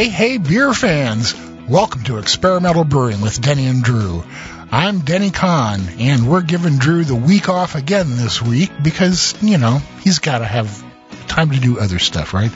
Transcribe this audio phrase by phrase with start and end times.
[0.00, 1.34] Hey, hey, beer fans!
[1.68, 4.24] Welcome to Experimental Brewing with Denny and Drew.
[4.72, 9.58] I'm Denny Conn, and we're giving Drew the week off again this week because, you
[9.58, 10.82] know, he's got to have
[11.28, 12.50] time to do other stuff, right?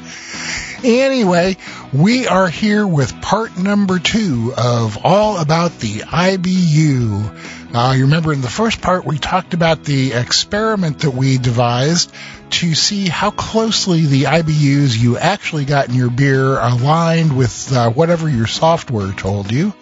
[0.83, 1.59] Anyway,
[1.93, 7.64] we are here with part number two of All About the IBU.
[7.75, 12.15] Uh, you remember in the first part we talked about the experiment that we devised
[12.51, 17.91] to see how closely the IBUs you actually got in your beer aligned with uh,
[17.91, 19.75] whatever your software told you.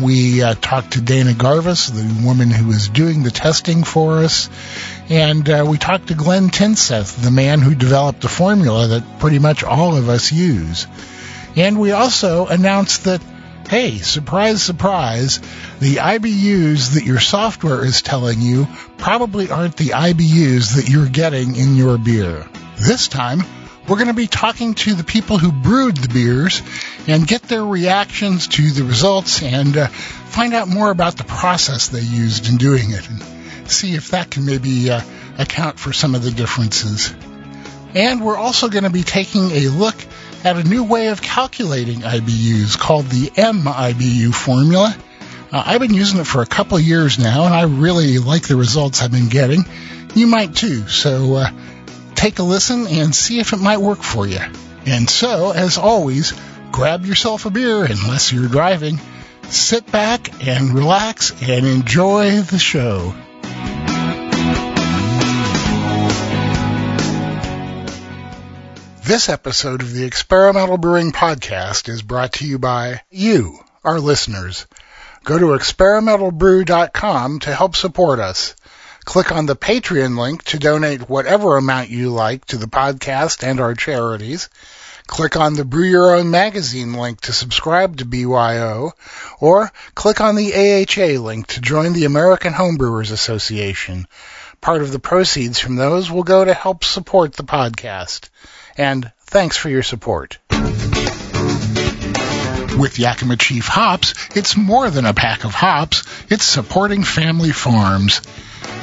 [0.00, 4.48] We uh, talked to Dana Garves, the woman who is doing the testing for us,
[5.10, 9.38] and uh, we talked to Glenn Tinseth, the man who developed the formula that pretty
[9.38, 10.86] much all of us use.
[11.56, 13.20] And we also announced that,
[13.68, 15.40] hey, surprise, surprise,
[15.78, 21.54] the IBUs that your software is telling you probably aren't the IBUs that you're getting
[21.54, 22.48] in your beer.
[22.78, 23.42] This time,
[23.86, 26.62] we're going to be talking to the people who brewed the beers
[27.06, 31.88] and get their reactions to the results and uh, find out more about the process
[31.88, 33.22] they used in doing it and
[33.70, 35.00] see if that can maybe uh,
[35.36, 37.14] account for some of the differences.
[37.94, 39.96] And we're also going to be taking a look
[40.48, 44.96] at a new way of calculating IBUs called the MIBU formula.
[45.52, 48.56] Uh, I've been using it for a couple years now, and I really like the
[48.56, 49.66] results I've been getting.
[50.14, 51.50] You might too, so uh,
[52.14, 54.40] take a listen and see if it might work for you.
[54.86, 56.32] And so, as always,
[56.72, 58.98] grab yourself a beer unless you're driving,
[59.50, 63.14] sit back and relax and enjoy the show.
[69.08, 74.66] This episode of the Experimental Brewing Podcast is brought to you by you, our listeners.
[75.24, 78.54] Go to experimentalbrew.com to help support us.
[79.06, 83.60] Click on the Patreon link to donate whatever amount you like to the podcast and
[83.60, 84.50] our charities.
[85.06, 88.92] Click on the Brew Your Own magazine link to subscribe to BYO,
[89.40, 94.06] or click on the AHA link to join the American Homebrewers Association.
[94.60, 98.28] Part of the proceeds from those will go to help support the podcast.
[98.78, 100.38] And thanks for your support.
[102.78, 108.22] With Yakima Chief Hops, it's more than a pack of hops, it's supporting family farms.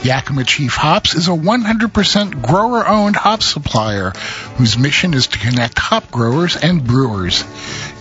[0.03, 4.11] Yakima Chief Hops is a 100% grower-owned hop supplier
[4.57, 7.43] whose mission is to connect hop growers and brewers.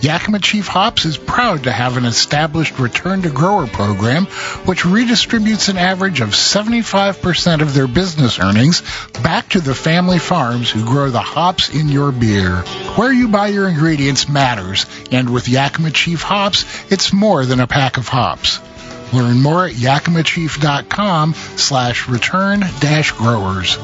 [0.01, 4.25] Yakima Chief Hops is proud to have an established return to grower program
[4.65, 8.83] which redistributes an average of 75% of their business earnings
[9.23, 12.57] back to the family farms who grow the hops in your beer.
[12.97, 17.67] Where you buy your ingredients matters, and with Yakima Chief Hops, it's more than a
[17.67, 18.59] pack of hops.
[19.13, 23.77] Learn more at yakimachief.com slash return dash growers.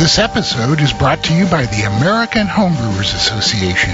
[0.00, 3.92] This episode is brought to you by the American Homebrewers Association.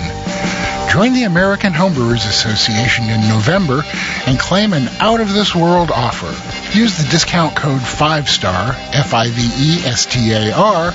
[0.90, 3.82] Join the American Homebrewers Association in November
[4.26, 6.32] and claim an out-of-this-world offer.
[6.78, 10.92] Use the discount code 5STAR, F-I-V-E-S-T-A-R,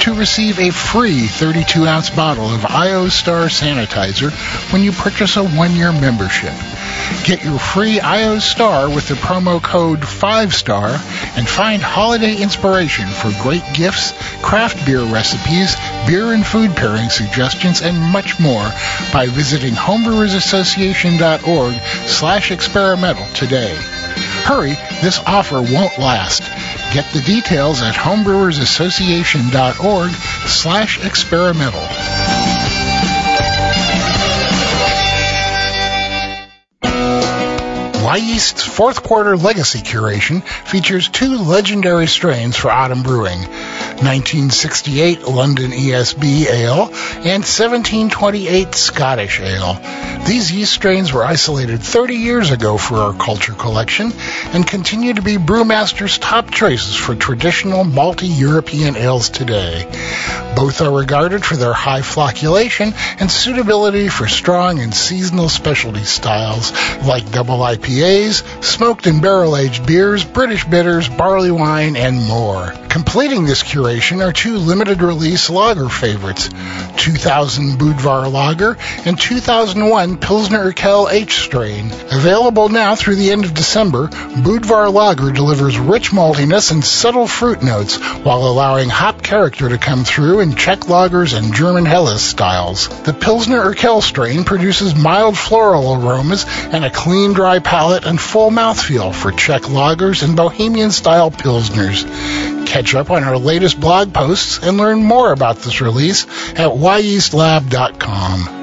[0.00, 4.32] to receive a free 32-ounce bottle of IO Star sanitizer
[4.72, 6.52] when you purchase a one-year membership.
[7.24, 10.92] Get your free IO Star with the promo code 5STAR
[11.36, 17.82] and find holiday inspiration for great gifts, craft beer recipes, beer and food pairing suggestions,
[17.82, 18.72] and much more
[19.12, 21.74] by visiting homebrewersassociation.org
[22.06, 23.76] slash experimental today.
[24.44, 26.44] Hurry, this offer won't last.
[26.94, 30.10] Get the details at homebrewersassociation.org
[30.48, 31.86] slash experimental.
[38.08, 43.44] Wyeast's fourth quarter legacy curation features two legendary strains for autumn brewing
[44.02, 49.80] 1968 London ESB Ale and 1728 Scottish Ale.
[50.26, 54.12] These yeast strains were isolated 30 years ago for our culture collection
[54.52, 59.86] and continue to be brewmasters' top choices for traditional malty European ales today.
[60.54, 66.72] Both are regarded for their high flocculation and suitability for strong and seasonal specialty styles
[67.04, 72.72] like double IPAs, smoked and barrel aged beers, British bitters, barley wine, and more.
[72.88, 76.48] Completing this curation are two limited release lager favorites
[76.96, 81.90] 2000 Budvar Lager and 2001 Pilsner Urquell H strain.
[82.10, 87.62] Available now through the end of December, Budvar Lager delivers rich maltiness and subtle fruit
[87.62, 92.88] notes while allowing hop character to come through in Czech lagers and German Helles styles.
[93.02, 98.50] The Pilsner Urquell strain produces mild floral aromas and a clean, dry palate and full
[98.50, 102.04] mouthfeel for Czech lagers and Bohemian style Pilsners.
[102.66, 108.58] Catch up on our latest blog posts and learn more about this release at wyeastlab.com.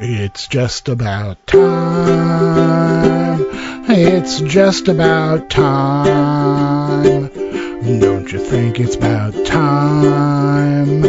[0.00, 3.44] It's just about time.
[3.90, 7.28] It's just about time.
[8.00, 11.02] Don't you think it's about time?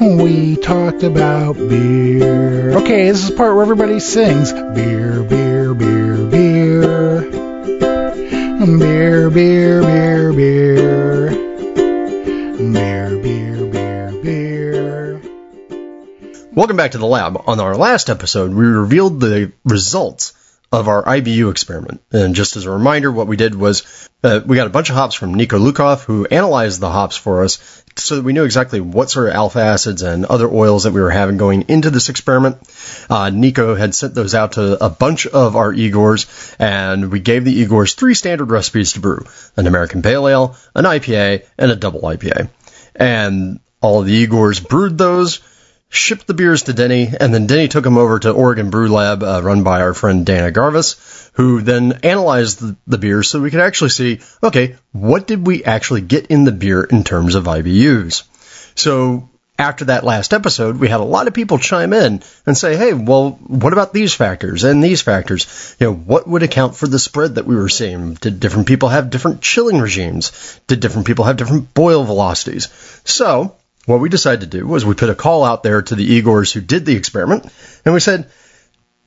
[0.00, 2.70] We talked about beer.
[2.78, 7.20] Okay, this is part where everybody sings beer, beer, beer, beer.
[8.78, 11.30] Beer, beer, beer, beer.
[12.56, 15.22] Beer, beer, beer, beer.
[16.54, 17.42] Welcome back to the lab.
[17.46, 20.32] On our last episode, we revealed the results
[20.72, 22.00] of our IBU experiment.
[22.12, 24.96] And just as a reminder, what we did was uh, we got a bunch of
[24.96, 28.80] hops from Nico Lukov, who analyzed the hops for us so that we knew exactly
[28.80, 32.08] what sort of alpha acids and other oils that we were having going into this
[32.08, 32.56] experiment.
[33.08, 37.44] Uh, Nico had sent those out to a bunch of our Igors, and we gave
[37.44, 39.24] the Igors three standard recipes to brew
[39.56, 42.48] an American Pale Ale, an IPA, and a double IPA.
[42.94, 45.40] And all the Igors brewed those
[45.90, 49.22] shipped the beers to Denny, and then Denny took them over to Oregon Brew Lab,
[49.22, 50.94] uh, run by our friend Dana Garves,
[51.40, 55.64] who then analyzed the, the beers so we could actually see, okay, what did we
[55.64, 58.24] actually get in the beer in terms of IBUs?
[58.74, 62.76] So after that last episode, we had a lot of people chime in and say,
[62.76, 65.76] hey, well, what about these factors and these factors?
[65.80, 68.12] You know, what would account for the spread that we were seeing?
[68.14, 70.60] Did different people have different chilling regimes?
[70.66, 72.68] Did different people have different boil velocities?
[73.06, 76.20] So what we decided to do was we put a call out there to the
[76.20, 77.46] Igors who did the experiment,
[77.86, 78.28] and we said,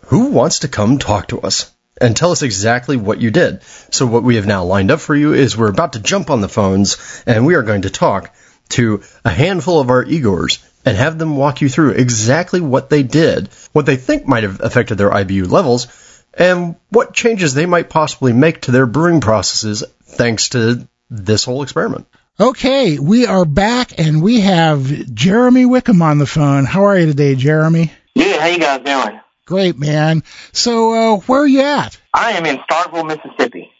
[0.05, 1.72] who wants to come talk to us?
[2.03, 3.63] And tell us exactly what you did.
[3.63, 6.41] So what we have now lined up for you is we're about to jump on
[6.41, 8.35] the phones and we are going to talk
[8.69, 13.03] to a handful of our Igors and have them walk you through exactly what they
[13.03, 15.87] did, what they think might have affected their IBU levels,
[16.33, 21.63] and what changes they might possibly make to their brewing processes thanks to this whole
[21.63, 22.05] experiment.
[22.37, 26.65] Okay, we are back and we have Jeremy Wickham on the phone.
[26.65, 27.93] How are you today, Jeremy?
[28.13, 28.41] Good.
[28.41, 29.21] How you guys doing?
[29.45, 30.23] Great, man.
[30.51, 31.99] So, uh, where are you at?
[32.13, 33.71] I am in Starkville, Mississippi.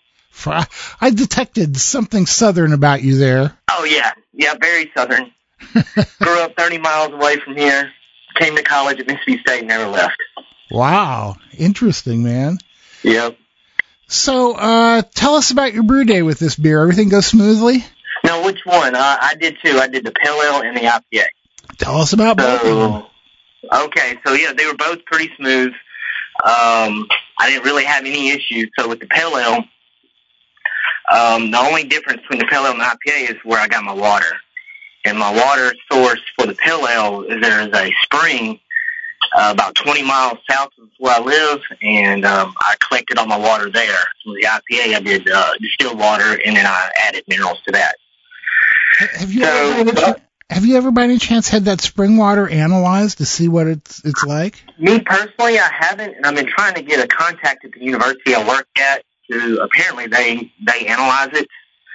[0.45, 3.57] I detected something southern about you there.
[3.69, 5.31] Oh yeah, yeah, very southern.
[6.19, 7.91] Grew up 30 miles away from here.
[8.39, 10.17] Came to college at Mississippi State, never left.
[10.71, 12.57] Wow, interesting, man.
[13.03, 13.37] Yep.
[14.07, 16.81] So, uh, tell us about your brew day with this beer.
[16.81, 17.85] Everything goes smoothly?
[18.23, 18.95] No, which one?
[18.95, 19.77] Uh, I did two.
[19.77, 21.25] I did the Pale Ale and the IPA.
[21.77, 22.61] Tell us about both.
[22.61, 23.07] So,
[23.71, 25.73] okay, so yeah, they were both pretty smooth.
[26.43, 27.07] Um,
[27.39, 28.69] I didn't really have any issues.
[28.77, 29.63] So with the Pale Ale,
[31.11, 33.83] um, the only difference between the Pale Ale and the IPA is where I got
[33.83, 34.31] my water.
[35.05, 38.59] And my water source for the Pale Ale is there is a spring
[39.35, 43.37] uh, about 20 miles south of where I live, and um, I collected all my
[43.37, 43.99] water there.
[44.23, 47.95] So the IPA, I did uh, distilled water, and then I added minerals to that.
[49.17, 50.13] Have you, so, ever, uh,
[50.53, 54.03] have you ever by any chance had that spring water analyzed to see what it's
[54.05, 54.63] it's like?
[54.77, 58.35] Me personally, I haven't, and I've been trying to get a contact at the university
[58.35, 59.03] I work at.
[59.31, 61.47] To apparently they they analyze it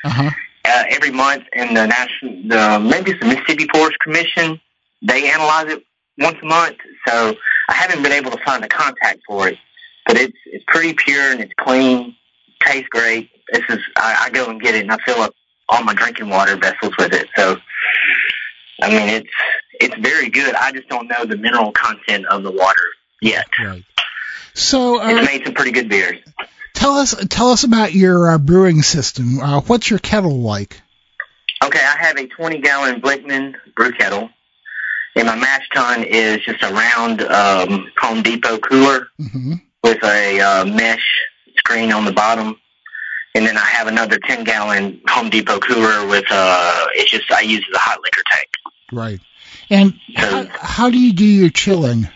[0.02, 0.30] uh-huh.
[0.64, 4.60] uh, every month, and the national the maybe it's the Mississippi Forest Commission
[5.02, 5.84] they analyze it
[6.18, 6.76] once a month.
[7.06, 7.34] So
[7.68, 9.58] I haven't been able to find a contact for it,
[10.06, 12.16] but it's it's pretty pure and it's clean,
[12.64, 13.30] tastes great.
[13.52, 15.34] This is I, I go and get it and I fill up
[15.68, 17.28] all my drinking water vessels with it.
[17.36, 17.56] So,
[18.80, 19.30] I mean, it's
[19.80, 20.54] it's very good.
[20.54, 22.82] I just don't know the mineral content of the water
[23.20, 23.46] yet.
[23.58, 23.84] Right.
[24.54, 26.18] So uh, it's made some pretty good beers.
[26.74, 29.40] Tell us tell us about your uh, brewing system.
[29.40, 30.80] Uh, what's your kettle like?
[31.62, 34.30] Okay, I have a 20 gallon Blichmann brew kettle,
[35.16, 39.54] and my mash tun is just a round um, Home Depot cooler mm-hmm.
[39.82, 41.04] with a uh, mesh
[41.56, 42.56] screen on the bottom
[43.34, 47.40] and then I have another 10 gallon Home Depot cooler with uh it's just I
[47.40, 48.48] use as a hot liquor tank.
[48.92, 49.20] Right.
[49.70, 52.08] And so, how, how do you do your chilling?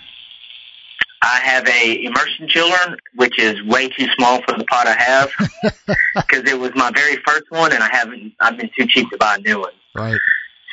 [1.23, 5.31] I have a immersion chiller, which is way too small for the pot I have,
[6.17, 8.33] because it was my very first one, and I haven't.
[8.41, 9.73] I've been too cheap to buy a new one.
[9.95, 10.19] Right.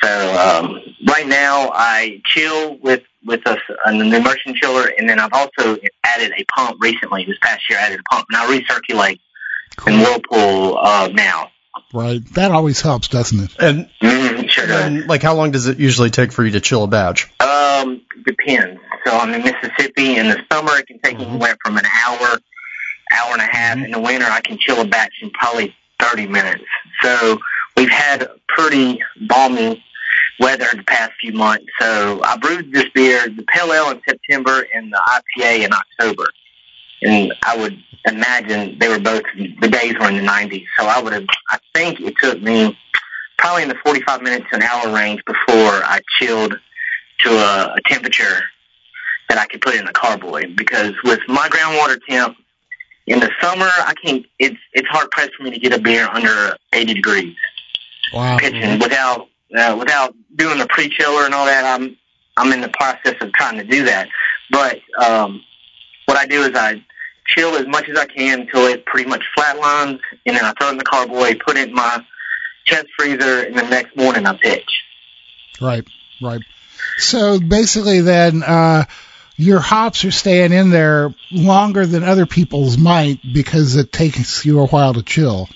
[0.02, 5.32] So um, right now I chill with with a, an immersion chiller, and then I've
[5.32, 7.24] also added a pump recently.
[7.26, 9.20] This past year, I added a pump, and I recirculate
[9.86, 11.50] in Whirlpool uh, now.
[11.92, 12.24] Right.
[12.34, 13.50] That always helps, doesn't it?
[13.58, 14.84] And, Mm, sure does.
[14.84, 17.28] and like, how long does it usually take for you to chill a batch?
[17.40, 18.80] Um, depends.
[19.06, 20.16] So I'm in Mississippi.
[20.16, 21.28] In the summer, it can take Mhm.
[21.30, 22.38] anywhere from an hour,
[23.12, 23.76] hour and a half.
[23.78, 23.84] Mhm.
[23.86, 26.62] In the winter, I can chill a batch in probably 30 minutes.
[27.02, 27.38] So
[27.76, 29.82] we've had pretty balmy
[30.38, 31.66] weather the past few months.
[31.78, 35.00] So I brewed this beer, the Pale Ale in September and the
[35.38, 36.28] IPA in October.
[37.02, 40.64] And I would imagine they were both, the days were in the 90s.
[40.78, 42.76] So I would have, I think it took me
[43.38, 46.54] probably in the 45 minutes to an hour range before I chilled
[47.20, 48.42] to a, a temperature
[49.28, 50.54] that I could put in a carboy.
[50.54, 52.36] Because with my groundwater temp
[53.06, 54.26] in the summer, I can't.
[54.38, 57.36] It's it's hard pressed for me to get a beer under 80 degrees
[58.12, 58.38] Wow.
[58.38, 61.64] pitching without uh, without doing the pre chiller and all that.
[61.64, 61.96] I'm
[62.36, 64.08] I'm in the process of trying to do that.
[64.50, 65.42] But um,
[66.10, 66.84] what I do is I
[67.24, 70.66] chill as much as I can until it pretty much flatlines, and then I throw
[70.66, 72.04] it in the carboy, put it in my
[72.64, 74.68] chest freezer, and the next morning I pitch.
[75.60, 75.86] Right.
[76.20, 76.40] Right.
[76.98, 78.86] So basically, then uh,
[79.36, 84.58] your hops are staying in there longer than other people's might because it takes you
[84.58, 85.48] a while to chill.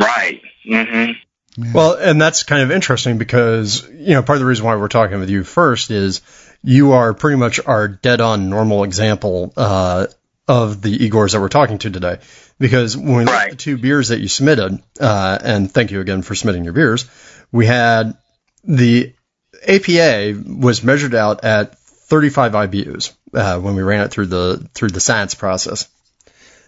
[0.00, 0.42] Right.
[0.64, 1.10] hmm
[1.74, 4.86] Well, and that's kind of interesting because, you know, part of the reason why we're
[4.86, 6.20] talking with you first is
[6.62, 10.06] you are pretty much our dead on normal example, uh,
[10.48, 12.18] of the Igors that we're talking to today.
[12.58, 13.50] Because when we looked at Right.
[13.50, 17.06] the two beers that you submitted, uh, and thank you again for submitting your beers,
[17.52, 18.16] we had
[18.64, 19.14] the
[19.66, 24.90] APA was measured out at 35 IBUs, uh, when we ran it through the, through
[24.90, 25.88] the science process.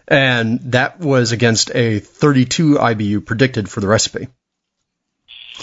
[0.06, 4.28] And that was against a 32 IBU predicted for the recipe.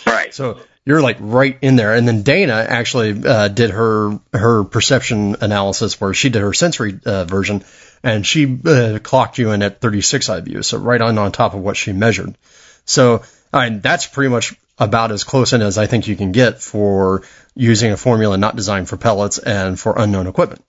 [0.05, 0.33] Right.
[0.33, 0.59] So
[0.91, 1.93] you're like right in there.
[1.93, 7.00] And then Dana actually uh, did her her perception analysis where she did her sensory
[7.05, 7.63] uh, version,
[8.03, 11.62] and she uh, clocked you in at 36 IBU, so right on on top of
[11.62, 12.36] what she measured.
[12.83, 16.33] So I mean, that's pretty much about as close in as I think you can
[16.33, 17.24] get for
[17.55, 20.62] using a formula not designed for pellets and for unknown equipment.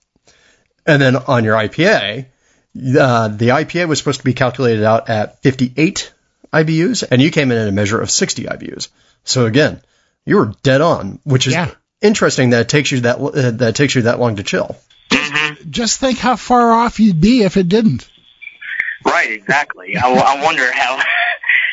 [0.85, 2.27] And then on your IPA,
[2.77, 6.13] uh, the IPA was supposed to be calculated out at 58
[6.53, 8.87] IBUs, and you came in at a measure of 60 IBUs.
[9.25, 9.81] So again,
[10.25, 11.71] you were dead on, which is Yeah.
[12.01, 14.75] interesting that it takes you that uh, that takes you that long to chill.
[15.69, 18.07] Just think how far off you'd be if it didn't.
[19.05, 19.31] Right.
[19.31, 19.95] Exactly.
[19.97, 20.99] I, I wonder how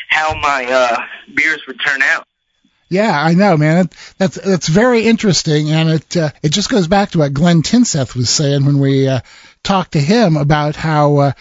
[0.09, 0.97] how my uh,
[1.33, 2.27] beers would turn out.
[2.89, 3.85] Yeah, I know, man.
[3.85, 7.61] It, that's that's very interesting, and it uh, it just goes back to what Glenn
[7.61, 9.21] Tinseth was saying when we uh,
[9.63, 11.31] talked to him about how uh,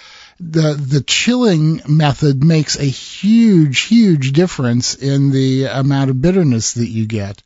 [0.41, 6.89] the the chilling method makes a huge, huge difference in the amount of bitterness that
[6.89, 7.43] you get.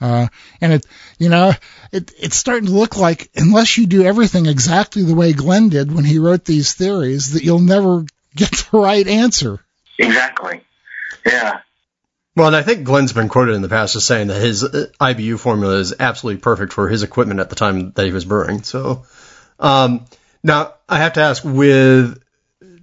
[0.00, 0.28] Uh,
[0.60, 0.86] and it,
[1.18, 1.52] you know,
[1.90, 5.90] it, it's starting to look like unless you do everything exactly the way Glenn did
[5.92, 9.58] when he wrote these theories, that you'll never get the right answer.
[9.98, 10.60] Exactly.
[11.24, 11.60] Yeah.
[12.36, 14.88] Well, and I think Glenn's been quoted in the past as saying that his uh,
[15.00, 18.62] IBU formula is absolutely perfect for his equipment at the time that he was brewing.
[18.62, 19.06] So,
[19.58, 20.04] um,
[20.42, 22.22] now I have to ask, with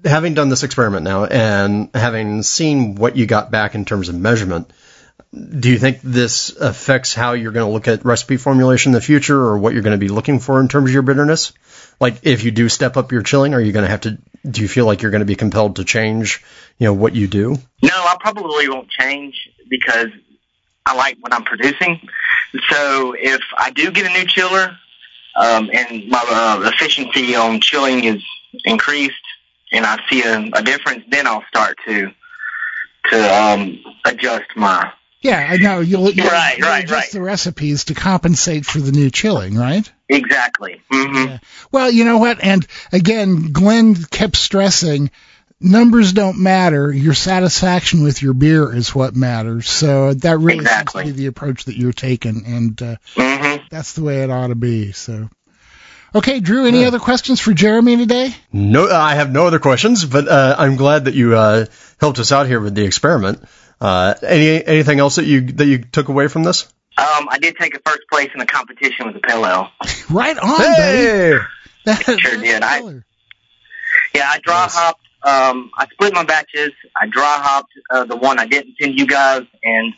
[0.03, 4.15] having done this experiment now and having seen what you got back in terms of
[4.15, 4.71] measurement,
[5.33, 9.01] do you think this affects how you're going to look at recipe formulation in the
[9.01, 11.53] future or what you're going to be looking for in terms of your bitterness?
[11.99, 14.17] Like if you do step up your chilling, are you going to have to,
[14.49, 16.43] do you feel like you're going to be compelled to change,
[16.77, 17.55] you know, what you do?
[17.81, 20.07] No, I probably won't change because
[20.85, 21.99] I like what I'm producing.
[22.69, 24.77] So if I do get a new chiller,
[25.35, 28.23] um, and my uh, efficiency on chilling is
[28.65, 29.15] increased,
[29.73, 32.11] and I see a, a difference, then I'll start to
[33.11, 34.91] to um, adjust my.
[35.21, 35.79] Yeah, I know.
[35.79, 37.11] You'll, you'll, Right, you'll right, adjust right.
[37.11, 39.89] the recipes to compensate for the new chilling, right?
[40.09, 40.81] Exactly.
[40.91, 41.37] hmm Yeah.
[41.71, 42.43] Well, you know what?
[42.43, 45.11] And again, Glenn kept stressing
[45.63, 46.91] numbers don't matter.
[46.91, 49.69] Your satisfaction with your beer is what matters.
[49.69, 51.03] So that really Exactly.
[51.03, 54.29] seems to be the approach that you're taking, and uh, hmm that's the way it
[54.29, 54.91] ought to be.
[54.91, 55.29] So,
[56.15, 56.65] okay, Drew.
[56.65, 58.35] Any other questions for Jeremy today?
[58.51, 61.65] No, I have no other questions, but uh, I'm glad that you uh,
[61.99, 63.43] helped us out here with the experiment.
[63.81, 66.63] Uh, any anything else that you that you took away from this?
[66.97, 69.67] Um, I did take a first place in a competition with a pillow.
[70.09, 70.73] Right on, buddy.
[70.75, 71.37] Hey,
[71.85, 72.61] That, Sure did.
[72.61, 72.79] I-
[74.13, 74.75] Yeah, I dry Nice.
[74.75, 75.01] hopped.
[75.23, 76.71] Um, I split my batches.
[76.95, 79.93] I dry hopped uh, the one I didn't send you guys, and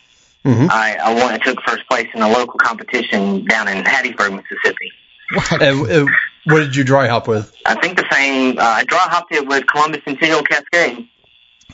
[0.45, 0.69] Mhm.
[0.69, 1.34] I, I won.
[1.34, 4.91] I took first place in a local competition down in Hattiesburg, Mississippi.
[5.34, 5.58] Wow.
[5.60, 6.12] And, uh,
[6.46, 7.55] what did you dry hop with?
[7.65, 8.60] I think the same.
[8.60, 11.08] Uh, I dry hopped it with Columbus Centennial Cascade.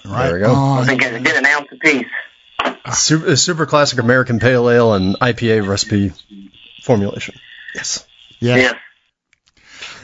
[0.05, 0.53] Right There we go.
[0.55, 2.07] I think I did an ounce apiece.
[2.93, 6.13] Super, super classic American Pale Ale and IPA recipe
[6.83, 7.35] formulation.
[7.75, 8.07] Yes.
[8.39, 8.55] Yeah.
[8.55, 8.75] Yes.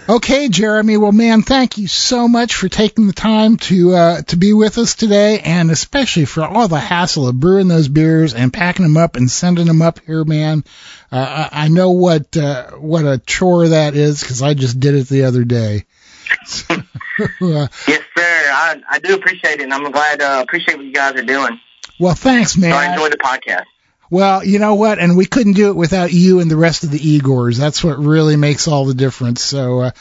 [0.09, 0.95] Okay, Jeremy.
[0.95, 4.77] Well, man, thank you so much for taking the time to uh, to be with
[4.77, 8.95] us today, and especially for all the hassle of brewing those beers and packing them
[8.95, 10.63] up and sending them up here, man.
[11.11, 14.95] Uh, I I know what uh, what a chore that is because I just did
[14.95, 15.85] it the other day.
[16.69, 16.77] Uh,
[17.19, 17.67] Yes,
[18.15, 18.23] sir.
[18.53, 21.59] I, I do appreciate it, and I'm glad, uh, appreciate what you guys are doing.
[21.99, 22.93] well, thanks, So I man.
[22.93, 23.63] enjoy the podcast.
[24.09, 24.99] Well, you know what?
[24.99, 27.57] And we couldn't do it without you and the rest of the Igors.
[27.57, 29.43] That's what really makes all the difference.
[29.43, 29.91] So uh,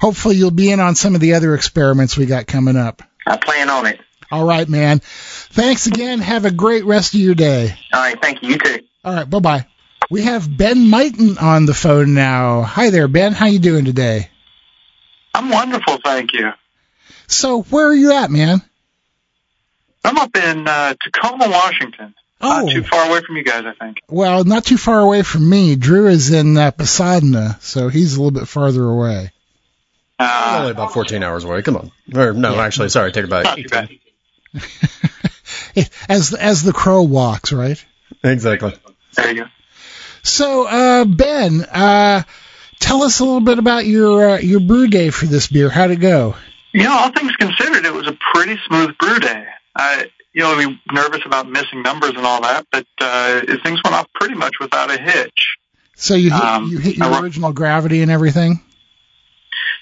[0.00, 3.02] hopefully you'll be in on some of the other experiments we got coming up.
[3.26, 4.00] I plan on it.
[4.30, 5.00] All right, man.
[5.00, 6.20] Thanks again.
[6.20, 7.74] Have a great rest of your day.
[7.92, 8.20] All right.
[8.20, 8.50] Thank you.
[8.50, 8.78] You too.
[9.04, 9.66] All right, bye bye.
[10.10, 12.62] We have Ben Mighton on the phone now.
[12.62, 13.32] Hi there, Ben.
[13.32, 14.30] How you doing today?
[15.34, 16.50] I'm wonderful, thank you.
[17.26, 18.62] So where are you at, man?
[20.04, 22.14] I'm up in uh, Tacoma, Washington.
[22.40, 24.02] Oh, Not too far away from you guys, I think.
[24.10, 25.74] well, not too far away from me.
[25.76, 29.30] Drew is in uh, Pasadena, so he's a little bit farther away.
[30.20, 31.62] Only Uh, about 14 hours away.
[31.62, 31.90] Come on.
[32.14, 33.44] Or no, actually, sorry, take it back.
[33.44, 33.88] not too bad.
[34.54, 35.86] 18.
[36.08, 37.82] as as the crow walks, right?
[38.24, 38.74] Exactly.
[39.14, 39.48] There you go.
[40.22, 42.22] So, uh, Ben, uh,
[42.80, 45.68] tell us a little bit about your uh, your brew day for this beer.
[45.68, 46.34] How'd it go?
[46.72, 49.46] You know, all things considered, it was a pretty smooth brew day.
[49.74, 53.96] I, you know, we nervous about missing numbers and all that, but uh, things went
[53.96, 55.56] off pretty much without a hitch.
[55.94, 58.60] So you hit, Um, you hit your wa- original gravity and everything.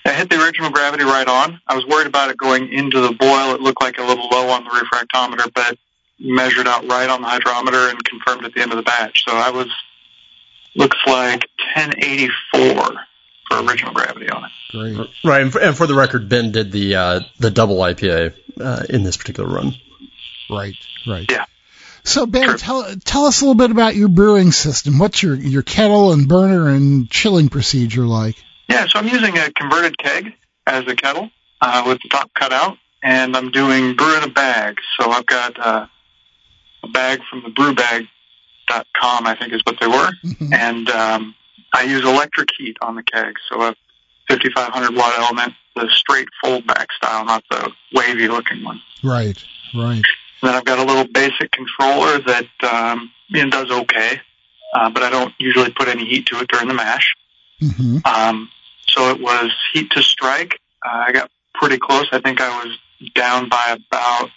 [0.07, 1.61] I hit the original gravity right on.
[1.67, 3.55] I was worried about it going into the boil.
[3.57, 5.77] It looked like a little low on the refractometer, but
[6.21, 9.25] measured out right on the hydrometer and confirmed at the end of the batch.
[9.27, 9.67] So I was
[10.77, 12.95] looks like 1084
[13.51, 14.51] for original gravity on it.
[14.71, 15.09] Great.
[15.25, 18.85] Right, and for, and for the record, Ben did the uh, the double IPA uh,
[18.89, 19.75] in this particular run.
[20.51, 20.77] Right.
[21.07, 21.31] Right.
[21.31, 21.45] Yeah.
[22.05, 24.99] So Ben, tell tell us a little bit about your brewing system.
[24.99, 28.37] What's your your kettle and burner and chilling procedure like?
[28.69, 30.33] Yeah, so I'm using a converted keg
[30.67, 34.29] as a kettle uh, with the top cut out, and I'm doing brew in a
[34.29, 34.77] bag.
[35.01, 35.87] So I've got uh,
[36.83, 40.53] a bag from the brewbag.com, I think is what they were, Mhm.
[40.55, 41.35] and um,
[41.75, 43.35] I use electric heat on the keg.
[43.51, 43.75] So a
[44.29, 48.81] 5500 watt element, the straight fold back style, not the wavy looking one.
[49.03, 49.43] right.
[49.75, 50.03] Right.
[50.45, 54.21] Then I've got a little basic controller that um, you know, does okay,
[54.75, 57.15] uh, but I don't usually put any heat to it during the mash.
[57.61, 58.51] hmm Um,
[58.89, 60.61] so it was heat to strike.
[60.85, 62.07] Uh, I got pretty close.
[62.13, 62.77] I think I was
[63.15, 64.31] down by about,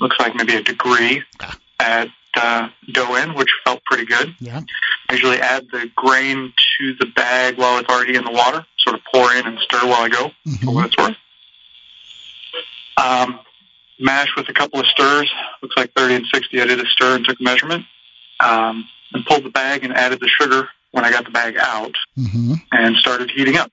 [0.00, 1.58] looks like maybe a degree Ah.
[1.78, 4.34] at uh, dough in, which felt pretty good.
[4.40, 4.62] Yeah.
[5.08, 8.96] I usually add the grain to the bag while it's already in the water, sort
[8.96, 11.16] of pour in and stir while I go, for hmm what it's worth.
[12.96, 13.40] Um,
[13.98, 15.30] mash with a couple of stirs.
[15.62, 16.60] Looks like 30 and 60.
[16.60, 17.84] I did a stir and took a measurement.
[18.40, 21.94] Um, and pulled the bag and added the sugar when I got the bag out
[22.16, 23.70] hmm and started heating up.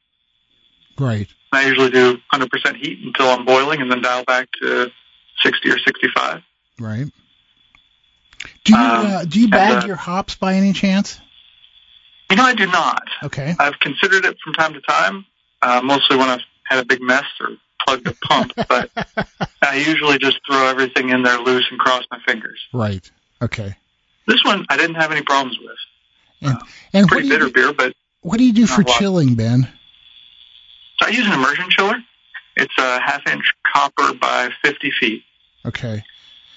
[0.95, 1.29] Great.
[1.51, 4.91] I usually do 100% heat until I'm boiling and then dial back to
[5.43, 6.41] 60 or 65.
[6.79, 7.07] Right.
[8.63, 11.19] Do you Um, uh, do you bag uh, your hops by any chance?
[12.29, 13.03] You know, I do not.
[13.23, 13.53] Okay.
[13.59, 15.25] I've considered it from time to time,
[15.61, 17.49] uh, mostly when I've had a big mess or
[17.85, 18.89] plugged the pump, but
[19.61, 22.59] I usually just throw everything in there loose and cross my fingers.
[22.73, 23.09] right.
[23.41, 23.75] Okay.
[24.27, 25.77] This one I didn't have any problems with.
[26.43, 28.91] And what do Pretty bitter do, beer, but what do you do for Not a
[28.91, 28.99] lot.
[28.99, 29.67] chilling, Ben?
[30.99, 31.97] so I use an immersion chiller.
[32.55, 35.23] It's a half inch copper by 50 feet.
[35.65, 36.03] Okay.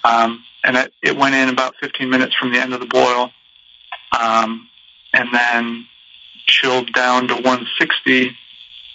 [0.04, 3.30] Um, and it, it went in about 15 minutes from the end of the boil,
[4.18, 4.68] um,
[5.14, 5.86] and then
[6.46, 8.36] chilled down to 160.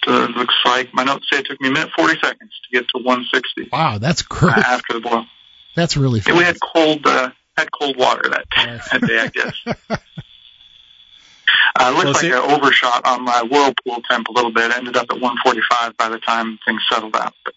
[0.03, 2.77] To, it looks like my notes say it took me a minute 40 seconds to
[2.79, 4.57] get to 160 Wow, that's uh, great.
[4.57, 5.25] after the boil.
[5.75, 8.81] That's really Yeah, we had cold uh, had cold water that, Right.
[8.91, 9.99] that day, I guess.
[11.79, 14.71] Uh, it looked Well, like see- I overshot on my whirlpool temp a little bit.
[14.75, 17.33] Ended up at 145 by the time things settled out.
[17.45, 17.53] But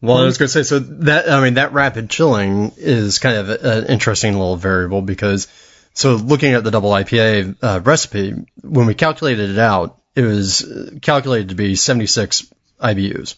[0.00, 3.36] Well, I was going to say, so that, I mean, that rapid chilling is kind
[3.36, 5.48] of an interesting little variable because,
[5.96, 10.94] so looking at the double IPA uh, recipe, when we calculated it out, it was
[11.00, 13.36] calculated to be 76 IBUs.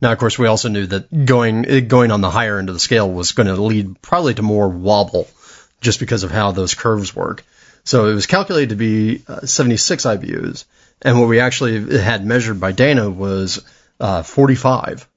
[0.00, 2.80] Now, of course, we also knew that going going on the higher end of the
[2.80, 5.26] scale was going to lead probably to more wobble,
[5.80, 7.44] just because of how those curves work.
[7.82, 10.64] So it was calculated to be uh, 76 IBUs,
[11.02, 13.64] and what we actually had measured by Dana was
[13.98, 15.08] uh, 45.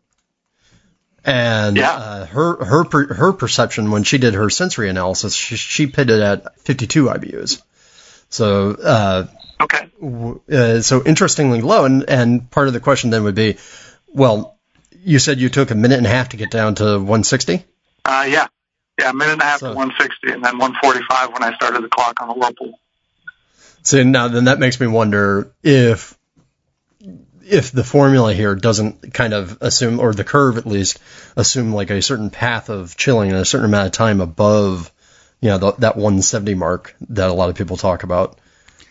[1.26, 1.92] And Yeah.
[1.92, 6.20] uh, her her per, her perception when she did her sensory analysis, she, she pitted
[6.20, 7.62] it at 52 IBUs.
[8.30, 9.28] So uh,
[9.62, 11.86] okay, w- uh, so interestingly low.
[11.86, 13.58] And, and part of the question then would be,
[14.08, 14.58] well,
[15.04, 17.64] you said you took a minute and a half to get down to 160.
[18.06, 18.48] uh, yeah,
[19.00, 21.84] Yeah, a minute and a half So- to 160, and then 145 when I started
[21.84, 22.80] the clock on the Whirlpool.
[23.84, 26.18] So now then that makes me wonder if
[27.50, 31.00] if the formula here doesn't kind of assume, or the curve at least,
[31.36, 34.92] assume like a certain path of chilling and a certain amount of time above,
[35.42, 38.38] you know, the, that 170 mark that a lot of people talk about.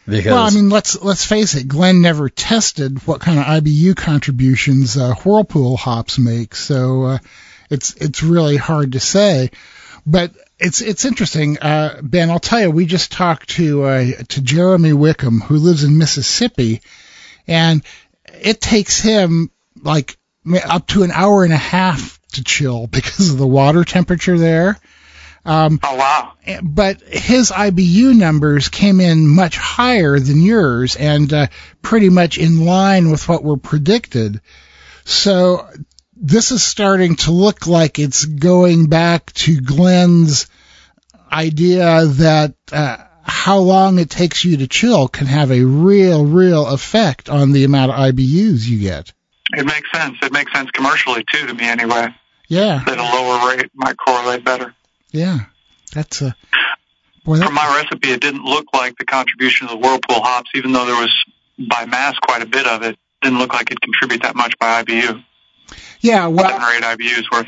[0.06, 1.68] Because Well, I mean, let's let's face it.
[1.68, 7.18] Glenn never tested what kind of IBU contributions uh, Whirlpool hops make, so uh,
[7.68, 9.50] it's it's really hard to say.
[10.06, 12.30] But it's it's interesting, uh, Ben.
[12.30, 16.80] I'll tell you, we just talked to uh, to Jeremy Wickham, who lives in Mississippi,
[17.46, 17.82] and
[18.40, 19.50] it takes him
[19.82, 20.16] like
[20.64, 24.78] up to an hour and a half to chill because of the water temperature there.
[25.44, 26.32] Um, Oh wow!
[26.62, 31.46] but his IBU numbers came in much higher than yours and uh,
[31.80, 34.40] pretty much in line with what were predicted.
[35.04, 35.66] So
[36.14, 40.48] this is starting to look like it's going back to Glenn's
[41.30, 42.98] idea that uh,
[43.28, 47.64] how long it takes you to chill can have a real, real effect on the
[47.64, 49.12] amount of IBUs you get.
[49.54, 50.16] It makes sense.
[50.22, 52.08] It makes sense commercially too, to me anyway.
[52.48, 54.74] Yeah, That a lower rate might correlate better.
[55.12, 55.40] yeah,
[55.92, 56.34] that's a
[57.24, 57.36] boy.
[57.36, 60.72] That, From my recipe, it didn't look like the contribution of the Whirlpool hops, even
[60.72, 61.14] though there was
[61.58, 62.96] by mass quite a bit of it.
[63.20, 65.22] Didn't look like it'd contribute that much by IBU.
[66.00, 67.46] yeah, well, Seven or eight IBUs worth.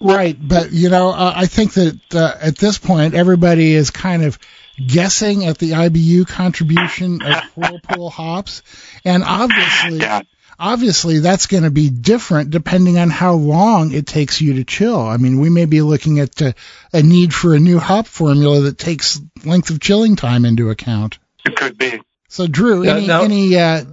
[0.00, 4.24] Right, but you know, uh, I think that uh, at this point everybody is kind
[4.24, 4.38] of
[4.76, 8.62] guessing at the IBU contribution of Whirlpool hops,
[9.04, 10.20] and obviously, Yeah.
[10.58, 15.00] obviously that's going to be different depending on how long it takes you to chill.
[15.00, 16.52] I mean, we may be looking at uh,
[16.92, 21.18] a need for a new hop formula that takes length of chilling time into account.
[21.44, 22.00] It could be.
[22.28, 23.84] So, Drew, Yeah, any now- any uh,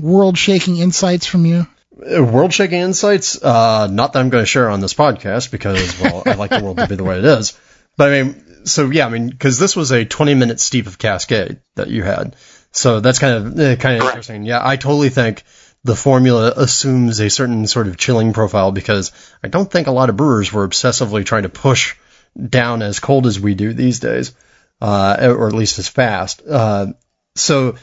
[0.00, 1.66] world-shaking insights from you?
[1.96, 6.22] world shaking insights, uh, not that I'm going to share on this podcast because, well,
[6.24, 7.58] I like the world to be the way it is.
[7.98, 10.98] But I mean, so yeah, I mean, because this was a 20 minute steep of
[10.98, 12.36] Cascade that you had.
[12.72, 14.14] So that's kind of, eh, kind of Correct.
[14.16, 14.44] interesting.
[14.44, 15.42] Yeah, I totally think
[15.82, 20.10] the formula assumes a certain sort of chilling profile because I don't think a lot
[20.10, 21.96] of brewers were obsessively trying to push
[22.38, 24.34] down as cold as we do these days,
[24.80, 26.42] uh, or at least as fast.
[26.46, 26.92] Uh,
[27.34, 27.76] so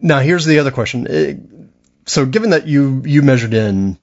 [0.00, 1.06] now here's the other question.
[1.08, 1.34] Eh,
[2.06, 3.98] so given that you you measured in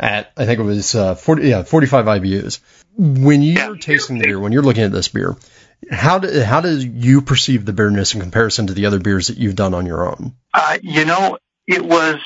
[0.00, 2.60] at I think it was uh, 40 yeah 45 IBUs
[2.96, 5.36] when you're tasting the beer when you're looking at this beer
[5.90, 9.38] how do how do you perceive the bitterness in comparison to the other beers that
[9.38, 12.16] you've done on your own Uh, you know, it was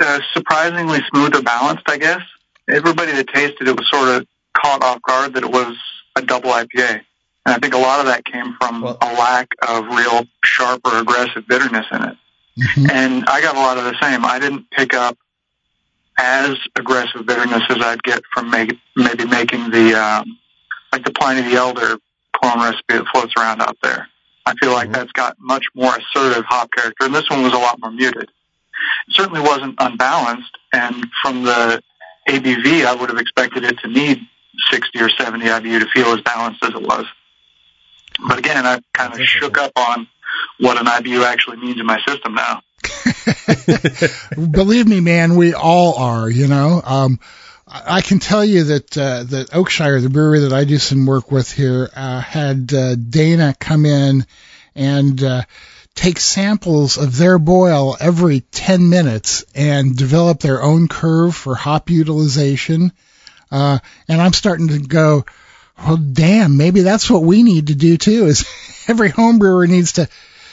[0.00, 2.20] uh, surprisingly smooth or balanced, I guess.
[2.68, 4.26] Everybody that tasted it was sort of
[4.60, 5.76] caught off guard that it was
[6.16, 7.00] a double IPA.
[7.46, 10.80] And I think a lot of that came from Well- a lack of real sharp
[10.84, 12.16] or aggressive bitterness in it.
[12.58, 12.90] Mhm.
[12.90, 14.24] And I got a lot of the same.
[14.24, 15.16] I didn't pick up
[16.18, 20.38] as aggressive bitterness as I'd get from make, maybe making the, um,
[20.92, 21.98] like the Pliny the Elder
[22.40, 24.08] clone recipe that floats around out there.
[24.46, 24.94] I feel like Mhm.
[24.94, 28.24] that's got much more assertive hop character, and this one was a lot more muted.
[29.08, 31.82] It certainly wasn't unbalanced, and from the
[32.28, 34.20] ABV, I would have expected it to need
[34.70, 37.06] 60 or 70 IBU to feel as balanced as it was.
[38.28, 40.06] But again, I've kind of shook up on
[40.58, 42.62] what an IBU actually means in my system now.
[44.50, 46.28] Believe me, man, we all are.
[46.30, 47.18] You know, um,
[47.74, 51.32] I can tell you that uh, that Oakshire, the brewery that I do some work
[51.32, 54.26] with here, uh, had uh, Dana come in
[54.76, 55.42] and uh,
[55.96, 61.90] take samples of their boil every 10 minutes and develop their own curve for hop
[61.90, 62.92] utilization.
[63.50, 65.24] Uh, and I'm starting to go,
[65.76, 68.26] well, damn, maybe that's what we need to do too.
[68.26, 68.44] Is
[68.88, 70.08] every home brewer needs to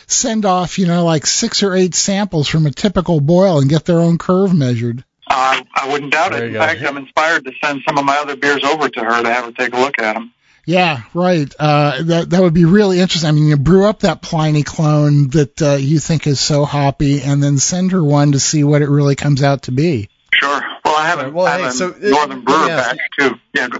[0.07, 3.85] send off, you know, like six or eight samples from a typical boil and get
[3.85, 5.03] their own curve measured.
[5.27, 6.47] Uh, I wouldn't doubt There it.
[6.47, 6.65] In you go.
[6.65, 9.45] fact, I'm inspired to send some of my other beers over to her to have
[9.45, 10.33] her take a look at them.
[10.65, 11.51] Yeah, right.
[11.57, 13.27] Uh, that that would be really interesting.
[13.29, 17.21] I mean, you brew up that Pliny clone that uh, you think is so hoppy,
[17.21, 20.09] and then send her one to see what it really comes out to be.
[20.33, 20.61] Sure.
[20.85, 22.89] Well, I have, a, well, I have hey, a so, Northern let Brewer me ask-
[22.89, 23.35] batch too.
[23.55, 23.67] Yeah.
[23.69, 23.79] Go.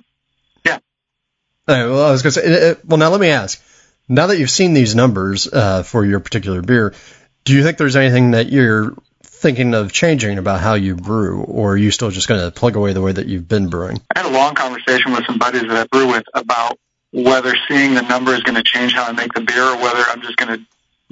[1.67, 3.61] All right, well, I was going to say, well, now let me ask.
[4.09, 6.93] Now that you've seen these numbers uh, for your particular beer,
[7.45, 8.93] do you think there's anything that you're
[9.41, 12.75] thinking of changing about how you brew, or are you still just going to plug
[12.75, 13.99] away the way that you've been brewing?
[14.15, 16.77] I had a long conversation with some buddies that I brew with about
[17.11, 20.03] whether seeing the number is going to change how I make the beer or whether
[20.09, 20.65] I'm just going to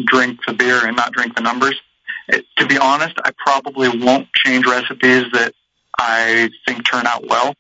[0.06, 1.80] drink the beer and not drink the numbers.
[2.28, 5.54] It, to be honest, I probably won't change recipes that
[6.00, 7.56] I think turn out well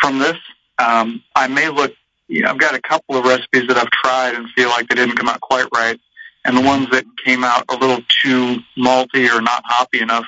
[0.00, 0.36] from this.
[0.78, 1.92] Um, I may look,
[2.28, 4.96] you know, I've got a couple of recipes that I've tried and feel like they
[4.96, 6.00] didn't come out quite right.
[6.46, 10.26] And the ones that came out a little too malty or not hoppy enough,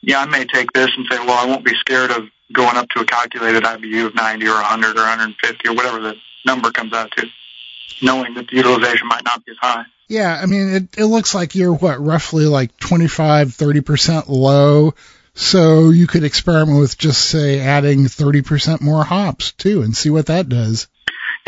[0.00, 2.88] yeah, I may take this and say, well, I won't be scared of going up
[2.90, 6.92] to a calculated IBU of 90 or 100 or 150 or whatever the number comes
[6.92, 7.26] out to,
[8.00, 9.84] knowing that the utilization might not be as high.
[10.08, 14.94] Yeah, I mean, it, it looks like you're what, roughly like 25, 30% low.
[15.34, 20.26] So you could experiment with just say adding 30% more hops too and see what
[20.26, 20.86] that does.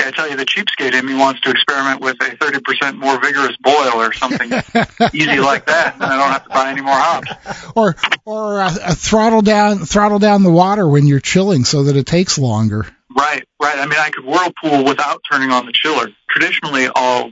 [0.09, 3.55] I tell you, the cheapskate in me wants to experiment with a 30% more vigorous
[3.61, 4.49] boil or something
[5.13, 7.31] easy like that, and I don't have to buy any more hops.
[7.77, 7.95] Or,
[8.25, 12.07] or uh, uh, throttle down, throttle down the water when you're chilling so that it
[12.07, 12.87] takes longer.
[13.15, 13.79] Right, right.
[13.79, 16.07] I mean, I could whirlpool without turning on the chiller.
[16.31, 17.31] Traditionally, I'll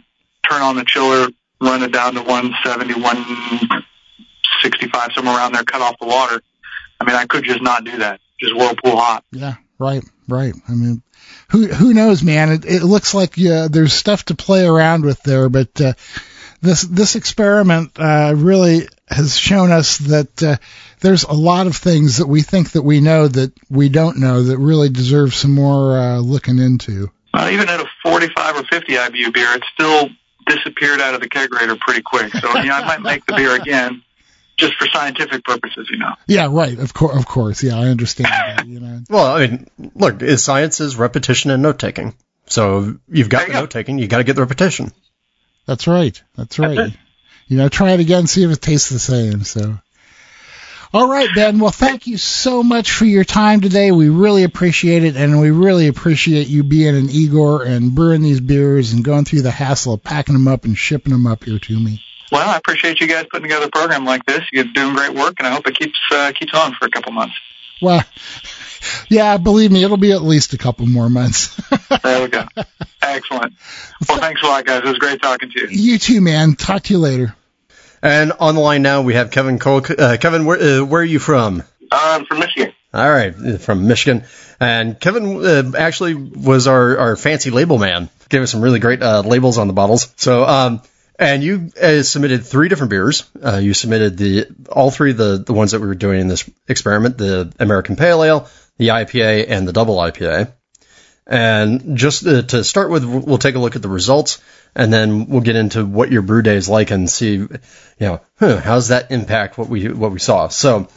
[0.50, 1.28] turn on the chiller,
[1.62, 6.42] run it down to 170, 165, somewhere around there, cut off the water.
[7.00, 8.20] I mean, I could just not do that.
[8.38, 9.24] Just whirlpool hot.
[9.32, 10.52] Yeah, right, right.
[10.68, 11.02] I mean,
[11.48, 12.50] who who knows, man?
[12.50, 15.92] It, it looks like uh, there's stuff to play around with there, but uh,
[16.60, 20.56] this this experiment uh, really has shown us that uh,
[21.00, 24.42] there's a lot of things that we think that we know that we don't know
[24.42, 27.10] that really deserve some more uh, looking into.
[27.32, 30.08] Uh, even at a 45 or 50 IBU beer, it still
[30.46, 32.32] disappeared out of the kegerator pretty quick.
[32.32, 34.02] So know, I might make the beer again
[34.58, 36.14] just for scientific purposes, you know.
[36.26, 36.78] Yeah, right.
[36.78, 37.62] Of course, of course.
[37.62, 38.66] Yeah, I understand that.
[38.66, 39.00] You know.
[39.08, 42.14] Well, I mean, look, science is repetition and note taking.
[42.46, 43.60] So you've got There the go.
[43.60, 44.92] note taking, you got to get the repetition.
[45.66, 46.20] That's right.
[46.36, 46.78] That's right.
[46.78, 46.92] it.
[47.48, 49.42] You know, try it again, see if it tastes the same.
[49.44, 49.78] So.
[50.92, 51.58] All right, Ben.
[51.58, 53.90] Well, thank you so much for your time today.
[53.92, 58.40] We really appreciate it, and we really appreciate you being an Igor and brewing these
[58.40, 61.58] beers and going through the hassle of packing them up and shipping them up here
[61.58, 62.02] to me.
[62.32, 64.42] Well, I appreciate you guys putting together a program like this.
[64.52, 67.12] You're doing great work, and I hope it keeps uh, keeps on for a couple
[67.12, 67.34] months.
[67.80, 68.02] Well,
[69.08, 71.54] yeah, believe me, it'll be at least a couple more months.
[72.02, 72.44] There we go.
[73.02, 73.54] Excellent.
[74.08, 74.82] Well, thanks a lot, guys.
[74.84, 75.68] It was great talking to you.
[75.70, 76.54] you too, man.
[76.54, 77.34] Talk to you later.
[78.02, 79.82] And on the line now we have Kevin Cole.
[79.98, 81.62] Uh, Kevin, where, uh, where are you from?
[81.90, 82.72] Um, from Michigan.
[82.94, 84.24] All right, from Michigan.
[84.60, 88.08] And Kevin uh, actually was our, our fancy label man.
[88.28, 90.12] Gave us some really great uh, labels on the bottles.
[90.16, 90.82] So, um,
[91.18, 93.28] and you uh, submitted three different beers.
[93.42, 96.28] Uh, you submitted the all three of the the ones that we were doing in
[96.28, 98.48] this experiment: the American Pale Ale,
[98.78, 100.52] the IPA, and the Double IPA.
[101.26, 104.40] And just uh, to start with, we'll take a look at the results,
[104.76, 107.48] and then we'll get into what your brew day is like and see, you
[107.98, 110.46] know, huh, how's that impact what we what we saw.
[110.48, 110.88] So,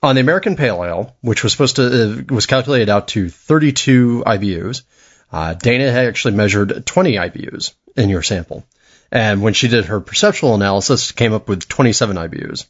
[0.00, 4.22] on the American Pale Ale, which was supposed to uh, was calculated out to 32
[4.24, 4.82] IBUs,
[5.32, 8.64] uh, Dana actually measured 20 IBUs in your sample,
[9.12, 12.66] and when she did her perceptual analysis, came up with 27 IBUs.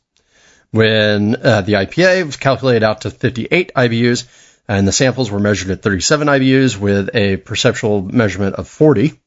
[0.72, 4.26] When uh, the IPA was calculated out to 58 IBUs,
[4.66, 9.20] and the samples were measured at 37 IBUs with a perceptual measurement of 40.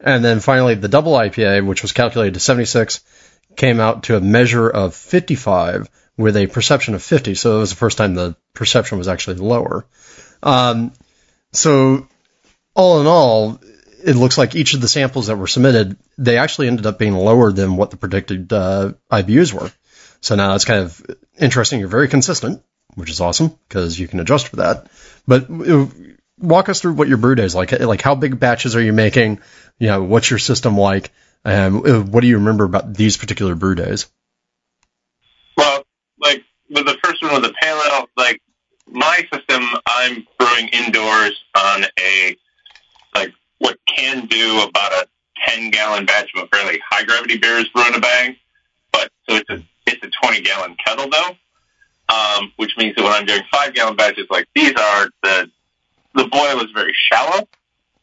[0.00, 3.00] And then finally, the double IPA, which was calculated to 76,
[3.56, 5.88] came out to a measure of 55
[6.18, 7.34] with a perception of 50.
[7.34, 9.86] So it was the first time the perception was actually lower.
[10.42, 10.92] Um,
[11.52, 12.08] so
[12.74, 13.60] all in all,
[14.04, 17.14] it looks like each of the samples that were submitted, they actually ended up being
[17.14, 19.70] lower than what the predicted uh, IBUs were.
[20.20, 21.04] So now it's kind of
[21.38, 21.80] interesting.
[21.80, 22.62] You're very consistent,
[22.94, 24.88] which is awesome because you can adjust for that.
[25.26, 25.86] But uh,
[26.38, 27.72] walk us through what your brew day is like.
[27.72, 29.40] Like how big batches are you making?
[29.78, 31.10] You know, what's your system like?
[31.44, 34.06] And uh, what do you remember about these particular brew days?
[35.56, 35.82] Well,
[36.20, 38.40] like with the first one with the pale ale, like
[38.86, 42.36] my system, I'm brewing indoors on a
[43.62, 45.06] what can do about a
[45.46, 48.36] 10 gallon batch of a fairly high gravity beers brew in a bag,
[48.92, 51.36] but so it's a it's a 20 gallon kettle though,
[52.14, 55.50] um, which means that when I'm doing five gallon batches like these are, the
[56.14, 57.48] the boil is very shallow.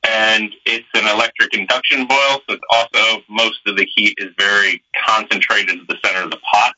[0.07, 4.81] And it's an electric induction boil, so it's also most of the heat is very
[5.05, 6.73] concentrated at the center of the pot.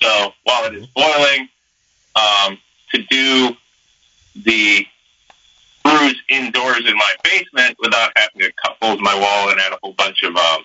[0.00, 1.48] So while it is boiling,
[2.14, 2.58] um,
[2.92, 3.56] to do
[4.36, 4.86] the
[5.86, 9.72] brews indoors in my basement without having to cut holes in my wall and add
[9.72, 10.62] a whole bunch of um,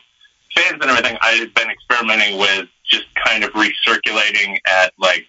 [0.55, 5.25] fans and everything, I've been experimenting with just kind of recirculating at like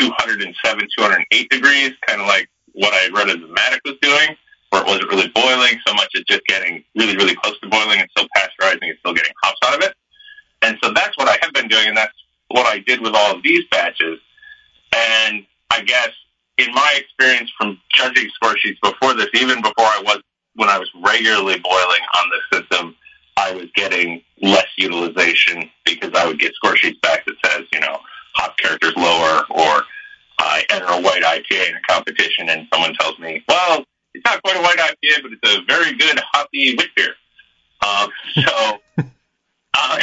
[0.00, 4.36] 207, 208 degrees, kind of like what I read as the Matic was doing,
[4.70, 8.00] where it wasn't really boiling so much as just getting really, really close to boiling
[8.00, 9.94] and still pasteurizing and still getting hops out of it.
[10.62, 12.14] And so that's what I have been doing, and that's
[12.48, 14.18] what I did with all of these batches.
[14.94, 16.10] And I guess
[16.58, 20.20] in my experience from judging score sheets before this, even before I was
[20.54, 22.96] when I was regularly boiling on this system,
[23.36, 27.78] I was getting less utilization because I would get score sheets back that says, you
[27.78, 28.00] know,
[28.34, 29.84] hop characters lower or
[30.40, 34.42] I enter a white IPA in a competition and someone tells me, well, it's not
[34.42, 37.14] quite a white IPA, but it's a very good hoppy wit beer.
[37.86, 38.78] Um, so
[39.74, 39.98] uh,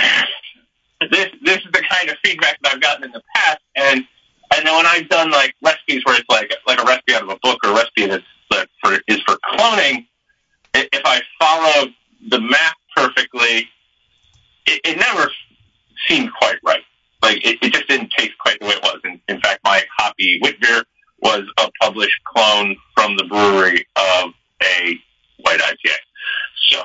[1.11, 4.05] this this is the kind of feedback that I've gotten in the past, and
[4.53, 7.29] and then when I've done like recipes where it's like like a recipe out of
[7.29, 10.05] a book or a recipe that's that for is for cloning,
[10.73, 11.91] if I follow
[12.29, 13.69] the math perfectly,
[14.65, 15.31] it, it never
[16.07, 16.83] seemed quite right.
[17.21, 18.99] Like it, it just didn't taste quite the way it was.
[19.03, 20.83] In, in fact, my hoppy wheat beer
[21.19, 24.31] was a published clone from the brewery of
[24.63, 24.99] a
[25.39, 25.95] white IPA.
[26.69, 26.81] So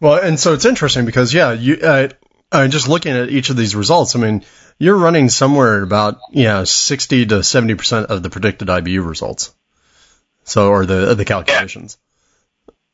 [0.00, 2.08] Well, and so it's interesting because yeah, you uh,
[2.52, 4.44] uh, just looking at each of these results, I mean,
[4.78, 9.54] you're running somewhere about you know 60 to 70 percent of the predicted IBU results.
[10.44, 11.98] So or the the calculations.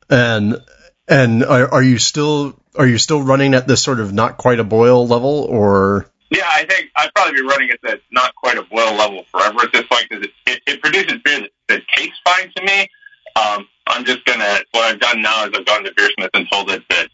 [0.09, 0.63] And
[1.09, 4.61] and are, are you still are you still running at this sort of not quite
[4.61, 8.57] a boil level or yeah, I think I'd probably be running at that not quite
[8.57, 11.83] a boil level forever at this point because it, it, it produces beer that, that
[11.95, 12.89] tastes fine to me.
[13.37, 16.71] Um, I'm just gonna what I've done now is I've gone to Beersmith and told
[16.71, 17.09] it that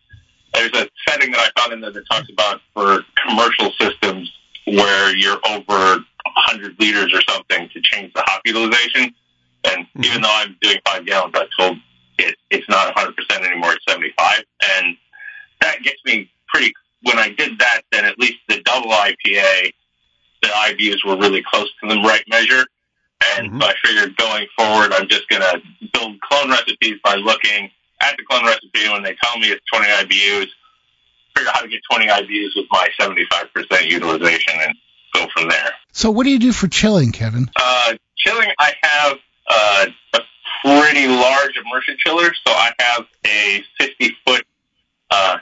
[0.55, 4.33] there's a setting that I found in there that talks about for commercial systems
[4.77, 9.15] where you're over 100 liters or something to change the hop utilization.
[9.65, 11.79] And even though I'm doing five gallons, I told
[12.19, 14.45] it it's not 100% anymore; it's 75,
[14.77, 14.97] and
[15.61, 16.73] that gets me pretty.
[17.03, 19.73] When I did that, then at least the double IPA,
[20.43, 22.65] the IBUs were really close to the right measure.
[23.37, 23.63] And Mhm.
[23.63, 25.61] so I figured going forward, I'm just going to
[25.93, 29.91] build clone recipes by looking at the clone recipe when they tell me it's 20
[29.91, 30.49] IBUs,
[31.38, 34.74] figure out how to get 20 IBUs with my 75% utilization and
[35.14, 35.70] go from there.
[35.92, 37.48] So what do you do for chilling, Kevin?
[37.57, 39.18] Uh, chilling, I have
[39.51, 40.20] uh, a
[40.62, 44.44] pretty large immersion chiller, so I have a 50 foot
[45.11, 45.38] uh,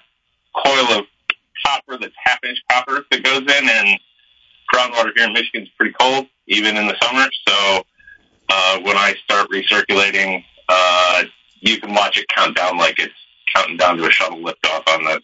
[0.55, 1.07] coil of
[1.65, 4.01] copper that's half inch copper that goes in, and
[4.73, 7.29] groundwater here in Michigan is pretty cold, even in the summer.
[7.49, 7.83] So
[8.49, 11.25] uh, when I start recirculating, uh,
[11.61, 13.15] you can watch it count down like it's
[13.55, 15.21] counting down to a shuttle liftoff on the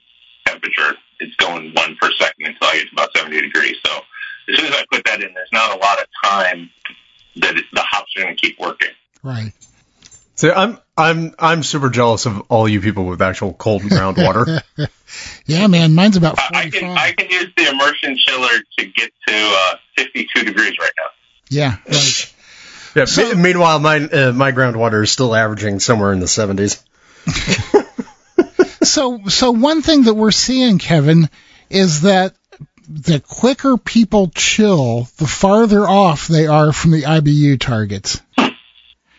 [0.53, 0.97] temperature.
[1.21, 3.77] It's going one per second until I get to about 70 degrees.
[3.85, 3.93] So
[4.49, 6.71] as soon as I put that in, there's not a lot of time
[7.37, 8.91] that it, the hops are going to keep working.
[9.23, 9.53] Right.
[10.35, 14.63] So I'm I'm I'm super jealous of all you people with actual cold groundwater.
[15.45, 19.13] Yeah, man, mine's about I I can I can use the immersion chiller to get
[19.29, 21.07] to uh, 52 degrees right now.
[21.51, 22.35] yeah, right.
[22.95, 23.05] yeah.
[23.05, 26.83] So- meanwhile, my uh, my groundwater is still averaging somewhere in the 70s.
[28.83, 31.31] So, so one thing that we're seeing, Kevin,
[31.71, 32.35] is that
[32.89, 38.21] the quicker people chill, the farther off they are from the IBU targets.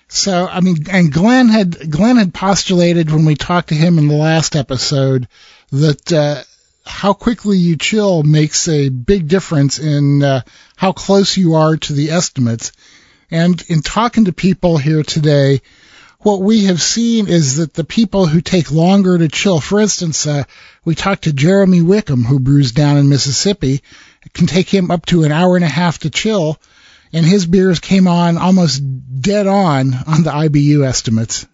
[0.09, 4.07] So, I mean, and Glenn had Glenn had postulated when we talked to him in
[4.07, 5.27] the last episode
[5.71, 6.43] that uh,
[6.85, 10.41] how quickly you chill makes a big difference in uh,
[10.75, 12.73] how close you are to the estimates.
[13.31, 15.61] And in talking to people here today,
[16.23, 20.25] what we have seen is that the people who take longer to chill, for instance,
[20.25, 20.43] uh,
[20.85, 23.81] we talked to Jeremy Wickham, who brews down in Mississippi.
[24.25, 26.59] It can take him up to an hour and a half to chill,
[27.11, 28.81] and his beers came on almost
[29.21, 31.45] dead on on the IBU estimates.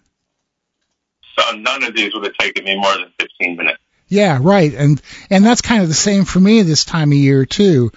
[1.38, 3.78] So none of these would have taken me more than 15 minutes.
[4.08, 7.46] Yeah, right, and and that's kind of the same for me this time of year
[7.46, 7.92] too.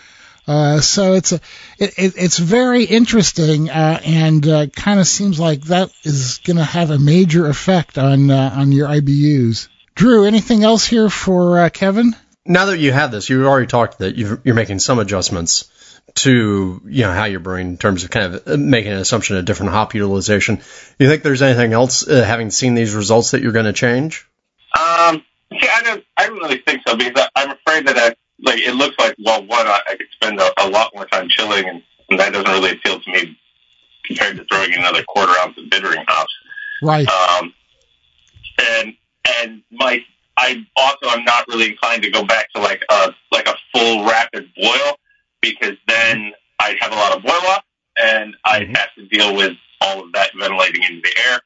[0.48, 1.40] Uh, so it's a,
[1.80, 6.58] it, it, it's very interesting, uh, and uh, kind of seems like that is going
[6.58, 9.70] to have a major effect on uh, on your IBUs.
[9.96, 12.16] Drew, anything else here for uh, Kevin?
[12.46, 15.70] Now that you have this, you've already talked that you've, you're making some adjustments
[16.16, 19.46] to you know how you're brewing in terms of kind of making an assumption of
[19.46, 20.62] different hop utilization.
[21.00, 24.28] You think there's anything else, uh, having seen these results, that you're going to change?
[24.78, 28.16] Um, see, I don't, I don't really think so because I, I'm afraid that I,
[28.44, 31.28] like it looks like well, one I, I could spend a, a lot more time
[31.30, 33.38] chilling, and, and that doesn't really appeal to me
[34.06, 36.34] compared to throwing another quarter ounce of bittering hops.
[36.82, 37.08] Right.
[37.08, 37.54] Um,
[38.60, 38.94] and
[39.40, 40.04] and my
[40.38, 44.06] I also I'm not really inclined to go back to like a like a full
[44.06, 44.98] rapid boil
[45.42, 47.64] because then I'd have a lot of boil off
[48.02, 48.78] and I'd Mhm.
[48.78, 51.40] have to deal with all of that ventilating into the air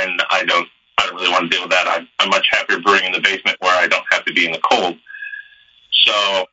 [0.00, 1.86] and I don't I don't really want to deal with that.
[1.88, 4.52] I'm, I'm much happier brewing in the basement where I don't have to be in
[4.52, 4.96] the cold.
[5.92, 6.46] So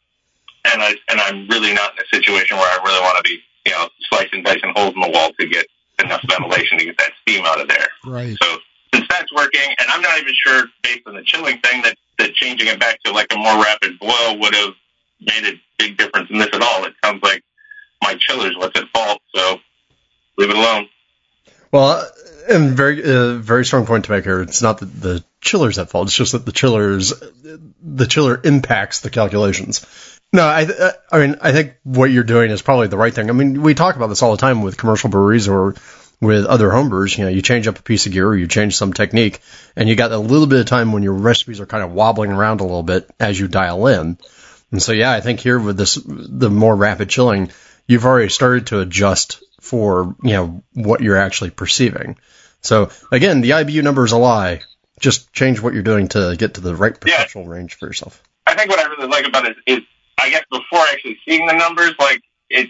[0.66, 3.40] and I and I'm really not in a situation where I really want to be
[3.66, 5.66] you know slicing dicing holes in the wall to get
[6.04, 7.88] enough ventilation to get that steam out of there.
[8.06, 8.36] Right.
[8.42, 8.58] So
[8.94, 12.34] since that's working, and I'm not even sure based on the chilling thing that, that
[12.34, 14.74] changing it back to like a more rapid boil would have
[15.22, 16.86] made a big difference in this at all.
[16.86, 17.44] It sounds like
[18.02, 19.60] my chiller's what's at fault, so
[20.38, 20.88] leave it alone.
[21.72, 22.06] Well, uh,
[22.50, 24.42] and very uh, very strong point to make here.
[24.42, 26.08] It's not that the chiller's at fault.
[26.08, 27.14] It's just that the chiller's
[27.82, 29.86] the chiller impacts the calculations.
[30.32, 30.68] No, I
[31.12, 33.30] I mean I think what you're doing is probably the right thing.
[33.30, 35.76] I mean we talk about this all the time with commercial breweries or
[36.22, 37.18] with other homebrewers.
[37.18, 39.40] You know, you change up a piece of gear or you change some technique,
[39.76, 42.32] and you got a little bit of time when your recipes are kind of wobbling
[42.32, 44.18] around a little bit as you dial in.
[44.72, 47.52] And so yeah, I think here with this the more rapid chilling,
[47.88, 52.18] you've already started to adjust for you know what you're actually perceiving.
[52.62, 54.62] So again, the IBU number is a lie.
[55.00, 58.22] Just change what you're doing to get to the right perceptual range for yourself.
[58.46, 59.84] I think what I really like about it is, is
[60.18, 62.70] I guess before actually seeing the numbers, like it,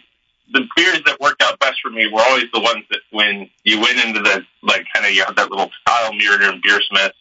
[0.53, 3.79] the beers that worked out best for me were always the ones that when you
[3.79, 7.11] went into the like kind of you have that little style mirror in Beersmith,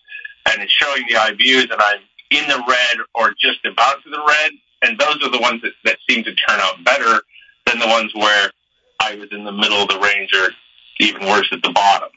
[0.50, 2.00] and it's showing the IBUs, and I'm
[2.30, 4.52] in the red or just about to the red,
[4.82, 7.22] and those are the ones that that seem to turn out better
[7.66, 8.50] than the ones where
[9.00, 10.48] I was in the middle of the range or
[11.00, 12.10] even worse at the bottom.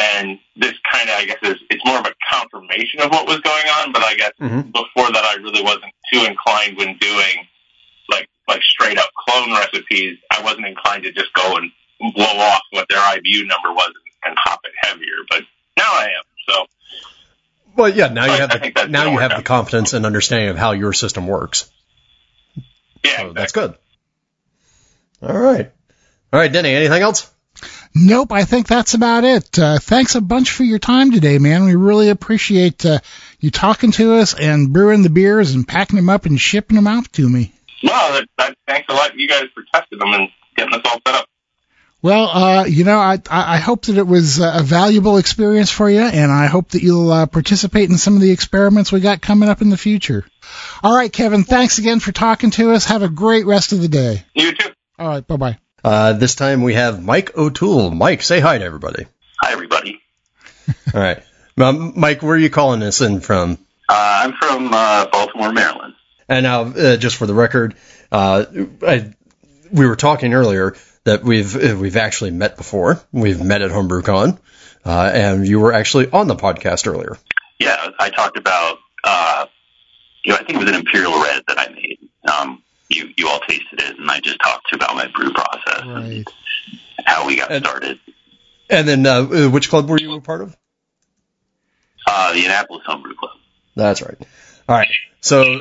[0.00, 3.40] And this kind of, I guess, is it's more of a confirmation of what was
[3.40, 3.92] going on.
[3.92, 4.70] But I guess Mhm.
[4.72, 7.48] before that, I really wasn't too inclined when doing
[8.08, 10.18] like like straight up clone recipes.
[10.30, 11.72] I wasn't inclined to just go and
[12.14, 13.92] blow off what their IBU number was
[14.24, 15.24] and hop it heavier.
[15.28, 15.42] But
[15.76, 16.24] now I am.
[16.48, 16.66] So
[17.76, 18.08] Well, yeah.
[18.08, 21.26] Now you have the now you have the confidence and understanding of how your system
[21.26, 21.68] works.
[23.04, 23.74] yeah, So that's good.
[25.22, 25.72] All right.
[26.32, 26.72] All right, Denny.
[26.72, 27.28] Anything else?
[28.00, 29.58] Nope, I think that's about it.
[29.58, 31.64] Uh, thanks a bunch for your time today, man.
[31.64, 33.00] We really appreciate uh,
[33.40, 36.86] you talking to us and brewing the beers and packing them up and shipping them
[36.86, 37.52] out to me.
[37.82, 41.00] Well, that, that, thanks a lot, you guys, for testing them and getting us all
[41.06, 41.28] set up.
[42.00, 45.72] Well, uh, you know, I, I I hope that it was uh, a valuable experience
[45.72, 49.00] for you, and I hope that you'll uh, participate in some of the experiments we
[49.00, 50.24] got coming up in the future.
[50.84, 52.84] All right, Kevin, thanks again for talking to us.
[52.84, 54.24] Have a great rest of the day.
[54.34, 54.70] You too.
[54.96, 55.58] All right, bye bye.
[55.84, 57.90] Uh, this time we have Mike O'Toole.
[57.90, 59.06] Mike, say hi to everybody.
[59.40, 60.00] Hi, everybody.
[60.94, 61.22] All right.
[61.56, 63.58] Um, Mike, where are you calling us in from?
[63.88, 65.94] Uh, I'm from uh, Baltimore, Maryland.
[66.28, 67.74] And now, uh, just for the record,
[68.12, 68.44] uh,
[68.86, 69.12] I,
[69.72, 73.00] we were talking earlier that we've uh, we've actually met before.
[73.12, 74.38] We've met at HomebrewCon,
[74.84, 77.16] uh, and you were actually on the podcast earlier.
[77.58, 79.46] Yeah, I talked about, uh,
[80.24, 81.98] you know, I think it was an Imperial Red that I made.
[82.30, 86.24] Um, you, you all tasted it, and I just talked about my brew process Right.
[86.98, 87.98] and how we got And- started.
[88.70, 90.54] And then, uh, uh, which club were you a part of?
[92.06, 93.32] Uh, the Annapolis Homebrew Club.
[93.76, 94.16] That's right.
[94.68, 94.88] All right.
[95.20, 95.60] So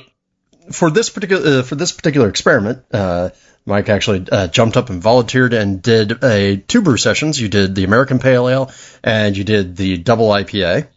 [0.72, 3.30] for this particular uh, for this particular experiment, uh,
[3.66, 7.40] Mike actually uh, jumped up and volunteered and did a two brew sessions.
[7.40, 8.72] You did the American Pale Ale
[9.04, 10.88] and you did the double IPA.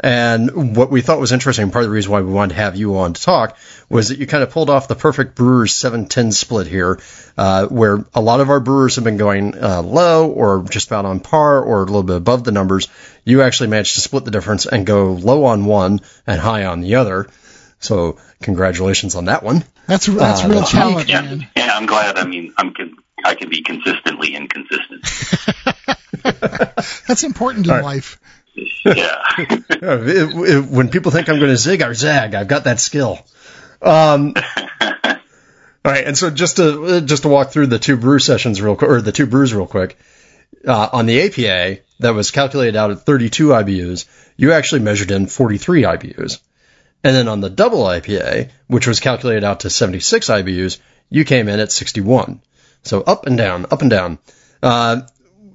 [0.00, 2.76] And what we thought was interesting, part of the reason why we wanted to have
[2.76, 3.56] you on to talk,
[3.88, 7.00] was that you kind of pulled off the perfect brewers 710 split here,
[7.38, 11.04] uh, where a lot of our brewers have been going uh, low or just about
[11.04, 12.88] on par or a little bit above the numbers.
[13.24, 16.80] You actually managed to split the difference and go low on one and high on
[16.80, 17.28] the other.
[17.78, 19.64] So congratulations on that one.
[19.86, 21.48] That's that's Uh, real that's challenge, Yeah, man.
[21.56, 22.18] yeah, I'm glad.
[22.18, 25.04] I mean, I'm con- I can be consistently inconsistent.
[27.06, 27.84] That's important in All right.
[27.84, 28.18] life.
[28.54, 29.20] Yeah.
[29.36, 32.34] It- it- when people think I'm going to zig, or zag.
[32.34, 33.18] I've got that skill.
[33.82, 34.34] Um,
[34.80, 38.76] all right, and so just to just to walk through the two brew sessions real
[38.76, 39.98] quick, or the two brews real quick.
[40.66, 45.26] Uh, on the APA that was calculated out at 32 IBUs, you actually measured in
[45.26, 46.38] 43 IBUs.
[47.02, 50.78] And then on the double IPA, which was calculated out to 76 IBUs,
[51.10, 52.40] you came in at 61.
[52.82, 54.18] So up and down, up and down.
[54.62, 55.02] Uh,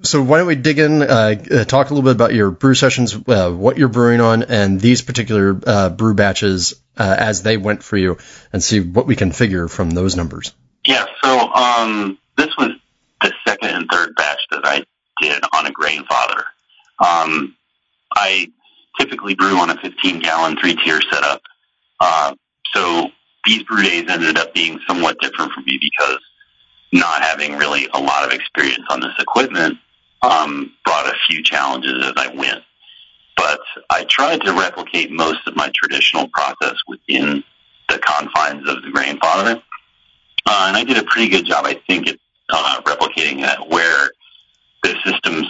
[0.02, 2.74] so why don't we dig in, uh, uh, talk a little bit about your brew
[2.74, 7.58] sessions, uh, what you're brewing on, and these particular uh, brew batches uh, as they
[7.58, 8.18] went for you,
[8.54, 10.54] and see what we can figure from those numbers.
[10.86, 12.72] Yeah, so um, this was
[13.22, 14.86] the second and third batch that I
[15.22, 16.44] did on a Grainfather.
[17.06, 17.56] Um,
[18.16, 18.52] I
[19.00, 21.42] typically brew on a 15 gallon three tier setup.
[22.00, 22.36] Uh,
[22.74, 23.10] so
[23.46, 26.20] these brew days ended up being somewhat different for me because
[26.92, 29.78] not having really a lot of experience on this equipment
[30.22, 32.64] um, brought a few challenges as I went.
[33.36, 37.44] But I tried to replicate most of my traditional process within
[37.88, 39.62] the confines of the Grainfather.
[40.46, 42.18] Uh, and I did a pretty good job, I think, at
[42.50, 44.10] uh, replicating that where
[44.84, 45.48] the systems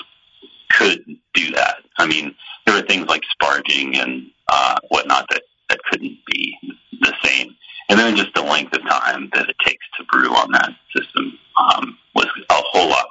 [0.71, 1.03] could
[1.33, 1.77] do that.
[1.97, 6.55] I mean, there were things like sparging and uh, whatnot that, that couldn't be
[7.01, 7.55] the same.
[7.89, 11.37] And then just the length of time that it takes to brew on that system
[11.57, 13.07] um, was a whole lot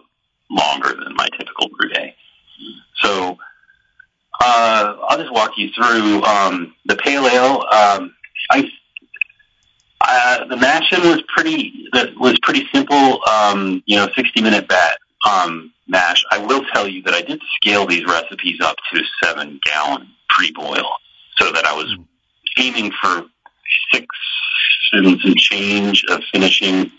[0.51, 2.15] longer than my typical brew day.
[3.03, 3.39] So
[4.41, 7.65] uh, I'll just walk you through um, the pale ale.
[7.73, 8.15] Um,
[8.51, 8.69] I
[10.01, 13.21] uh, the mashin was pretty that was pretty simple.
[13.29, 16.25] Um, you know, sixty minute bat um, mash.
[16.31, 20.51] I will tell you that I did scale these recipes up to seven gallon pre
[20.53, 20.91] boil,
[21.37, 21.97] so that I was
[22.59, 23.25] aiming for
[23.93, 24.07] six
[24.93, 26.91] and some change of finishing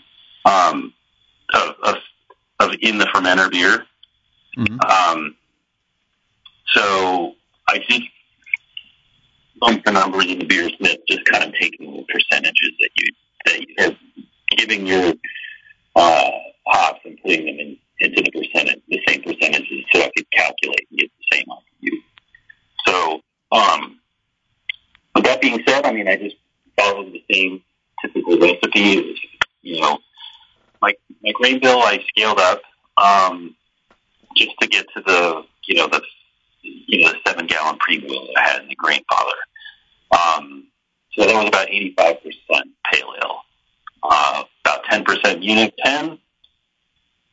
[0.44, 0.94] um,
[1.52, 1.96] of, of
[2.60, 3.86] of in the fermenter beer.
[4.56, 4.78] Mhm.
[4.84, 5.36] Um,
[6.72, 7.34] so
[7.68, 8.02] I did
[9.62, 13.12] some phenomenon of Beersmith, just kind of taking the percentages that you
[13.46, 15.14] that you're giving your
[15.96, 16.30] uh,
[16.66, 20.86] hops and putting them in, into the percentage, the same percentages, so I could calculate
[20.90, 21.96] and get the same IBU.
[22.86, 23.20] So,
[23.52, 24.00] um,
[25.14, 26.36] with that being said, I mean, I just
[26.76, 27.62] followed the same
[28.02, 29.16] typical recipe.
[29.62, 29.98] You know,
[30.80, 32.62] my my grain bill I scaled up
[32.96, 33.54] um,
[34.36, 36.00] just to get to the you know the
[36.62, 39.36] you know the seven gallon pre wheel that I had in the Grainfather.
[40.12, 40.68] Um,
[41.12, 43.40] so that was about eighty five percent pale ale,
[44.02, 46.18] uh, about ten percent Munich ten,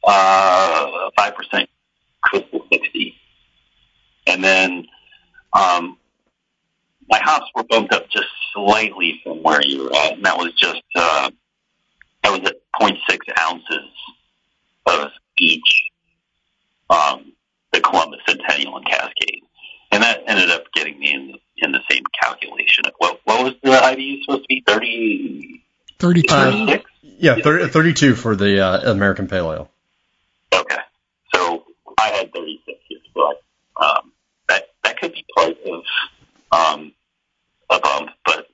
[0.04, 1.70] uh, five percent
[2.22, 3.16] crystal sixty,
[4.28, 4.86] and then
[5.54, 5.98] um,
[7.10, 10.54] my hops were bumped up just slightly from where you were at, and that was
[10.54, 11.30] just uh,
[12.24, 13.90] that was at 0.6 ounces
[14.86, 15.84] of each
[16.90, 17.32] um,
[17.72, 19.44] the Columbus Centennial and Cascade,
[19.92, 22.86] and that ended up getting me in in the same calculation.
[22.98, 24.64] What what was the IBU supposed to be?
[24.66, 25.64] Thirty.
[26.00, 26.34] 32.
[26.34, 26.86] Uh, 36?
[27.02, 29.70] Yeah, 30, 32 for the uh, American Pale Ale.
[30.54, 30.78] Okay,
[31.34, 31.66] so
[31.98, 33.34] I had 36 here, so
[33.80, 34.12] I, um,
[34.48, 35.84] that that could be part of
[36.52, 36.94] um,
[37.72, 38.48] a bump, but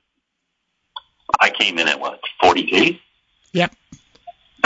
[1.38, 2.96] I came in at what 42.
[3.52, 3.74] Yep.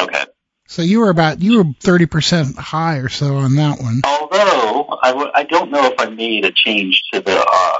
[0.01, 0.25] Okay.
[0.69, 4.03] So you were about you were 30% high or so on that one.
[4.05, 7.79] Although I, w- I don't know if I made a change to the, uh,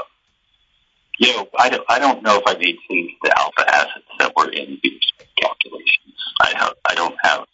[1.19, 4.07] you know, I don't, I don't know if I made change to the alpha acids
[4.19, 6.15] that were in these calculations.
[6.41, 7.45] I have, I don't have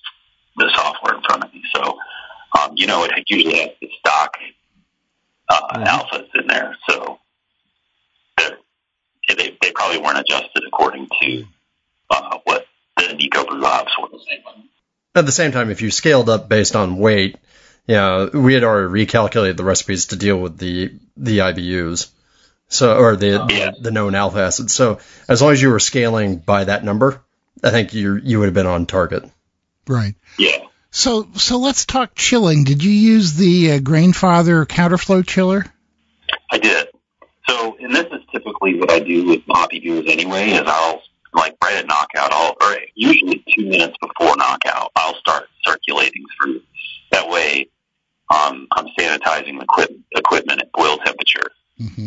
[0.56, 1.98] the software in front of me, so
[2.60, 4.36] um, you know, it usually has the stock
[5.48, 7.18] uh, alphas in there, so
[9.28, 11.44] they they probably weren't adjusted according to
[12.10, 14.08] uh, what the NikoBrew hops were.
[15.16, 17.36] At the same time, if you scaled up based on weight,
[17.86, 22.10] you know, we had already recalculated the recipes to deal with the the IBUs,
[22.68, 23.70] so or the Yeah.
[23.70, 24.74] the, the known alpha acids.
[24.74, 24.98] So
[25.28, 27.22] as long as you were scaling by that number,
[27.62, 29.24] I think you you would have been on target.
[29.86, 30.14] Right.
[30.38, 30.58] Yeah.
[30.90, 32.64] So so let's talk chilling.
[32.64, 35.64] Did you use the uh, Grainfather counterflow chiller?
[36.50, 36.88] I did.
[37.48, 41.02] So, and this is typically what I do with hoppy beers anyway, is I'll,
[41.34, 46.62] like right at knockout, I'll, or usually two minutes before knockout, I'll start circulating through.
[47.10, 47.68] That way,
[48.30, 52.06] um, I'm sanitizing the equip- equipment at boil temperature hmm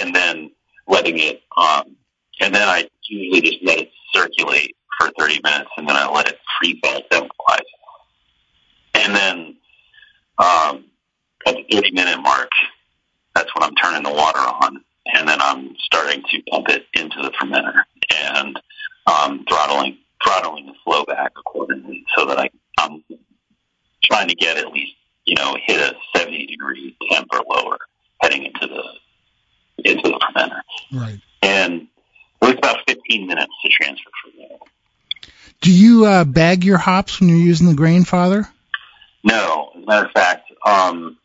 [0.00, 0.50] and then
[0.86, 1.96] letting it, um,
[2.40, 6.28] and then I usually just let it circulate for 30 minutes and then I let
[6.28, 7.64] it free fall temperature.
[8.94, 9.56] And then,
[10.38, 10.84] um,
[11.46, 12.50] at the 30 minute mark,
[13.34, 14.82] that's when I'm turning the water on
[15.14, 17.82] and then I'm starting to pump it into the fermenter
[18.14, 18.58] and,
[19.06, 23.02] um, throttling, throttling the flow back accordingly so that I, I'm
[24.04, 27.78] trying to get at least, you know, hit a 70 degree temp or lower
[29.84, 30.60] into the fermenter
[30.92, 31.20] Right.
[31.42, 31.82] and
[32.42, 34.58] it was about 15 minutes to transfer from there.
[35.60, 38.46] Do you uh, bag your hops when you're using the Grainfather?
[39.22, 41.16] No, as a matter of fact, um,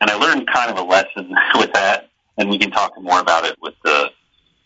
[0.00, 3.46] and I learned kind of a lesson with that, and we can talk more about
[3.46, 4.10] it with the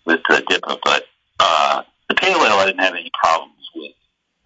[0.04, 0.78] with the DIPA.
[0.82, 1.04] But
[1.38, 3.92] uh, the pale ale, I didn't have any problems with,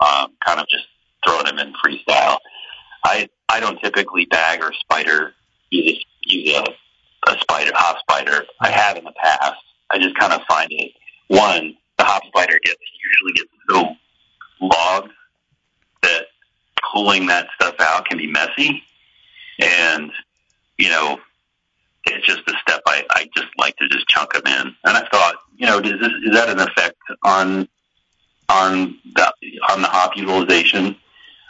[0.00, 0.84] um, kind of just
[1.26, 2.36] throwing them in freestyle.
[3.05, 5.32] I I don't typically bag or spider
[5.70, 8.44] use a, use a, a spider hop spider.
[8.61, 9.55] I have in the past.
[9.90, 10.92] I just kind of find it
[11.28, 13.96] one the hop spider gets usually gets so
[14.61, 15.12] logged
[16.02, 16.26] that
[16.92, 18.82] pulling that stuff out can be messy,
[19.59, 20.11] and
[20.78, 21.18] you know
[22.07, 24.74] it's just a step I, I just like to just chunk them in.
[24.84, 27.68] And I thought, you know, does this is that an effect on
[28.50, 29.32] on the
[29.70, 30.86] on the hop utilization?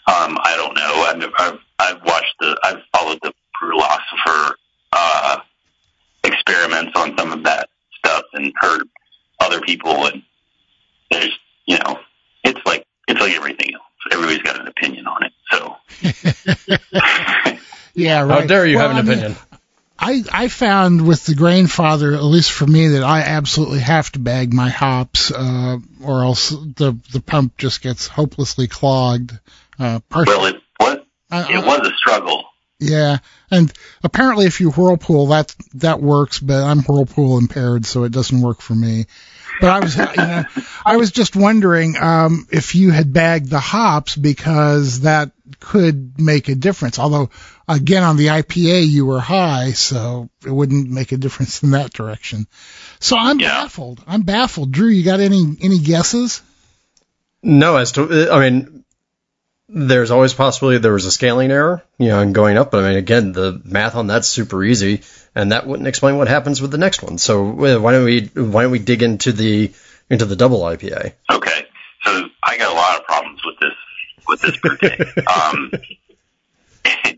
[0.07, 1.28] Um, I don't know.
[1.28, 4.52] I've, I've I've watched the I've followed the Brülosopher
[4.92, 5.38] uh,
[6.24, 8.82] experiments on some of that stuff and heard
[9.40, 10.22] other people and
[11.11, 11.30] there's
[11.66, 11.98] you know
[12.44, 13.82] it's like it's like everything else.
[14.12, 15.32] Everybody's got an opinion on it.
[15.50, 15.76] So
[18.05, 18.40] Yeah, right.
[18.42, 19.38] How dare you Well, have an I mean, opinion?
[19.98, 24.18] I, I found with the Grainfather, at least for me, that I absolutely have to
[24.18, 29.38] bag my hops, uh, or else the the pump just gets hopelessly clogged.
[29.78, 30.98] Uh, partially, well, it was
[31.30, 32.44] I- it I- was a struggle.
[32.80, 33.18] yeah,
[33.52, 38.40] and apparently if you whirlpool, that that works, but I'm whirlpool impaired, so it doesn't
[38.40, 39.07] work for me.
[39.61, 40.44] But I was, you know,
[40.84, 45.30] I was just wondering um, if you had bagged the hops because that
[45.64, 46.98] could make a difference.
[46.98, 47.30] Although,
[47.66, 51.92] again, on the IPA you were high, so it wouldn't make a difference in that
[51.92, 52.46] direction.
[53.00, 53.62] So I'm Yeah.
[53.62, 54.02] baffled.
[54.06, 54.70] I'm baffled.
[54.72, 56.42] Drew, you got any any guesses?
[57.42, 58.84] No, as to I mean,
[59.68, 62.70] there's always possibility there was a scaling error, you know, and going up.
[62.70, 65.00] But I mean, again, the math on that's super easy,
[65.34, 67.18] and that wouldn't explain what happens with the next one.
[67.18, 69.72] So why don't we why don't we dig into the
[70.10, 71.12] into the double IPA?
[71.32, 71.66] Okay,
[72.04, 73.72] so I got a lot of problems with this
[74.43, 75.22] with this day.
[75.26, 75.70] um,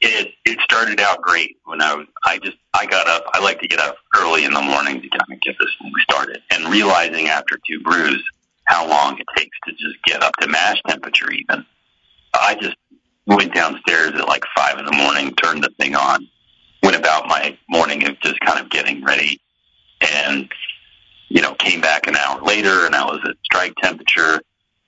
[0.00, 3.24] it it started out great when I was I just I got up.
[3.32, 5.92] I like to get up early in the morning to kind of get this thing
[6.02, 8.22] started, and realizing after two brews
[8.64, 11.66] how long it takes to just get up to mash temperature even.
[12.32, 12.76] I just
[13.26, 16.28] went downstairs at like five in the morning, turned the thing on,
[16.82, 19.40] went about my morning of just kind of getting ready,
[20.00, 20.48] and
[21.28, 24.40] you know came back an hour later, and I was at strike temperature,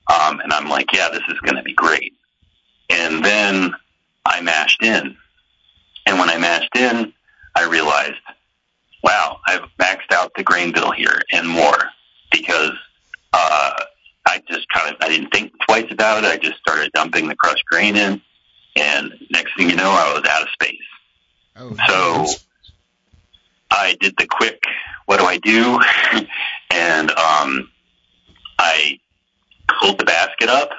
[0.09, 2.15] um, and I'm like, yeah, this is going to be great.
[2.91, 3.75] And then
[4.25, 5.17] I mashed in,
[6.07, 7.13] and when I mashed in,
[7.55, 8.21] I realized,
[9.03, 11.79] wow, I've maxed out the grain bill here and more
[12.31, 12.73] because
[13.33, 13.85] uh,
[14.27, 16.27] I just kind of I didn't think twice about it.
[16.27, 18.21] I just started dumping the crushed grain in,
[18.77, 20.79] and next thing you know, I was out of space.
[21.57, 22.43] Oh, So.
[23.73, 24.63] I did the quick,
[25.07, 25.81] what do I do?
[26.71, 27.71] and um,
[28.59, 28.99] I
[29.81, 30.71] pulled the basket up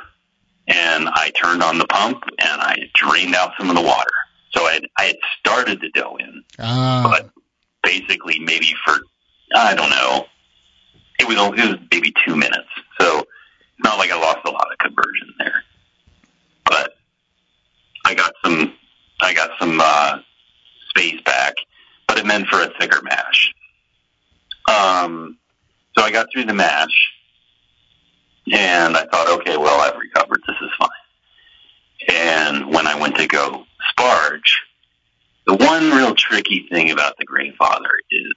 [0.68, 4.12] and I turned on the pump and I drained out some of the water.
[4.52, 7.30] So I, I had started the dough in, Ah, but
[7.82, 8.96] basically maybe for,
[9.56, 10.26] I don't know,
[11.20, 12.70] it was, it was maybe two minutes.
[13.00, 15.64] So it's not like I lost a lot of conversion there.
[16.66, 16.96] But
[18.06, 18.74] I got some,
[19.20, 20.20] I got some, uh,
[20.90, 21.56] space back,
[22.08, 23.54] but it meant for a thicker mash.
[24.68, 25.38] Um,
[25.98, 27.03] so I got through the mash,
[28.52, 30.42] and I thought, okay, well, I've recovered.
[30.48, 30.90] This is fine.
[32.10, 33.64] And when I went to go
[33.98, 34.52] sparge,
[35.46, 38.34] the one real tricky thing about the Grainfather is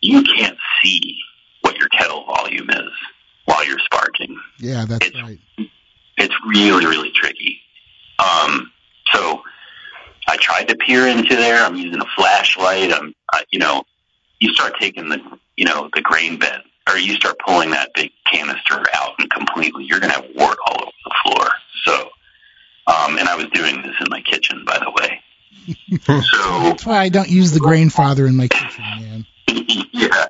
[0.00, 1.18] you can't see
[1.60, 2.90] what your kettle volume is
[3.44, 5.38] while you're sparging yeah, that's it's- right.
[6.16, 7.60] it's really really tricky.
[8.18, 8.70] Um,
[9.12, 9.42] so
[10.28, 11.64] I tried to peer into there.
[11.64, 12.92] I'm using a flashlight.
[12.92, 13.82] I'm, I, you know,
[14.38, 15.18] you start taking the,
[15.56, 20.00] you know, the grain bed, or you start pulling that big canister out completely, you're
[20.00, 21.48] gonna have wort all over the floor.
[21.84, 22.08] So,
[22.86, 25.20] um, and I was doing this in my kitchen, by the way.
[26.02, 29.26] so That's why I don't use the Grainfather in my kitchen, man.
[29.92, 30.26] yeah,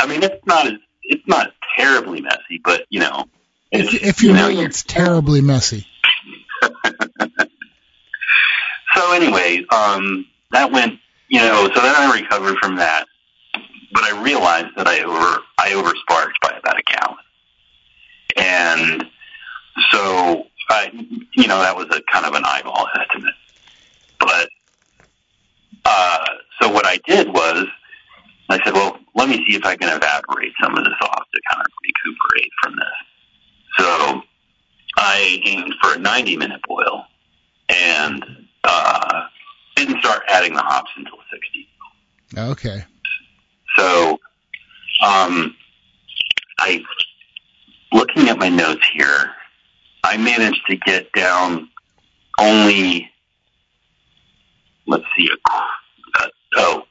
[0.00, 3.24] I mean, it's not as, it's not terribly messy, but you know,
[3.72, 5.86] If, if you know, you're- it's terribly messy.
[8.94, 10.98] So anyway, um, that went,
[11.28, 13.04] you know, so then I recovered from that,
[13.92, 17.17] but I realized that I over, I oversparged by about a gallon.
[18.38, 19.04] And
[19.90, 20.90] so I,
[21.34, 23.34] you know, that was a kind of an eyeball estimate.
[24.18, 24.48] But,
[25.84, 26.24] uh,
[26.60, 27.66] so what I did was
[28.50, 31.40] I said, well, let me see if I can evaporate some of this off to
[31.50, 33.78] kind of recuperate from this.
[33.78, 34.22] So
[34.96, 37.04] I aimed for a 90 minute boil
[37.68, 38.24] and
[38.64, 39.22] uh,
[39.76, 41.68] didn't start adding the hops until 60.
[42.36, 42.84] Okay.
[43.76, 44.12] So,
[45.02, 45.54] um,
[46.58, 46.82] I,
[47.92, 49.30] looking at my notes here,
[50.04, 51.68] I managed to get down
[52.38, 53.10] only,
[54.86, 55.50] let's see, a,
[56.20, 56.82] uh, oh,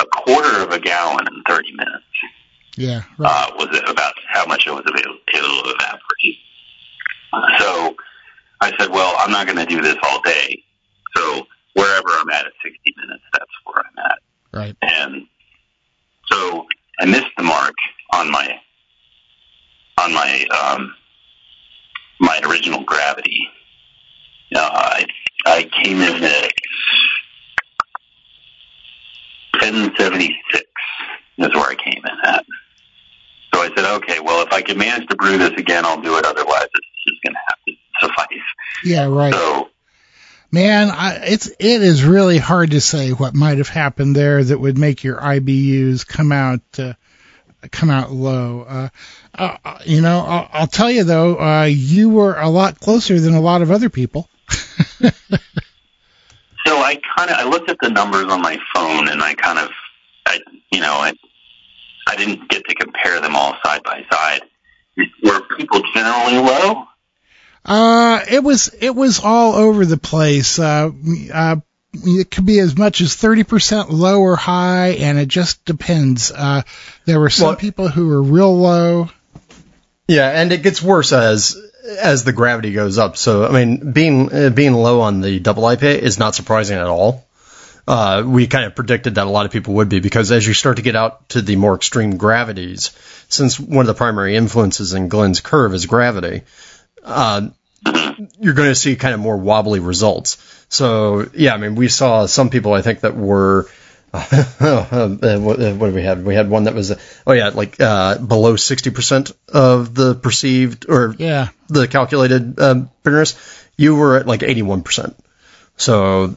[0.00, 2.04] a quarter of a gallon in 30 minutes.
[2.76, 3.48] Yeah, right.
[3.48, 7.58] uh, was it about how much it was able, able to evaporate.
[7.58, 7.96] So
[8.60, 10.62] I said, well, I'm not going to do this all day.
[11.16, 14.18] So wherever I'm at at 60 minutes, that's where I'm at.
[14.52, 14.76] right.
[14.82, 15.26] And
[16.30, 16.66] so
[17.00, 17.74] I missed the mark
[18.12, 18.60] on my
[20.00, 20.94] on my um,
[22.20, 23.48] my original gravity.
[24.54, 25.06] Uh, I
[25.46, 26.52] I came in at
[29.60, 30.64] 1076
[31.38, 32.44] is where I came in at.
[33.52, 36.16] So I said, okay, well, if I can manage to brew this again, I'll do
[36.18, 36.24] it.
[36.24, 38.44] Otherwise, it's just going to have to suffice.
[38.84, 39.32] Yeah, right.
[39.32, 39.68] So
[40.52, 44.58] Man, I, it's it is really hard to say what might have happened there that
[44.58, 46.94] would make your IBUs come out uh,
[47.70, 48.62] come out low.
[48.62, 48.88] Uh,
[49.34, 53.34] uh, you know, I'll, I'll tell you though, uh, you were a lot closer than
[53.34, 54.28] a lot of other people.
[56.66, 59.58] So I kind of I looked at the numbers on my phone and I kind
[59.60, 59.70] of
[60.26, 60.40] I
[60.72, 61.12] you know I
[62.08, 64.40] I didn't get to compare them all side by side.
[65.22, 66.86] Were people generally low?
[67.64, 70.58] Uh, it was it was all over the place.
[70.58, 70.90] Uh,
[71.32, 71.56] uh,
[72.04, 76.30] it could be as much as thirty percent low or high, and it just depends.
[76.30, 76.62] Uh,
[77.04, 79.10] there were some Well- people who were real low.
[80.08, 81.56] Yeah, and it gets worse as
[82.00, 83.16] as the gravity goes up.
[83.16, 86.86] So I mean, being uh, being low on the double IPA is not surprising at
[86.86, 87.24] all.
[87.88, 90.54] Uh, we kind of predicted that a lot of people would be because as you
[90.54, 92.90] start to get out to the more extreme gravities,
[93.28, 96.42] since one of the primary influences in Glenn's curve is gravity,
[97.04, 97.48] uh,
[98.38, 100.64] you're going to see kind of more wobbly results.
[100.68, 103.68] So yeah, I mean, we saw some people I think that were.
[104.12, 104.22] what,
[104.58, 106.22] what did we have?
[106.22, 106.92] We had one that was,
[107.26, 113.36] oh yeah, like uh, below 60% of the perceived or Yeah, the calculated um, bitterness.
[113.76, 115.14] You were at like 81%.
[115.76, 116.36] So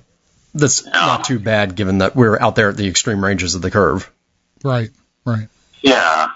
[0.54, 3.72] that's not too bad given that we're out there at the extreme ranges of the
[3.72, 4.12] curve.
[4.64, 4.90] right,
[5.26, 5.48] right.
[5.82, 6.28] Yeah.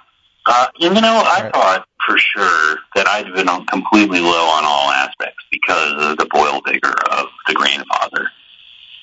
[0.45, 1.53] Uh, you know, I Right.
[1.53, 6.25] thought for sure that I'd been on- completely low on all aspects because of the
[6.25, 8.27] boil vigor of the Grainfather.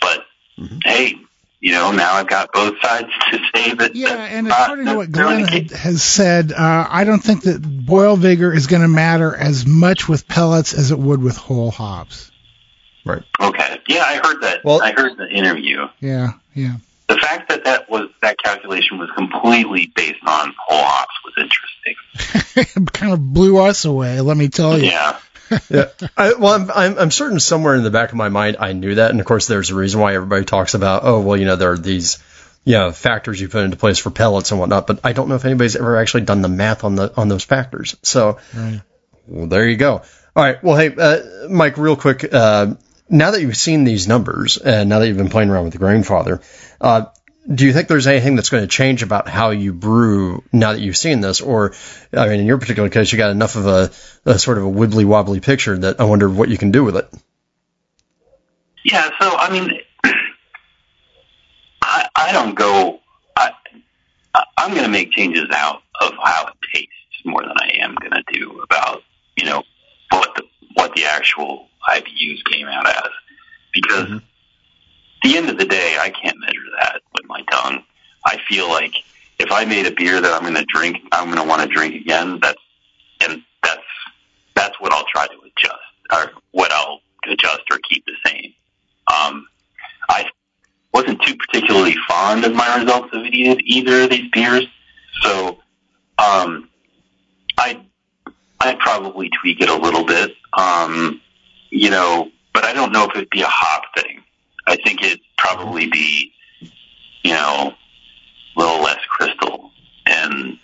[0.01, 0.27] But
[0.59, 0.81] Mhm.
[0.85, 1.19] hey,
[1.61, 3.97] you know, now I've got both sides to say that.
[3.97, 8.17] Yeah, and according to what Glenn had, has said, uh, I don't think that boil
[8.17, 12.31] vigor is going to matter as much with pellets as it would with whole hops.
[13.05, 13.23] Right.
[13.41, 14.61] Okay, yeah, I heard that.
[14.65, 15.89] Well- I heard the interview.
[16.01, 16.75] Yeah, yeah.
[17.11, 22.77] The fact that that was that calculation was completely based on whole hops was interesting.
[22.85, 24.91] it kind of blew us away, let me tell you.
[24.91, 25.19] Yeah.
[25.69, 25.87] yeah.
[26.17, 28.95] I, well, I'm, I'm, I'm certain somewhere in the back of my mind I knew
[28.95, 31.57] that, and of course there's a reason why everybody talks about, oh, well, you know,
[31.57, 32.23] there are these,
[32.65, 35.35] you know, factors you put into place for pellets and whatnot, but I don't know
[35.35, 37.97] if anybody's ever actually done the math on the on those factors.
[38.05, 38.83] So, Right.
[39.27, 40.03] well, there you go.
[40.37, 40.63] All right.
[40.63, 42.33] Well, hey, uh, Mike, real quick.
[42.33, 42.75] Uh,
[43.09, 45.81] now that you've seen these numbers, and now that you've been playing around with the
[45.81, 46.41] Grainfather,
[46.81, 47.07] uh,
[47.53, 50.81] do you think there's anything that's going to change about how you brew now that
[50.81, 51.41] you've seen this?
[51.41, 51.73] Or,
[52.13, 53.91] I mean, in your particular case, you got enough of a,
[54.25, 56.97] a sort of a wibbly wobbly picture that I wonder what you can do with
[56.97, 57.09] it.
[58.85, 59.73] Yeah, so I mean,
[61.83, 63.01] I I don't go.
[63.37, 63.53] I
[64.57, 66.93] I'm going to make changes out of how it tastes
[67.25, 69.03] more than I am going to do about
[69.37, 69.63] you know
[70.11, 70.43] what the
[70.75, 73.11] what the actual IBUs came out as
[73.75, 74.23] because Mhm.
[75.23, 77.83] The end of the day, I can't measure that with my tongue.
[78.25, 78.95] I feel like
[79.39, 81.69] if I made a beer that I'm going to drink, I'm going to want to
[81.69, 82.39] drink again.
[82.41, 82.61] That's
[83.23, 83.83] and that's
[84.55, 85.79] that's what I'll try to adjust
[86.13, 88.53] or what I'll adjust or keep the same.
[89.07, 89.47] Um,
[90.09, 90.27] I
[90.93, 94.67] wasn't too particularly fond of my results of either of these beers,
[95.23, 95.59] so
[96.19, 96.69] um,
[97.59, 97.81] I
[98.61, 100.33] I'd probably tweak it a little bit.
[100.53, 101.21] Um,
[101.71, 104.23] you know, but I don't know if it'd be a hop thing.
[104.67, 106.33] I think it'd probably be,
[107.25, 107.73] you know,
[108.57, 109.71] a little less crystal
[110.07, 110.59] and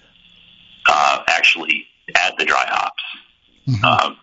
[0.87, 3.03] uh, actually add the dry hops
[3.69, 3.85] Mhm.
[3.85, 4.17] um,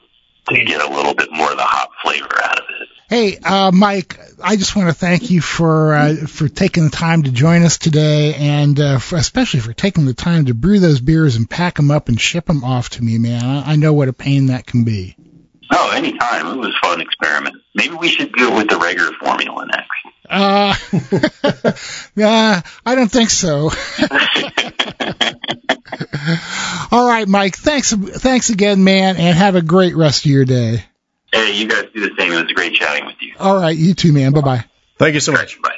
[0.50, 2.88] to get a little bit more of the hop flavor out of it.
[3.10, 7.24] Hey, uh, Mike, I just want to thank you for uh, for taking the time
[7.24, 11.00] to join us today, and uh, for, especially for taking the time to brew those
[11.02, 13.44] beers and pack them up and ship them off to me, man.
[13.44, 15.16] I, I know what a pain that can be.
[15.76, 16.48] Oh, anytime.
[16.48, 17.56] It was a fun experiment.
[17.74, 19.90] Maybe we should do it with the regular formula next.
[20.30, 20.76] Uh,
[22.16, 23.72] yeah, I don't think so.
[26.92, 27.56] All right, Mike.
[27.56, 30.84] Thanks, thanks again, man, and have a great rest of your day.
[31.34, 32.32] hey, you guys do the same.
[32.32, 33.34] It was great chatting with you.
[33.40, 34.32] All right, you too, man.
[34.32, 34.66] Bye bye.
[35.00, 35.62] Thank you so much.
[35.62, 35.70] Bye.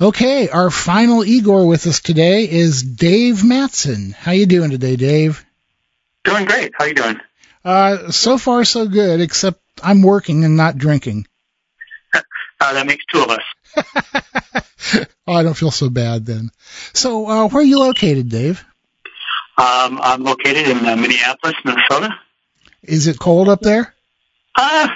[0.00, 4.14] Okay, our final Igor with us today is Dave Matson.
[4.16, 5.44] How you doing today, Dave?
[6.24, 6.72] Doing great.
[6.78, 7.18] How you doing?
[7.68, 11.26] Uh, so far so good, except I'm working and not drinking.
[12.60, 15.04] Uh, that makes two of us.
[15.28, 16.50] oh, I don't feel so bad then.
[16.92, 18.64] So, uh, where are you located, Dave?
[19.56, 22.18] Um, I'm located in uh, Minneapolis, Minnesota.
[22.82, 23.94] Is it cold up there?
[24.56, 24.88] Uh,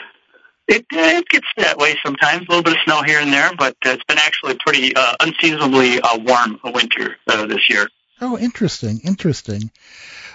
[0.67, 2.49] it, uh, it gets that way sometimes.
[2.49, 6.01] A little bit of snow here and there, but it's been actually pretty uh, unseasonably
[6.01, 7.87] uh, warm a winter uh, this year.
[8.21, 9.71] Oh, interesting, interesting.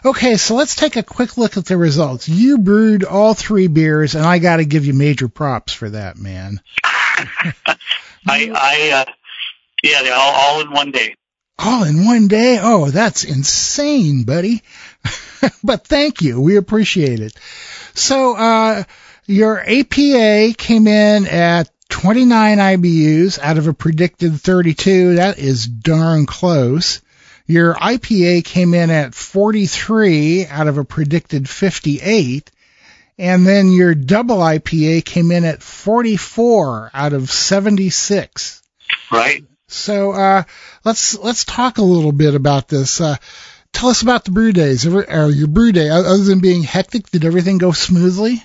[0.06, 2.30] Okay, so let's take a quick look at the results.
[2.30, 6.18] You brewed all three beers, and I got to give you major props for that,
[6.18, 6.62] man.
[6.84, 7.76] I,
[8.28, 9.12] I, uh,
[9.84, 11.16] yeah, they're all, all in one day.
[11.60, 12.60] All in one day?
[12.62, 14.62] Oh, that's insane, buddy.
[15.64, 16.40] but thank you.
[16.40, 17.34] We appreciate it.
[17.96, 18.84] So, uh,
[19.26, 25.16] your APA came in at 29 IBUs out of a predicted 32.
[25.16, 27.02] That is darn close.
[27.48, 32.52] Your IPA came in at 43 out of a predicted 58.
[33.18, 38.62] And then your double IPA came in at 44 out of 76.
[39.12, 39.44] Right.
[39.70, 40.44] So uh,
[40.84, 43.02] let's let's talk a little bit about this.
[43.02, 43.16] Uh,
[43.74, 44.86] tell us about the brew days.
[44.86, 48.44] Or your brew day, other than being hectic, did everything go smoothly?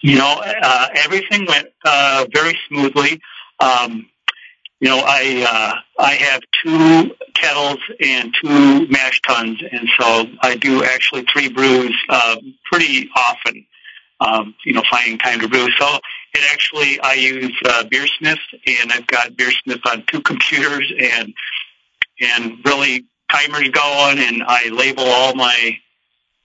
[0.00, 3.20] You know, uh, everything went uh, very smoothly.
[3.60, 4.08] Um,
[4.80, 10.56] you know, I uh, I have two kettles and two mash tuns, and so I
[10.56, 12.36] do actually three brews uh,
[12.70, 13.66] pretty often.
[14.20, 15.68] Um, you know, finding time to brew.
[15.78, 15.86] So
[16.34, 21.32] it actually I use uh, Beersmith, and I've got Beersmith on two computers, and
[22.20, 25.78] and really timers going, and I label all my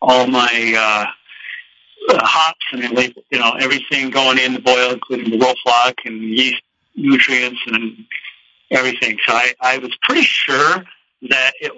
[0.02, 4.92] all my uh, uh, hops and then label, you know everything going in the boil,
[4.92, 6.62] including the Whirlfloc and yeast
[6.96, 8.06] nutrients and
[8.74, 9.17] everything.
[9.26, 10.84] So I, I was pretty sure
[11.30, 11.71] that it,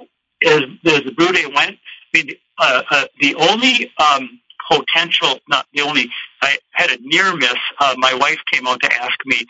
[0.46, 4.40] as, as the brew day went, I mean, uh, uh, the only um,
[4.72, 6.10] potential, not the only,
[6.42, 7.56] I had a near miss.
[7.80, 9.46] Uh, my wife came out to ask me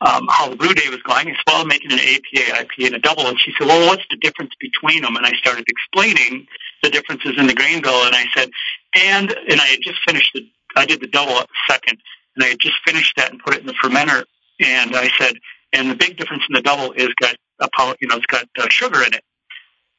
[0.00, 1.28] um, how the brew day was going.
[1.28, 3.26] I said, well, I'm making an APA, IPA, and a double.
[3.26, 5.16] And she said, well, what's the difference between them?
[5.16, 6.46] And I started explaining
[6.82, 8.04] the differences in the grain bill.
[8.04, 8.50] And I said,
[8.94, 11.98] and, and I had just finished the, I did the double second,
[12.36, 14.24] and I had just finished that and put it in the fermenter.
[14.60, 15.34] And I said,
[15.72, 18.46] and the big difference in the double is got a pound, you know, it's got
[18.58, 19.22] uh, sugar in it.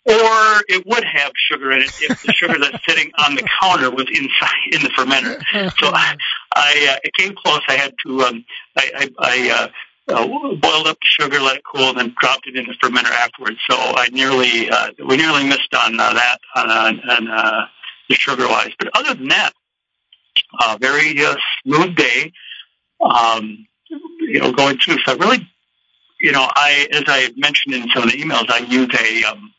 [0.06, 3.92] Or it would have sugar in it if the sugar that's sitting on the counter
[3.92, 5.42] was inside in the fermenter.
[5.80, 6.16] So I,
[6.56, 7.62] I uh, it came close.
[7.68, 8.46] I had to, um,
[8.78, 9.70] I, I, I
[10.10, 12.74] uh, uh, boiled up the sugar, let it cool, and then dropped it in the
[12.82, 13.58] fermenter afterwards.
[13.70, 17.66] So I nearly, uh, we nearly missed on uh, that on, uh, on uh,
[18.08, 18.72] the sugar wise.
[18.80, 19.52] But other than that,
[20.60, 22.32] uh, very uh, smooth day.
[23.02, 24.98] Um, you know, going through.
[25.06, 25.48] So I really,
[26.20, 29.54] you know, I as I mentioned in some of the emails, I use a um,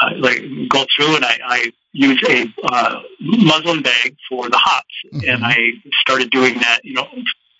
[0.00, 4.94] uh, like go through and I, I use a uh, muslin bag for the hops,
[5.12, 5.28] mm-hmm.
[5.28, 5.56] and I
[6.00, 6.80] started doing that.
[6.84, 7.08] You know,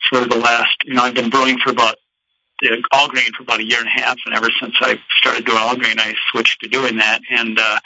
[0.08, 1.96] for the last, you know, I've been brewing for about
[2.60, 5.44] the all grain for about a year and a half, and ever since I started
[5.44, 7.20] doing all grain, I switched to doing that.
[7.30, 7.80] And uh,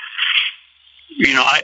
[1.11, 1.63] you know, I,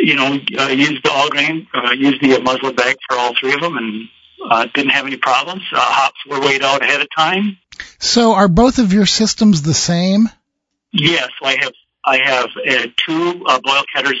[0.00, 3.54] you know, uh, used the all grain, uh, used the muslin bag for all three
[3.54, 4.08] of them, and
[4.48, 5.62] uh, didn't have any problems.
[5.72, 7.58] Uh, hops were weighed out ahead of time.
[7.98, 10.28] So, are both of your systems the same?
[10.92, 11.72] Yes, I have.
[12.04, 14.14] I have uh, two uh, boil kettles.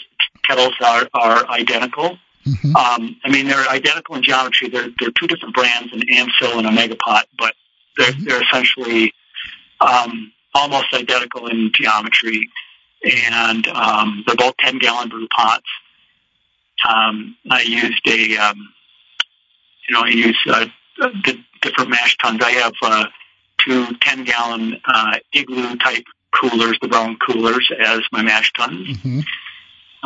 [0.46, 2.18] Kettles are are identical.
[2.46, 2.74] Mm-hmm.
[2.74, 4.68] Um, I mean, they're identical in geometry.
[4.68, 7.54] They're, they're two different brands, an Amsil and a Megapot, but
[7.96, 8.24] they're, mm-hmm.
[8.24, 9.12] they're essentially
[9.80, 12.48] um, almost identical in geometry,
[13.04, 15.68] and um, they're both 10 gallon brew pots.
[16.88, 18.72] Um, I used a, um,
[19.90, 20.66] you know, I use uh,
[20.98, 22.40] the different mash tuns.
[22.42, 23.06] I have uh,
[23.58, 28.86] two 10 gallon uh, igloo type coolers, the brown coolers, as my mash tuns.
[28.86, 29.20] Mm-hmm.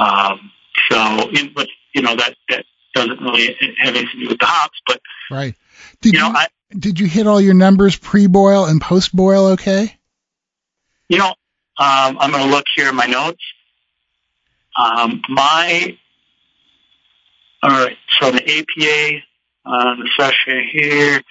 [0.02, 0.50] Um,
[0.90, 2.64] so, in, but you know that that
[2.94, 4.80] doesn't really have anything to do with the hops.
[4.86, 5.54] But right,
[6.00, 9.48] did you, you know, I, did you hit all your numbers pre-boil and post-boil?
[9.48, 9.94] Okay.
[11.10, 11.36] You know, um,
[12.18, 13.42] I'm going to look here in my notes.
[14.76, 15.98] Um, my
[17.62, 19.22] all right, so the APA
[19.66, 21.22] uh, the session here,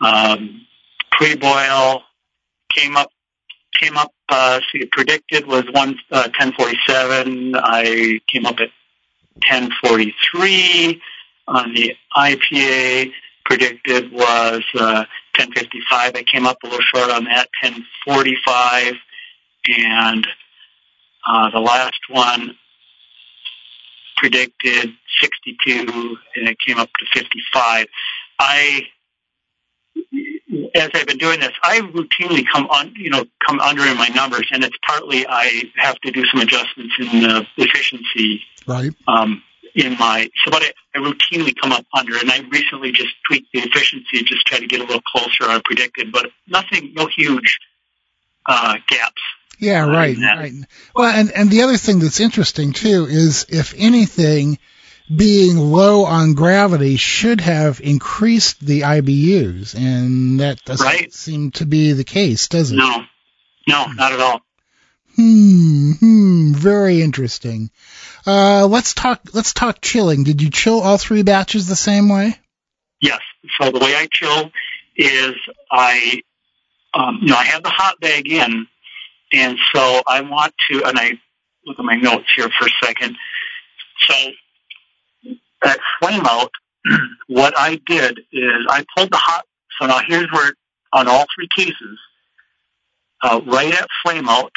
[0.00, 0.66] um,
[1.10, 2.02] pre-boil
[2.74, 3.10] came up
[3.82, 7.54] came up, uh, see, predicted was one, uh, 1047.
[7.56, 8.70] I came up at
[9.48, 11.00] 1043
[11.48, 13.12] on the IPA.
[13.44, 15.04] Predicted was, uh,
[15.36, 16.14] 1055.
[16.14, 18.94] I came up a little short on that, 1045.
[19.68, 20.26] And,
[21.26, 22.56] uh, the last one
[24.22, 24.88] predicted
[25.20, 27.86] 62 and it came up to 55.
[28.38, 28.82] I,
[30.76, 34.08] as I've been doing this, I routinely come on, you know, come under in my
[34.08, 38.42] numbers, and it's partly I have to do some adjustments in the efficiency.
[38.66, 38.92] Right.
[39.08, 39.42] Um,
[39.74, 43.48] in my so, but I, I routinely come up under, and I recently just tweaked
[43.52, 47.58] the efficiency, just try to get a little closer on predicted, but nothing, no huge
[48.46, 49.22] uh, gaps.
[49.62, 50.52] Yeah, right, right.
[50.92, 54.58] Well, and and the other thing that's interesting too is if anything
[55.14, 61.12] being low on gravity should have increased the IBUs, and that doesn't right.
[61.12, 62.74] seem to be the case, does it?
[62.74, 63.04] No,
[63.68, 64.40] no, not at all.
[65.14, 67.70] Hmm, hmm, very interesting.
[68.26, 69.20] Uh, let's talk.
[69.32, 70.24] Let's talk chilling.
[70.24, 72.36] Did you chill all three batches the same way?
[73.00, 73.20] Yes.
[73.60, 74.50] So the way I chill
[74.96, 75.34] is
[75.70, 76.22] I,
[76.94, 78.66] um, you know, I have the hop bag in,
[79.32, 81.12] and so I want to, and I
[81.66, 83.16] look at my notes here for a second.
[84.00, 84.14] So
[85.64, 86.50] at flame out,
[87.28, 89.46] what I did is I pulled the hot.
[89.80, 90.52] So now here's where
[90.92, 91.98] on all three cases,
[93.22, 94.52] uh, right at flame out,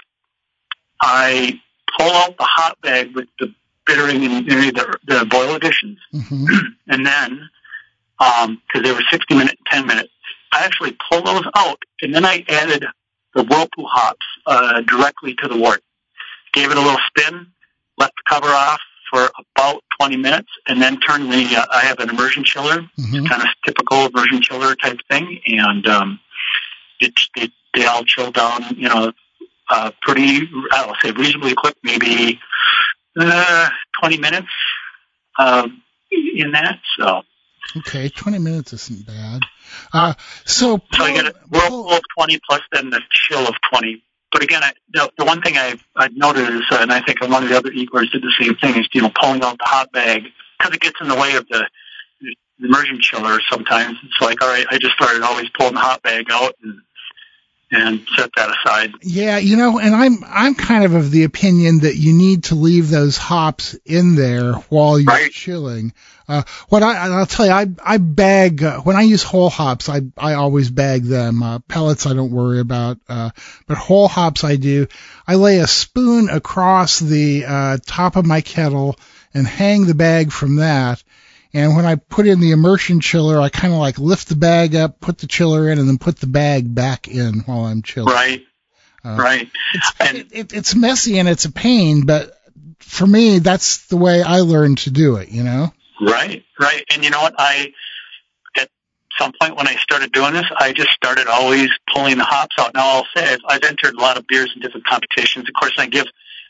[1.02, 1.60] I
[1.98, 3.54] pull out the hop bag with the
[3.86, 6.46] bittering and the, the boil additions, mm-hmm.
[6.88, 7.50] and then
[8.18, 10.10] because um, they were 60 minute, 10 minute,
[10.52, 12.86] I actually pulled those out, and then I added
[13.36, 15.84] the whirlpool hops uh, directly to the wort.
[16.54, 17.48] Gave it a little spin,
[17.98, 18.80] let the cover off,
[19.12, 23.26] for about 20 minutes and then turn the, uh, I have an immersion chiller, mm-hmm.
[23.26, 25.40] kind of typical immersion chiller type thing.
[25.46, 26.20] And, um,
[27.00, 29.12] it, it, they all chill down, you know,
[29.70, 32.40] uh, pretty, I'll say reasonably quick, maybe,
[33.20, 33.70] uh,
[34.02, 34.48] 20 minutes,
[35.38, 35.82] um,
[36.12, 36.80] in that.
[36.98, 37.22] So.
[37.78, 39.42] Okay, 20 minutes isn't bad.
[39.92, 40.14] Uh,
[40.46, 44.04] so, so I get a whirlpool of 20 plus then the chill of 20
[44.36, 47.22] but again, I, the, the one thing I've, I've noted is, uh, and I think
[47.22, 49.64] one of the other IGORs did the same thing, is you know pulling out the
[49.64, 50.24] hop bag
[50.60, 51.66] because it gets in the way of the,
[52.20, 52.36] the
[52.68, 53.98] immersion chiller sometimes.
[54.04, 56.82] It's like, all right, I just started always pulling the hop bag out and
[57.72, 58.92] and set that aside.
[59.02, 62.56] Yeah, you know, and I'm I'm kind of of the opinion that you need to
[62.56, 65.32] leave those hops in there while you're Right.
[65.32, 65.94] chilling.
[66.28, 69.90] Uh, what I I'll tell you, I I bag uh, when I use whole hops,
[69.90, 71.44] I I always bag them.
[71.44, 73.30] Uh, pellets I don't worry about, uh,
[73.68, 74.88] but whole hops I do.
[75.28, 78.98] I lay a spoon across the uh, top of my kettle
[79.34, 81.04] and hang the bag from that.
[81.54, 84.76] And when I put in the immersion chiller, I kind of like lift the bag
[84.76, 88.14] up, put the chiller in, and then put the bag back in while I'm chilling.
[88.14, 88.46] Right.
[89.06, 89.50] Uh, right.
[89.74, 92.38] It's, And- it, it, it's messy and it's a pain, but
[92.80, 95.72] for me, that's the way I learned to do it, you know?
[96.02, 96.84] Right, right.
[96.94, 97.36] And you know what?
[97.38, 97.72] I,
[98.58, 98.70] at
[99.18, 102.74] some point when I started doing this, I just started always pulling the hops out.
[102.74, 105.48] Now I'll say I've, I've entered a lot of beers in different competitions.
[105.48, 106.06] Of course, I give,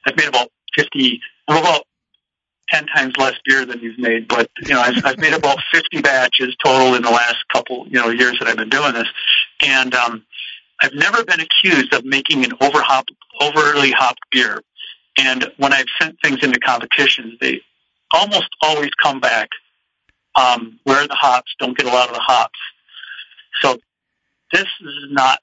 [0.08, 1.84] I've made about 50, I'm about
[2.70, 6.02] 10 times less beer than you've made, but you know, I've, I've made about 50
[6.02, 9.08] batches total in the last couple, you know, years that I've been doing this.
[9.62, 10.26] And, um,
[10.82, 13.06] I've never been accused of making an over hop,
[13.40, 14.62] overly hopped beer.
[15.18, 17.62] And when I've sent things into competitions, they
[18.12, 19.50] almost always come back
[20.36, 22.60] um, where the hops don't get a lot of the hops.
[23.62, 23.78] So
[24.52, 25.40] this is not,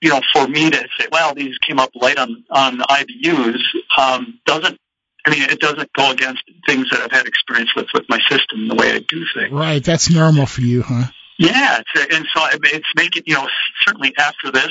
[0.00, 3.60] you know, for me to say, well, these came up light on on the IBUs.
[4.00, 4.78] Um, doesn't
[5.26, 8.68] I mean it doesn't go against things that I've had experience with with my system,
[8.68, 9.52] the way I do things.
[9.52, 9.82] Right.
[9.82, 11.10] That's normal for you, huh?
[11.38, 13.48] Yeah, it's, and so it's making you know
[13.86, 14.70] certainly after this,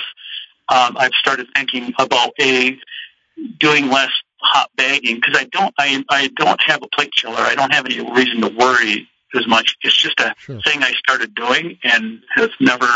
[0.70, 2.78] um, I've started thinking about a
[3.60, 7.40] doing less hop bagging because I don't I I don't have a plate chiller.
[7.40, 9.76] I don't have any reason to worry as much.
[9.82, 10.62] It's just a Sure.
[10.62, 12.88] thing I started doing and have never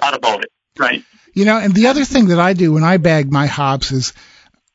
[0.00, 0.52] thought about it.
[0.78, 1.02] Right.
[1.34, 4.12] You know, and the other thing that I do when I bag my hops is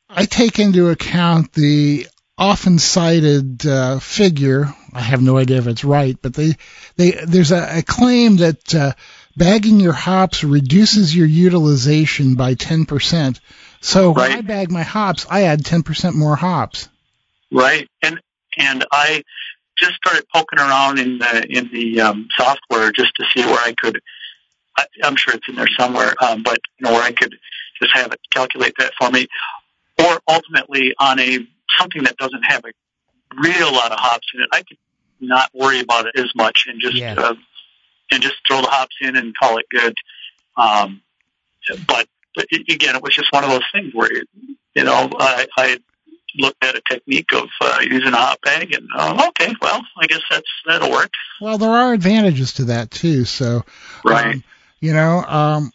[0.09, 4.73] I take into account the often cited uh, figure.
[4.93, 6.53] I have no idea if it's right, but they,
[6.95, 8.93] they there's a, a claim that uh,
[9.35, 13.39] bagging your hops reduces your utilization by 10%.
[13.83, 16.87] So when I bag my hops, I add 10% more hops.
[17.51, 17.87] Right.
[18.01, 18.19] And
[18.57, 19.23] and I
[19.77, 23.73] just started poking around in the in the um, software just to see where I
[23.77, 23.99] could.
[24.77, 27.35] I, I'm sure it's in there somewhere, um, but you know where I could
[27.81, 29.27] just have it calculate that for me,
[29.99, 31.39] or ultimately on a
[31.77, 32.71] something that doesn't have a
[33.41, 34.77] real lot of hops in it, I could
[35.19, 37.15] not worry about it as much and just Yeah.
[37.17, 37.35] uh,
[38.11, 39.93] and just throw the hops in and call it good.
[40.55, 41.01] Um,
[41.87, 44.11] but it, again, it was just one of those things where
[44.75, 45.79] you know I, I
[46.37, 50.07] looked at a technique of uh, using a hop bag, and uh, okay, well, I
[50.07, 51.11] guess that's that'll work,
[51.41, 53.25] Well, there are advantages to that too.
[53.25, 53.63] So,
[54.03, 54.35] right?
[54.35, 54.43] um,
[54.79, 55.71] you know, um,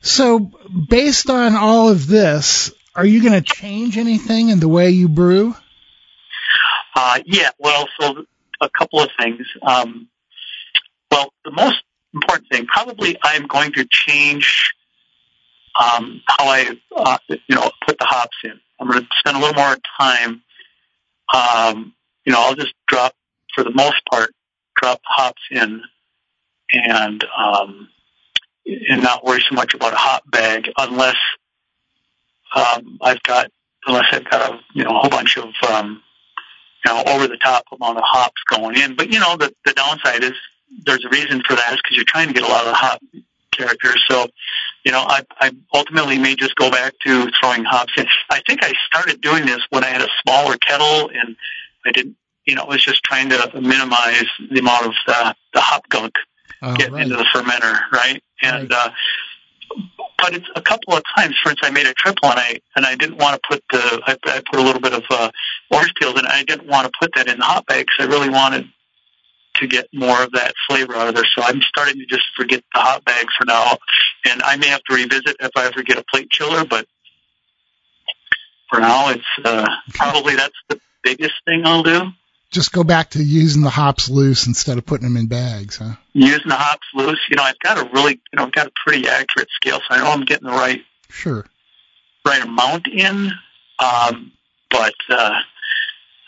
[0.00, 0.50] so
[0.88, 5.08] based on all of this, are you going to change anything in the way you
[5.08, 5.54] brew?
[6.94, 8.24] Uh, yeah, well, so
[8.60, 9.46] a couple of things.
[9.62, 10.08] Um,
[11.10, 11.82] well, the most
[12.12, 14.72] important thing, probably, I'm going to change
[15.78, 18.58] um, how I, uh, you know, put the hops in.
[18.80, 20.42] I'm going to spend a little more time.
[21.34, 23.14] Um, you know, I'll just drop,
[23.54, 24.30] for the most part,
[24.80, 25.82] drop hops in,
[26.72, 27.88] and um,
[28.66, 31.16] and not worry so much about a hop bag unless
[32.54, 33.50] um, I've got
[33.86, 36.02] unless I've got a you know a whole bunch of um,
[36.84, 38.96] you know, over the top amount of hops going in.
[38.96, 40.32] But you know, the the downside is
[40.84, 42.74] there's a reason for that is because you're trying to get a lot of the
[42.74, 43.00] hop
[43.58, 44.00] characters.
[44.10, 44.16] So,
[44.84, 48.06] you know, I I ultimately may just go back to throwing hops in.
[48.30, 51.36] I think I started doing this when I had a smaller kettle and
[51.86, 52.16] I didn't.
[52.48, 55.20] You know, I was just trying to minimize the amount of the,
[55.52, 56.14] the hop gunk
[56.60, 57.04] Uh, getting right.
[57.04, 58.20] into the fermenter, right?
[58.42, 58.90] And uh,
[60.20, 61.34] but it's a couple of times.
[61.42, 63.84] For instance, I made a triple, and I and I didn't want to put the
[64.10, 65.30] I, I put a little bit of uh,
[65.70, 66.24] orange peels it.
[66.26, 68.64] I didn't want to put that in the hop bag because I really wanted
[69.60, 71.26] to get more of that flavor out of there.
[71.36, 73.78] So I'm starting to just forget the hop bag for now,
[74.26, 76.64] and I may have to revisit if I ever get a plate chiller.
[76.64, 76.86] But
[78.70, 82.10] for now, it's uh, probably that's the biggest thing I'll do.
[82.50, 85.92] Just go back to using the hops loose instead of putting them in bags, huh?
[86.14, 88.72] Using the hops loose, you know, I've got a really, you know, I've got a
[88.86, 90.80] pretty accurate scale, so I know I'm getting the right
[91.10, 91.44] Sure.
[92.24, 93.30] right amount in.
[93.78, 94.32] Um,
[94.70, 95.38] but uh,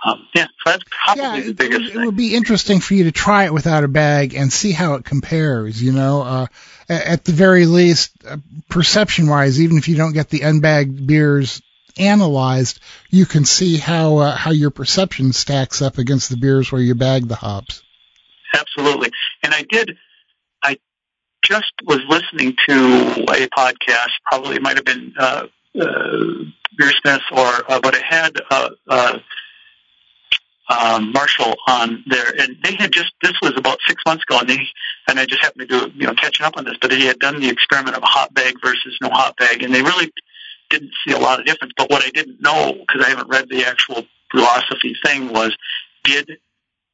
[0.05, 2.81] um, yeah, so that's probably Yeah, the it, it, biggest would- it would be interesting
[2.81, 5.83] for you to try it without a bag and see how it compares.
[5.83, 6.47] You know, uh,
[6.89, 8.39] at, the very least, uh,
[8.69, 11.61] perception-wise, even if you don't get the unbagged beers
[11.99, 12.81] analyzed,
[13.11, 16.95] you can see how uh, how your perception stacks up against the beers where you
[16.95, 17.83] bag the hops.
[18.55, 19.11] Absolutely.
[19.43, 19.97] And I did,
[20.63, 20.79] I
[21.43, 25.47] just was listening to a podcast, probably it might have been uh,
[25.81, 26.17] uh,
[26.77, 29.19] Beer Smith, or, uh, but it had uh, uh,
[30.71, 34.49] um, Marshall on there, and they had just this was about six months ago, and
[34.49, 34.61] they
[35.09, 37.19] and I just happened to do you know catching up on this, but they had
[37.19, 40.13] done the experiment of a hop bag versus no hop bag, and they really
[40.71, 41.73] didn't see a lot of difference.
[41.77, 45.57] But what I didn't know because I haven't read the actual Brülosophy thing was
[46.05, 46.31] did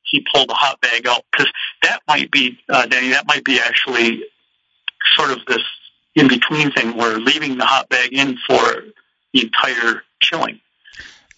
[0.03, 1.23] he pull the hop bag out?
[1.31, 1.53] Because
[1.83, 4.23] that might be uh, Denny, that might be actually
[5.17, 5.63] sort of this
[6.15, 8.85] in between thing where leaving the hop bag in for
[9.35, 10.61] the entire chilling.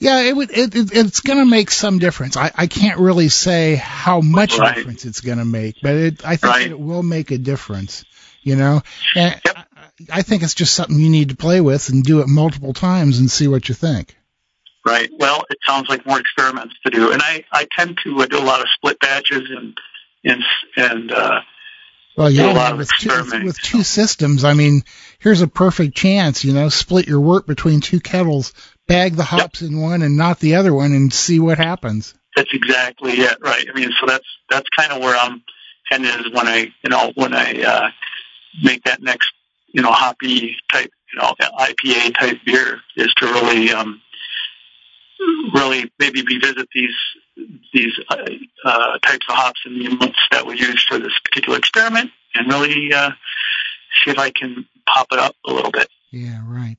[0.01, 0.51] Yeah, it would.
[0.51, 2.37] It, it, it's going to make some difference.
[2.37, 4.77] I, I can't really say how much Right.
[4.77, 6.71] difference it's going to make, but it, I think Right.
[6.71, 8.05] it will make a difference.
[8.43, 8.83] You know,
[9.17, 9.57] and Yep.
[9.57, 9.65] I,
[10.13, 13.19] I think it's just something you need to play with and do it multiple times
[13.19, 14.17] and see what you think.
[14.87, 15.11] Right.
[15.19, 18.39] Well, it sounds like more experiments to do, and I I tend to uh, do
[18.39, 19.77] a lot of split batches and
[20.25, 20.43] and
[20.77, 21.41] and uh,
[22.17, 23.09] Well, Do a yeah, lot of with two,
[23.45, 24.83] with two systems, I mean,
[25.19, 26.45] here's a perfect chance.
[26.45, 28.55] You know, split your work between two kettles,
[28.89, 32.15] bag the hops in one and not the other one, and see what happens.
[32.35, 33.39] that's exactly it.
[33.41, 33.65] Right.
[33.73, 35.43] I mean, so that's that's kind of where I'm
[35.89, 37.91] headed is when I you know when I uh,
[38.63, 39.29] make that next
[39.69, 44.01] you know hoppy type you know IPA type beer is to really um,
[45.55, 46.97] really maybe revisit these
[47.73, 48.17] these uh,
[48.65, 52.49] uh, types of hops and the amounts that we use for this particular experiment and
[52.49, 53.11] really uh,
[54.03, 55.89] see if I can pop it up a little bit.
[56.11, 56.77] Yeah, right.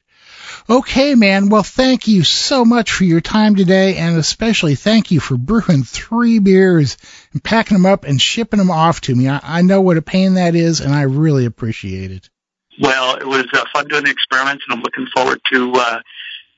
[0.70, 1.50] Okay, man.
[1.50, 5.84] Well, thank you so much for your time today, and especially thank you for brewing
[5.84, 6.98] three beers
[7.34, 9.28] and packing them up and shipping them off to me.
[9.28, 12.30] I, I know what a pain that is, and I really appreciate it.
[12.80, 16.00] Well, it was uh, fun doing the experiments, and I'm looking forward to uh,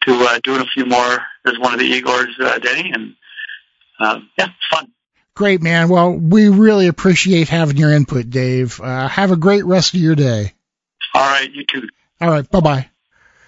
[0.08, 3.16] to uh, doing a few more as one of the IGORs, uh, Denny, and
[4.00, 4.92] um, yeah, it's fun.
[5.36, 5.88] Great, man.
[5.88, 8.82] Well, we really appreciate having your input, Dave.
[8.82, 10.54] Uh, have a great rest of your day.
[11.16, 11.88] All right, you too.
[12.20, 12.91] All right, bye bye.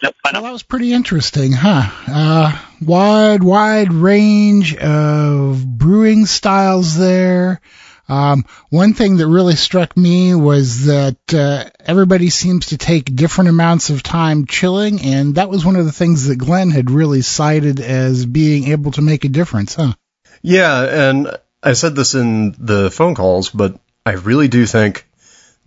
[0.04, 1.90] Yep, bye Well, that was pretty interesting, huh?
[2.08, 7.62] Uh, wide, wide range of brewing styles there.
[8.10, 13.50] Um, one thing that really struck me was that uh, everybody seems to take different
[13.50, 17.22] amounts of time chilling, and that was one of the things that Glenn had really
[17.22, 19.94] cited as being able to make a difference, huh?
[20.42, 25.08] Yeah, and I said this in the phone calls, but I really do think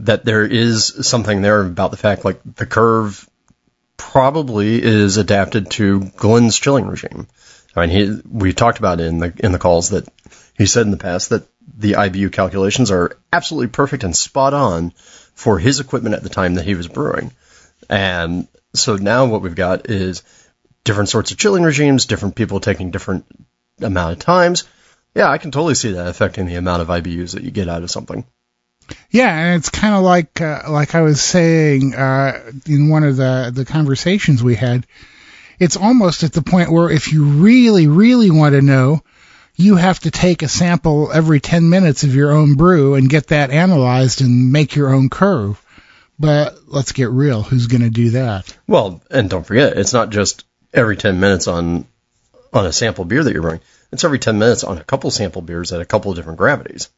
[0.00, 3.26] that there is something there about the fact like the curve
[3.96, 7.26] probably is adapted to Glenn's chilling regime.
[7.74, 10.08] I mean, he, we talked about in the in the calls that
[10.56, 14.92] he said in the past that the IBU calculations are absolutely perfect and spot on
[15.34, 17.32] for his equipment at the time that he was brewing.
[17.90, 20.22] And so now what we've got is
[20.84, 23.26] different sorts of chilling regimes, different people taking different
[23.80, 24.64] amount of times.
[25.14, 27.82] Yeah, I can totally see that affecting the amount of IBUs that you get out
[27.82, 28.24] of something.
[29.10, 33.16] Yeah, and it's kind of like uh, like I was saying uh, in one of
[33.16, 34.86] the the conversations we had.
[35.58, 39.02] It's almost at the point where if you really really want to know,
[39.56, 43.28] you have to take a sample every 10 minutes of your own brew and get
[43.28, 45.60] that analyzed and make your own curve.
[46.18, 48.56] But let's get real, who's going to do that?
[48.66, 51.86] Well, and don't forget, it's not just every 10 minutes on
[52.52, 53.60] on a sample beer that you're brewing.
[53.92, 56.88] It's every 10 minutes on a couple sample beers at a couple of different gravities.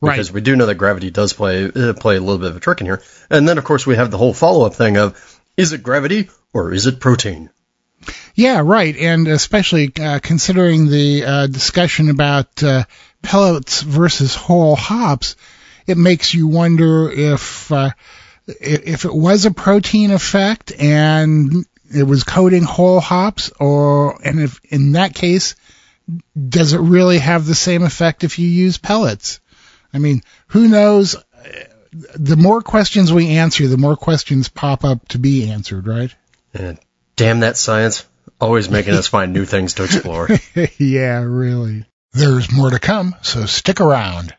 [0.00, 2.60] Because we do know that gravity does play uh, play a little bit of a
[2.60, 3.02] trick in here.
[3.28, 6.30] And then of course we have the whole follow up thing of is it gravity
[6.52, 7.50] or is it protein?
[8.34, 8.96] Yeah, right.
[8.96, 12.84] And especially uh, considering the uh, discussion about uh,
[13.22, 15.36] pellets versus whole hops,
[15.86, 17.90] it makes you wonder if uh,
[18.46, 24.60] if it was a protein effect and it was coating whole hops, or and if
[24.64, 25.56] in that case,
[26.48, 29.40] does it really have the same effect if you use pellets?
[29.92, 31.16] I mean, who knows?
[31.92, 36.14] The more questions we answer, the more questions pop up to be answered, right?
[36.54, 36.78] And
[37.16, 38.06] damn that science,
[38.40, 40.28] always making us find new things to explore.
[40.78, 41.84] yeah, really.
[42.12, 44.34] There's more to come, so stick around.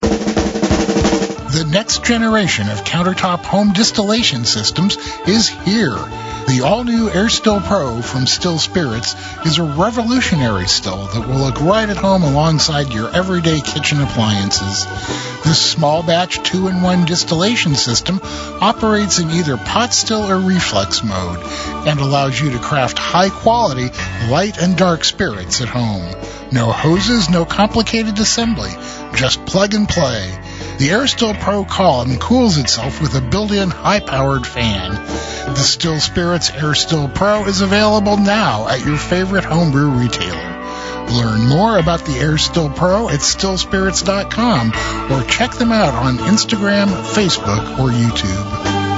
[0.00, 4.96] The next generation of countertop home distillation systems
[5.26, 5.96] is here.
[6.48, 11.60] The all-new Air Still Pro from Still Spirits is a revolutionary still that will look
[11.60, 14.86] right at home alongside your everyday kitchen appliances.
[15.44, 18.18] This small batch 2-in-1 distillation system
[18.62, 21.40] operates in either pot still or reflux mode
[21.86, 23.90] and allows you to craft high quality
[24.30, 26.14] light and dark spirits at home.
[26.50, 28.70] No hoses, no complicated assembly,
[29.14, 30.34] just plug and play.
[30.78, 34.92] The Air Still Pro column cools itself with a built-in high-powered fan.
[34.92, 40.58] The Still Spirits Air Still Pro is available now at your favorite homebrew retailer.
[41.10, 44.72] Learn more about the Air Still Pro at stillspirits.com
[45.10, 48.88] or check them out on Instagram, Facebook, or YouTube.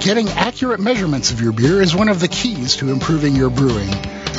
[0.00, 3.90] Getting accurate measurements of your beer is one of the keys to improving your brewing.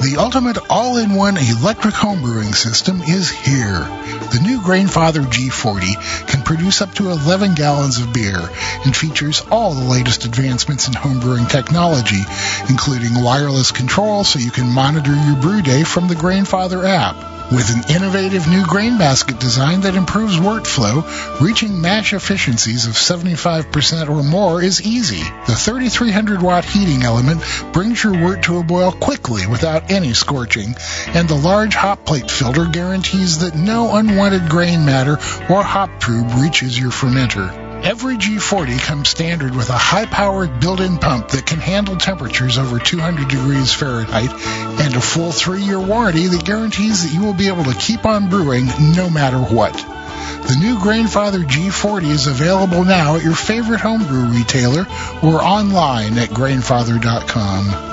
[0.00, 3.86] The ultimate all-in-one electric homebrewing system is here.
[4.32, 8.38] The new Grainfather G40 can produce up to 11 gallons of beer
[8.84, 12.22] and features all the latest advancements in homebrewing technology,
[12.70, 17.31] including wireless control so you can monitor your brew day from the Grainfather app.
[17.52, 21.04] With an innovative new grain basket design that improves workflow,
[21.38, 25.22] reaching mash efficiencies of 75% or more is easy.
[25.46, 27.42] The 3300 watt heating element
[27.74, 30.74] brings your wort to a boil quickly without any scorching,
[31.08, 35.18] and the large hop plate filter guarantees that no unwanted grain matter
[35.50, 37.61] or hop trub reaches your fermenter.
[37.84, 43.28] Every G40 comes standard with a high-powered built-in pump that can handle temperatures over 200
[43.28, 47.74] degrees Fahrenheit and a full three-year warranty that guarantees that you will be able to
[47.74, 49.72] keep on brewing no matter what.
[49.72, 54.86] The new Grainfather G40 is available now at your favorite homebrew retailer
[55.20, 57.91] or online at grainfather.com.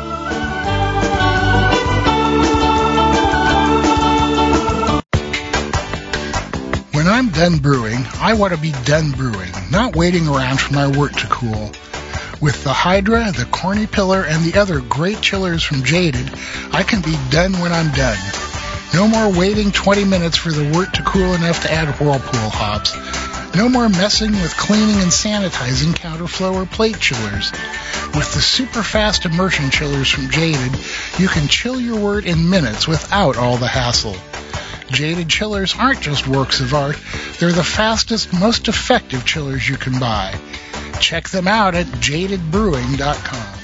[6.99, 10.85] When I'm done brewing, I want to be done brewing, not waiting around for my
[10.85, 11.71] wort to cool.
[12.41, 16.29] With the Hydra, the Corny Pillar, and the other great chillers from Jaded,
[16.73, 18.17] I can be done when I'm done.
[18.93, 22.93] No more waiting 20 minutes for the wort to cool enough to add Whirlpool hops.
[23.55, 27.53] No more messing with cleaning and sanitizing counterflow or plate chillers.
[28.13, 30.77] With the super fast immersion chillers from Jaded,
[31.17, 34.17] you can chill your wort in minutes without all the hassle.
[34.91, 36.97] Jaded chillers aren't just works of art,
[37.39, 40.39] they're the fastest, most effective chillers you can buy.
[40.99, 43.58] Check them out at jadedbrewing.com.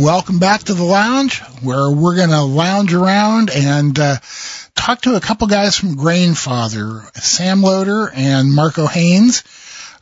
[0.00, 4.16] Welcome back to the lounge where we're going to lounge around and uh,
[4.74, 9.44] talk to a couple guys from Grainfather, Sam Loader and Marco Haynes.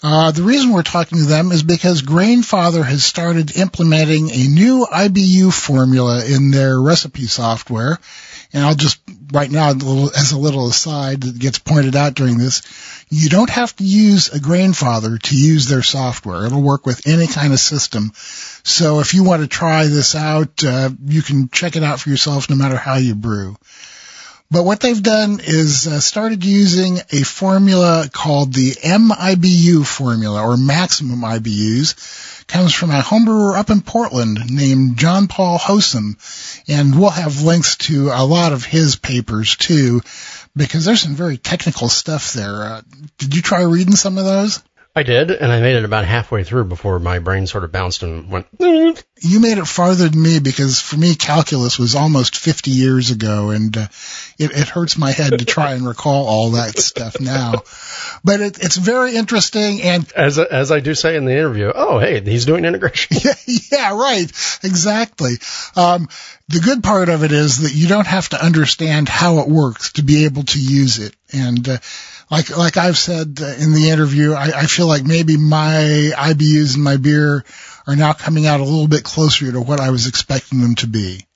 [0.01, 4.87] Uh, the reason we're talking to them is because Grainfather has started implementing a new
[4.89, 7.99] IBU formula in their recipe software.
[8.53, 8.99] And I'll just,
[9.31, 12.63] right now, as a little aside that gets pointed out during this,
[13.11, 16.47] you don't have to use a Grainfather to use their software.
[16.47, 18.13] It'll work with any kind of system.
[18.15, 22.09] So if you want to try this out, uh, you can check it out for
[22.09, 23.57] yourself no matter how you brew.
[24.51, 30.57] But what they've done is uh, started using a formula called the MIBU formula or
[30.57, 32.47] maximum IBUs.
[32.47, 36.17] Comes from a homebrewer up in Portland named John Paul Hosom.
[36.67, 40.01] And we'll have links to a lot of his papers too,
[40.57, 42.63] because there's some very technical stuff there.
[42.63, 42.83] Uh,
[43.19, 44.63] did you try reading some of those?
[44.97, 48.03] I did, and I made it about halfway through before my brain sort of bounced
[48.03, 48.47] and went.
[48.59, 53.51] You made it farther than me because for me, calculus was almost 50 years ago,
[53.51, 53.87] and uh,
[54.39, 57.63] it, it hurts my head to try and recall all that stuff now.
[58.25, 61.99] But it, it's very interesting, and as as I do say in the interview, oh
[62.01, 63.19] hey, he's doing integration.
[63.29, 63.35] Yeah,
[63.73, 64.31] yeah, right,
[64.63, 65.35] exactly.
[65.77, 66.09] Um,
[66.49, 69.93] the good part of it is that you don't have to understand how it works
[69.95, 71.79] to be able to use it, and uh,
[72.31, 76.85] like like I've said in the interview, I, I feel like maybe my IBUs and
[76.85, 77.45] my beer
[77.87, 80.87] are now coming out a little bit closer to what I was expecting them to
[80.87, 81.27] be.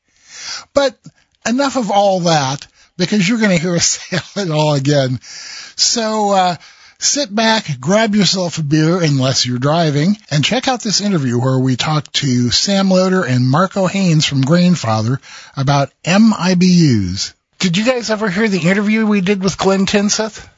[0.75, 0.99] But
[1.47, 2.67] enough of all that
[2.97, 5.19] because you're going to hear us say it all again.
[5.23, 6.57] So uh,
[6.99, 11.59] sit back, grab yourself a beer unless you're driving, and check out this interview where
[11.59, 15.21] we talk to Sam Loader and Marco Haynes from Grainfather
[15.57, 17.33] about MIBUs.
[17.59, 20.49] Did you guys ever hear the interview we did with Glenn Tinseth?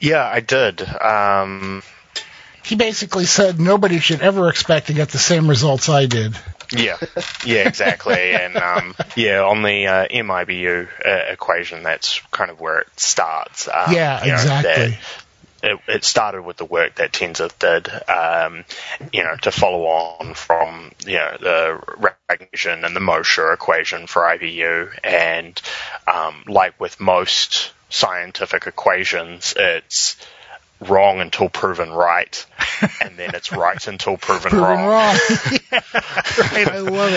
[0.00, 0.82] Yeah, I did.
[0.82, 1.82] Um,
[2.64, 6.36] he basically said nobody should ever expect to get the same results I did.
[6.70, 6.96] Yeah,
[7.44, 8.14] yeah, exactly.
[8.34, 13.68] and um, yeah, on the uh, MIBU uh, equation, that's kind of where it starts.
[13.68, 14.72] Um, yeah, know, exactly.
[14.72, 14.98] that-
[15.62, 18.64] it, it started with the work that Tinseth did, um,
[19.12, 24.22] you know, to follow on from, you know, the recognition and the Mosher equation for
[24.22, 24.90] IBU.
[25.04, 25.60] And,
[26.12, 30.16] um, like with most scientific equations, it's
[30.80, 32.44] wrong until proven right,
[33.00, 34.86] and then it's right until proven, Proven wrong.
[34.86, 35.16] wrong.
[35.70, 35.80] yeah,
[36.52, 36.68] right.
[36.68, 37.12] I love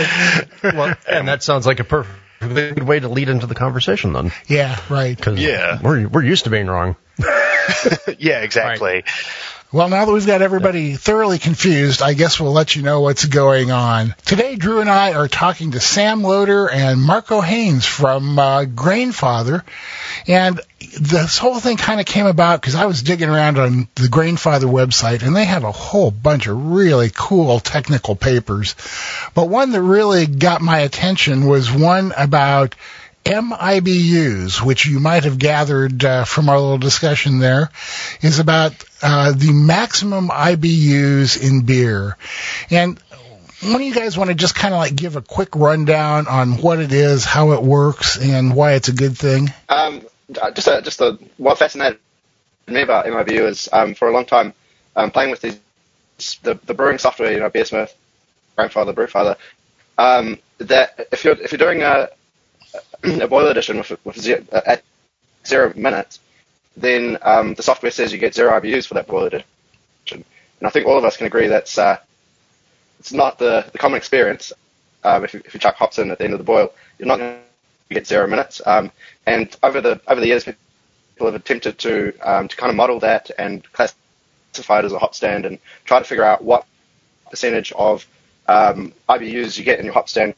[0.63, 0.73] it.
[0.75, 4.31] Well, and that sounds like a perfect good way to lead into the conversation then,
[4.47, 5.17] Yeah, right.
[5.17, 5.79] because Yeah.
[5.81, 6.95] we're we're used to being wrong.
[8.19, 9.03] yeah, exactly.
[9.75, 13.25] Well, now that we've got everybody thoroughly confused, I guess we'll let you know what's
[13.25, 14.15] going on.
[14.25, 19.63] Today, Drew and I are talking to Sam Loader and Marco Haynes from uh, Grainfather.
[20.29, 24.07] And this whole thing kind of came about because I was digging around on the
[24.07, 28.77] Grainfather website, and they have a whole bunch of really cool technical papers.
[29.33, 32.75] But one that really got my attention was one about
[33.25, 37.71] MIBUs, which you might have gathered uh, from our little discussion there,
[38.21, 42.17] is about uh, the maximum IBUs in beer.
[42.69, 42.99] And
[43.63, 46.61] one of you guys want to just kind of like give a quick rundown on
[46.61, 49.51] what it is, how it works, and why it's a good thing?
[49.69, 50.05] Um,
[50.39, 51.99] uh, just a, just a, what fascinated
[52.67, 54.53] me about MIBU is um, for a long time
[54.95, 55.59] um, playing with these
[56.43, 57.93] the, the brewing software, you know, Beersmith,
[58.57, 59.35] Grainfather, Brewfather.
[59.97, 62.09] Um, that if you're if you're doing a
[63.03, 64.83] a boil edition with, with zero, uh, at
[65.45, 66.19] zero minutes,
[66.77, 69.45] then um, the software says you get zero IBUs for that boil edition.
[70.11, 70.23] And
[70.67, 71.97] I think all of us can agree that's uh,
[72.99, 74.51] it's not the, the common experience.
[75.03, 77.07] Um, if, you, if you chuck hops in at the end of the boil, you're
[77.07, 77.35] not going
[77.89, 78.61] to get zero minutes.
[78.65, 78.91] Um,
[79.25, 80.57] and over the over the years, people
[81.27, 85.13] have attempted to um, to kind of model that and classify it as a hop
[85.13, 86.65] stand and try to figure out what
[87.29, 88.07] percentage of
[88.47, 90.33] um, IBUs you get in your hop stand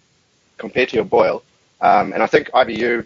[0.57, 1.43] compared to your boil.
[1.81, 3.05] Um, and I think IBU,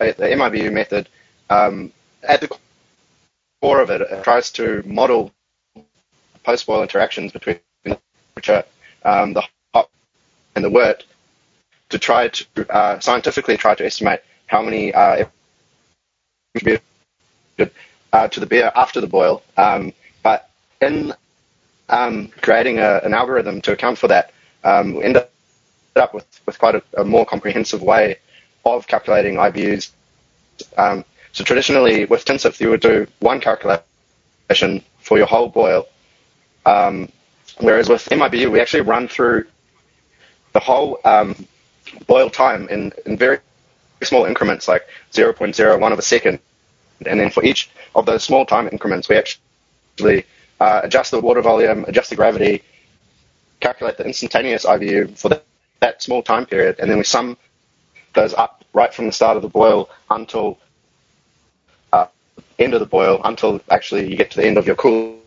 [0.00, 1.08] uh, the MIBU method,
[1.50, 1.92] um,
[2.22, 2.48] at the
[3.60, 5.32] core of it, it tries to model
[6.44, 7.98] post-boil interactions between the
[8.34, 8.64] temperature,
[9.04, 9.42] um, the
[9.74, 9.90] hop,
[10.54, 11.04] and the wort
[11.90, 15.24] to try to uh, scientifically try to estimate how many uh,
[18.12, 19.42] uh, to the beer after the boil.
[19.56, 19.92] Um,
[20.22, 20.50] but
[20.80, 21.12] in
[21.88, 24.32] um, creating a, an algorithm to account for that,
[24.64, 25.31] um, we ended up
[26.12, 28.16] with, with quite a, a more comprehensive way
[28.64, 29.90] of calculating IBUs.
[30.76, 35.86] Um, so traditionally with Tinseth, you would do one calculation for your whole boil,
[36.66, 37.10] um,
[37.60, 39.46] whereas with MIBU, we actually run through
[40.52, 41.34] the whole um,
[42.06, 43.38] boil time in, in very
[44.02, 46.38] small increments, like 0.01 of a second.
[47.06, 50.24] And then for each of those small time increments, we actually
[50.60, 52.62] uh, adjust the water volume, adjust the gravity,
[53.60, 55.44] calculate the instantaneous IBU for that,
[55.82, 57.36] that small time period, and then we sum
[58.14, 60.58] those up right from the start of the boil until
[61.92, 62.06] uh,
[62.58, 65.20] end of the boil, until actually you get to the end of your cooling.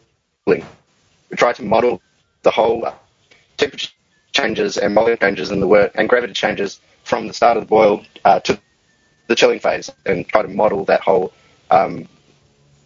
[0.48, 2.02] We try to model
[2.44, 2.94] the whole uh,
[3.58, 3.92] temperature
[4.32, 7.68] changes and volume changes in the work and gravity changes from the start of the
[7.68, 8.60] boil uh, to
[9.28, 11.34] the chilling phase, and try to model that whole
[11.70, 12.08] um,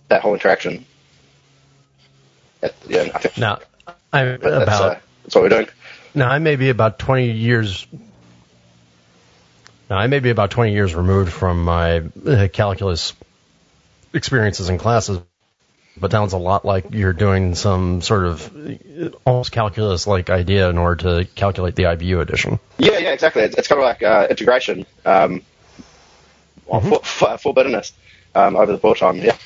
[0.08, 0.86] that whole interaction.
[2.88, 3.60] Yeah, I think Now,
[4.12, 5.68] I'm that's, uh, about that's what we're doing.
[6.14, 7.88] Now I may be about 20 years.
[9.90, 13.14] Now I may be about 20 years removed from my uh, calculus
[14.14, 15.20] experiences in classes,
[15.98, 20.78] but sounds a lot like you're doing some sort of uh, almost calculus-like idea in
[20.78, 22.60] order to calculate the IBU addition.
[22.78, 23.44] Yeah, yeah, exactly.
[23.44, 25.42] It's, it's kind of like uh, integration um,
[26.66, 27.94] for, for, for bitterness
[28.36, 29.18] um, over the boil time.
[29.18, 29.38] Yeah.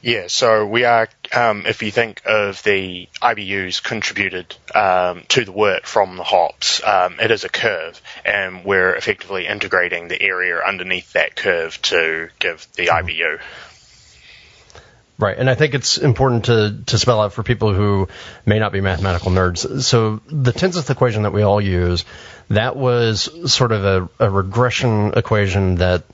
[0.00, 5.50] Yeah, so we are, um, if you think of the IBUs contributed um, to the
[5.50, 10.60] wort from the hops, um, it is a curve, and we're effectively integrating the area
[10.64, 13.40] underneath that curve to give the IBU.
[15.18, 18.06] Right, and I think it's important to, to spell out for people who
[18.46, 19.82] may not be mathematical nerds.
[19.82, 22.04] So the Tinseth equation that we all use,
[22.50, 26.04] that was sort of a, a regression equation that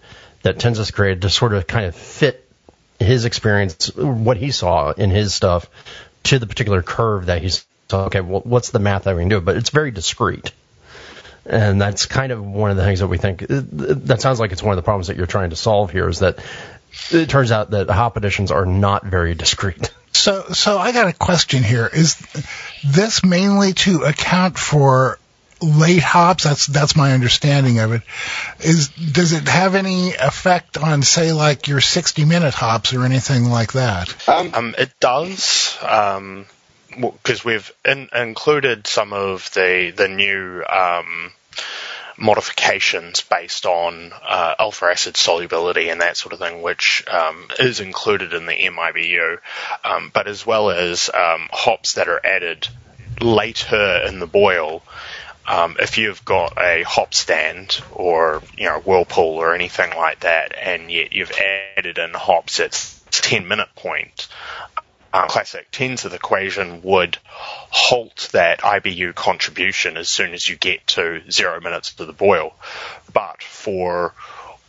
[0.42, 2.43] that Tinseth created to sort of kind of fit
[2.98, 5.68] his experience, what he saw in his stuff,
[6.24, 7.64] to the particular curve that he's.
[7.92, 9.40] Okay, well, what's the math that we can do?
[9.40, 10.52] But it's very discrete.
[11.46, 13.44] And that's kind of one of the things that we think.
[13.48, 16.08] That sounds like it's one of the problems that you're trying to solve here.
[16.08, 16.38] Is that
[17.10, 19.92] it turns out that hop additions are not very discrete.
[20.12, 21.90] So, so I got a question here.
[21.92, 22.16] Is
[22.82, 25.18] this mainly to account for
[25.64, 26.44] late hops?
[26.44, 28.02] That's that's my understanding of it.
[28.60, 33.44] Is does it have any effect on, say, like your 60 minute hops or anything
[33.44, 34.28] like that?
[34.28, 35.76] Um, Um, it does.
[35.82, 36.46] Um,
[37.00, 41.32] because we've in, included some of the the new um,
[42.16, 47.80] modifications based on uh, alpha acid solubility and that sort of thing, which um, is
[47.80, 49.38] included in the MIBU,
[49.84, 52.68] um, but as well as um, hops that are added
[53.20, 54.82] later in the boil.
[55.46, 60.54] Um, if you've got a hop stand or you know whirlpool or anything like that,
[60.56, 61.32] and yet you've
[61.76, 62.72] added in hops at
[63.10, 64.28] 10 minute point,
[65.12, 71.22] uh, classic Tinseth equation would halt that IBU contribution as soon as you get to
[71.30, 72.54] zero minutes to the boil.
[73.12, 74.12] But for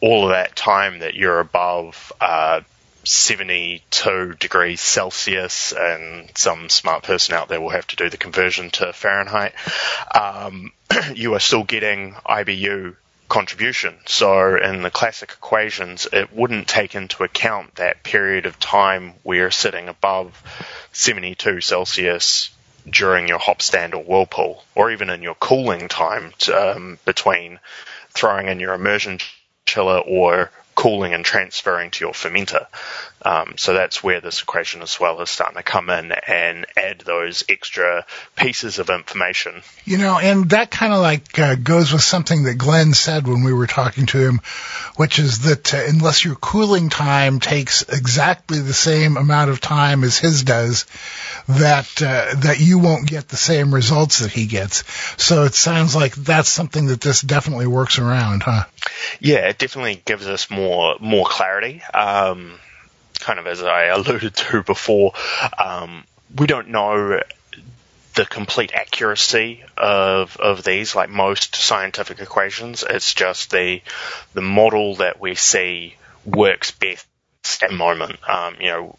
[0.01, 2.61] all of that time that you're above uh,
[3.05, 8.69] 72 degrees Celsius, and some smart person out there will have to do the conversion
[8.71, 9.53] to Fahrenheit,
[10.13, 10.71] um,
[11.13, 12.95] you are still getting IBU
[13.29, 13.95] contribution.
[14.05, 19.51] So in the classic equations, it wouldn't take into account that period of time we're
[19.51, 20.41] sitting above
[20.93, 22.49] 72 Celsius
[22.87, 27.59] during your hop stand or whirlpool, or even in your cooling time um, between
[28.13, 29.19] throwing in your immersion
[29.65, 32.67] chiller or cooling and transferring to your fermenter.
[33.25, 36.99] Um, so that's where this equation as well is starting to come in and add
[36.99, 39.63] those extra pieces of information.
[39.83, 43.43] You know, and that kind of like uh, goes with something that Glenn said when
[43.43, 44.41] we were talking to him,
[44.95, 50.03] which is that uh, unless your cooling time takes exactly the same amount of time
[50.03, 50.85] as his does,
[51.47, 54.83] that uh, that you won't get the same results that he gets.
[55.21, 58.65] So it sounds like that's something that this definitely works around, huh?
[59.19, 61.81] Yeah, it definitely gives us more more clarity.
[61.91, 62.59] Um,
[63.25, 65.13] kind of as I alluded to before,
[65.57, 66.05] um,
[66.37, 67.19] we don't know
[68.13, 72.83] the complete accuracy of of these like most scientific equations.
[72.87, 73.81] It's just the
[74.33, 77.05] the model that we see works best
[77.71, 78.17] moment.
[78.27, 78.97] Um, you know,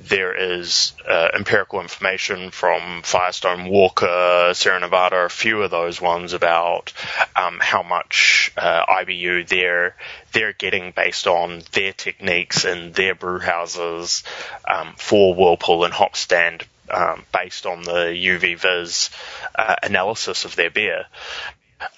[0.00, 6.32] there is uh, empirical information from Firestone Walker, Sierra Nevada, a few of those ones
[6.32, 6.92] about
[7.36, 9.96] um, how much uh, IBU they're
[10.32, 14.22] they're getting based on their techniques and their brew houses
[14.68, 19.10] um, for Whirlpool and Hop Stand um, based on the UV Vis
[19.54, 21.06] uh, analysis of their beer.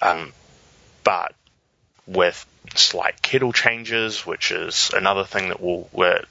[0.01, 0.33] Um,
[1.03, 1.33] but
[2.07, 2.45] with
[2.75, 5.89] slight kettle changes, which is another thing that will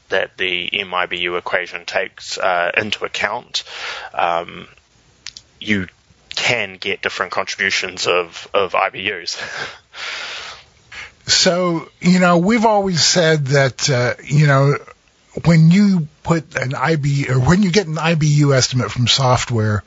[0.09, 3.65] that the MIBU equation takes uh, into account.
[4.15, 4.69] Um,
[5.61, 5.89] you
[6.35, 9.39] can get different contributions of of IBUs.
[11.27, 14.77] so you know, we've always said that uh, you know
[15.45, 19.85] when you put an IB or when you get an IBU estimate from software,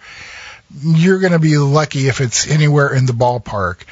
[0.81, 3.83] you're going to be lucky if it's anywhere in the ballpark.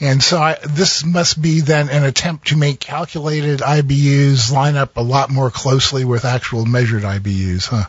[0.00, 4.96] And so I, this must be then an attempt to make calculated IBUs line up
[4.96, 7.84] a lot more closely with actual measured IBUs, huh?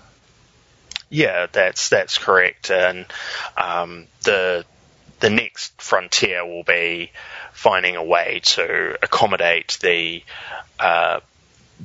[1.09, 2.71] Yeah, that's that's correct.
[2.71, 3.05] And
[3.55, 4.65] um, the
[5.19, 7.11] the next frontier will be
[7.53, 10.23] finding a way to accommodate the
[10.79, 11.19] uh,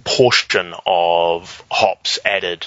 [0.05, 2.67] portion of hops added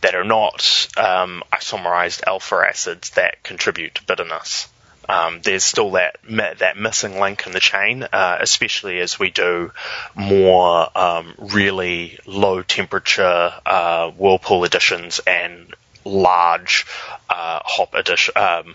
[0.00, 4.68] that are not um, isomerized alpha acids that contribute to bitterness
[5.08, 6.18] um, there's still that
[6.58, 9.72] that missing link in the chain, uh, especially as we do
[10.14, 15.74] more um, really low temperature uh, whirlpool additions and
[16.04, 16.86] large
[17.30, 18.36] uh, hop addition.
[18.36, 18.74] Um,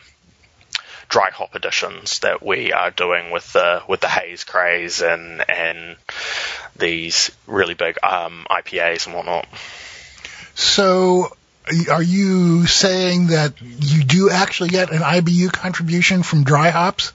[1.09, 5.97] dry hop additions that we are doing with the with the haze craze and and
[6.77, 9.45] these really big um, IPAs and whatnot.
[10.55, 11.35] So
[11.89, 17.13] are you saying that you do actually get an IBU contribution from dry hops?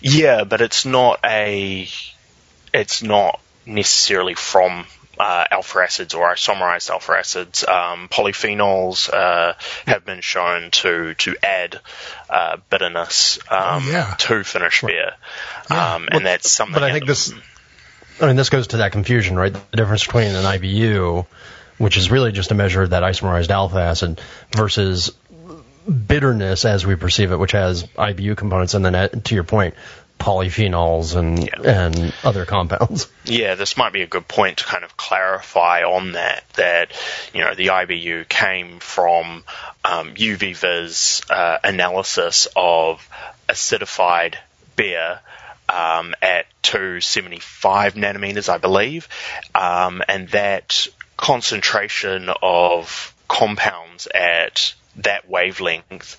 [0.00, 1.88] Yeah, but it's not a,
[2.72, 4.86] it's not necessarily from
[5.18, 7.64] uh, alpha acids or isomerized alpha acids.
[7.66, 9.54] Um, polyphenols uh,
[9.86, 11.80] have been shown to to add
[12.28, 14.14] uh, bitterness um, oh, yeah.
[14.18, 15.12] to finished beer,
[15.70, 15.94] yeah.
[15.94, 16.74] um, and well, that's something.
[16.74, 17.32] But I think this,
[18.20, 19.52] I mean, this goes to that confusion, right?
[19.52, 21.26] The difference between an IBU
[21.82, 24.20] which is really just a measure of that isomerized alpha acid,
[24.56, 25.10] versus
[26.06, 29.74] bitterness as we perceive it, which has IBU components, and then to your point,
[30.16, 31.88] polyphenols and yeah.
[31.88, 33.08] and other compounds.
[33.24, 36.44] Yeah, this might be a good point to kind of clarify on that.
[36.54, 36.92] That
[37.34, 39.42] you know the IBU came from
[39.84, 43.06] um, UV-Vis uh, analysis of
[43.48, 44.36] acidified
[44.76, 45.18] beer.
[45.68, 49.08] Um, at 275 nanometers, I believe,
[49.54, 50.86] um, and that
[51.22, 56.18] concentration of compounds at that wavelength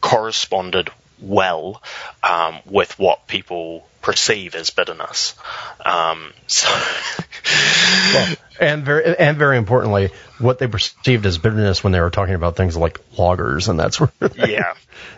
[0.00, 0.90] corresponded
[1.20, 1.80] well
[2.24, 5.36] um, with what people perceive as bitterness.
[5.84, 6.68] Um, so
[8.12, 10.10] well, and very and very importantly,
[10.40, 13.94] what they perceived as bitterness when they were talking about things like lagers and that
[13.94, 14.50] sort of thing.
[14.50, 14.74] Yeah,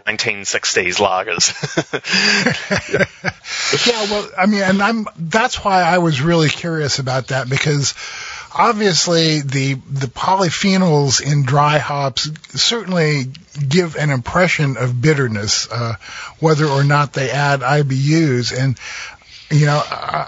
[0.06, 1.48] 1960s lagers.
[3.86, 7.94] yeah, well, I mean, and I'm that's why I was really curious about that because
[8.54, 13.24] obviously the the polyphenols in dry hops certainly
[13.68, 15.96] give an impression of bitterness, uh,
[16.38, 18.56] whether or not they add IBUs.
[18.56, 18.78] And
[19.52, 19.82] you know,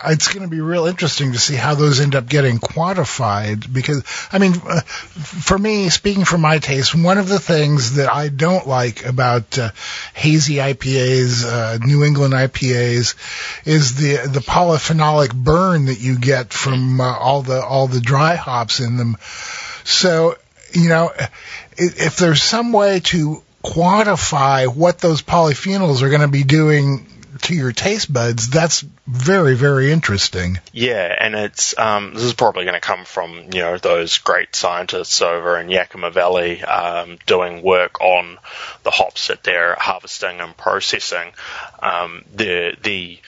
[0.07, 4.05] it's going to be real interesting to see how those end up getting quantified because,
[4.31, 8.29] I mean, uh, for me, speaking for my taste, one of the things that I
[8.29, 9.71] don't like about uh,
[10.13, 13.15] hazy IPAs, uh, New England IPAs,
[13.67, 18.35] is the the polyphenolic burn that you get from uh, all the all the dry
[18.35, 19.17] hops in them.
[19.85, 20.37] So,
[20.73, 21.13] you know,
[21.77, 27.07] if there's some way to quantify what those polyphenols are going to be doing
[27.45, 30.59] to your taste buds, that's very, very interesting.
[30.73, 34.55] Yeah, and it's um, this is probably going to come from you know those great
[34.57, 38.39] scientists over in Yakima Valley um, doing work on
[38.83, 41.33] the hops that they're harvesting and processing.
[41.81, 43.19] Um, the the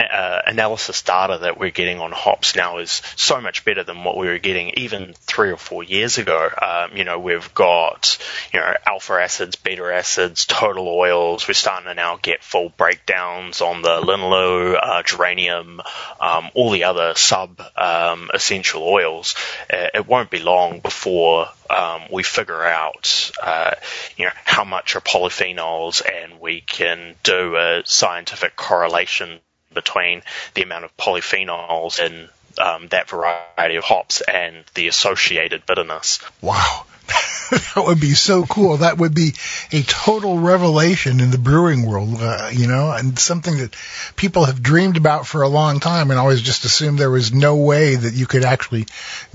[0.00, 4.16] uh, analysis data that we're getting on hops now is so much better than what
[4.16, 6.48] we were getting even three or four years ago.
[6.60, 8.18] Um, you know, we've got,
[8.52, 11.46] you know, alpha acids, beta acids, total oils.
[11.46, 15.80] We're starting to now get full breakdowns on the linalool, uh, geraniol,
[16.20, 19.34] um, all the other sub um, essential oils.
[19.72, 23.72] Uh, it won't be long before um, we figure out, uh,
[24.16, 29.40] you know, how much are polyphenols, and we can do a scientific correlation
[29.72, 30.22] between
[30.54, 32.28] the amount of polyphenols in
[32.58, 36.20] um, that variety of hops and the associated bitterness.
[36.40, 36.86] Wow.
[37.50, 38.78] that would be so cool.
[38.78, 39.34] That would be
[39.72, 43.74] a total revelation in the brewing world, uh, you know, and something that
[44.16, 47.56] people have dreamed about for a long time and always just assumed there was no
[47.56, 48.86] way that you could actually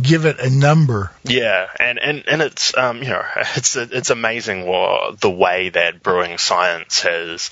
[0.02, 1.12] give it a number.
[1.24, 3.26] Yeah, and and and it's um you know
[3.56, 7.50] it's it's amazing what the way that brewing science has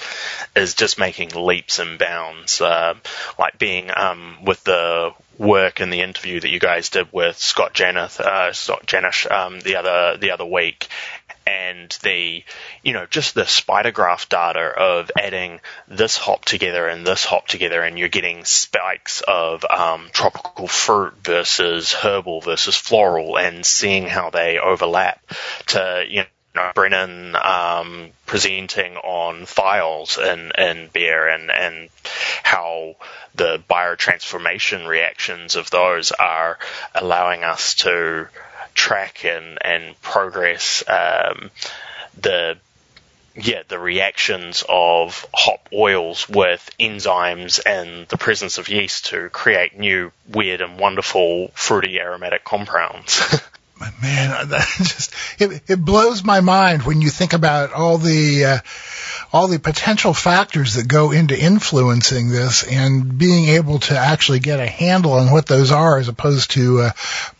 [0.56, 2.62] is just making leaps and bounds.
[2.62, 2.95] Uh,
[3.38, 7.73] like being um with the work in the interview that you guys did with Scott
[7.73, 10.88] Janeth, uh, Scott Janish, um, the other the other week,
[11.45, 12.43] and the
[12.84, 17.47] you know just the spider graph data of adding this hop together and this hop
[17.47, 24.07] together, and you're getting spikes of um, tropical fruit versus herbal versus floral, and seeing
[24.07, 25.19] how they overlap
[25.68, 26.23] to you
[26.56, 31.90] know know, Brennan um, presenting on thiols in, in beer and, and
[32.44, 32.96] how
[33.36, 36.60] the biotransformation reactions of those are
[36.94, 38.28] allowing us to
[38.74, 41.50] track and, and progress um,
[42.20, 42.58] the
[43.36, 49.78] yeah, the reactions of hop oils with enzymes and the presence of yeast to create
[49.78, 53.42] new weird and wonderful fruity aromatic compounds.
[54.01, 58.57] man, that just it, it blows my mind when you think about all the uh,
[59.34, 64.60] all the potential factors that go into influencing this and being able to actually get
[64.60, 66.91] a handle on what those are as opposed to uh,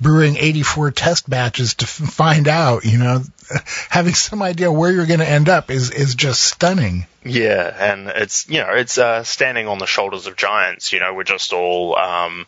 [0.02, 3.22] brewing 84 test batches to f- find out, you know,
[3.90, 7.06] having some idea where you're going to end up is is just stunning.
[7.24, 10.92] Yeah, and it's you know it's uh, standing on the shoulders of giants.
[10.92, 12.46] You know, we're just all um,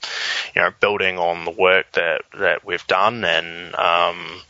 [0.55, 4.41] you know building on the work that that we've done and um,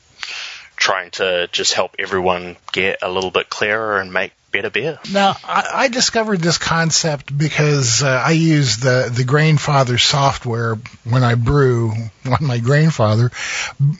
[0.85, 4.99] trying to just help everyone get a little bit clearer and make better beer.
[5.11, 11.23] Now, I, I discovered this concept because uh, I use the the Grainfather software when
[11.23, 13.31] I brew on my Grainfather,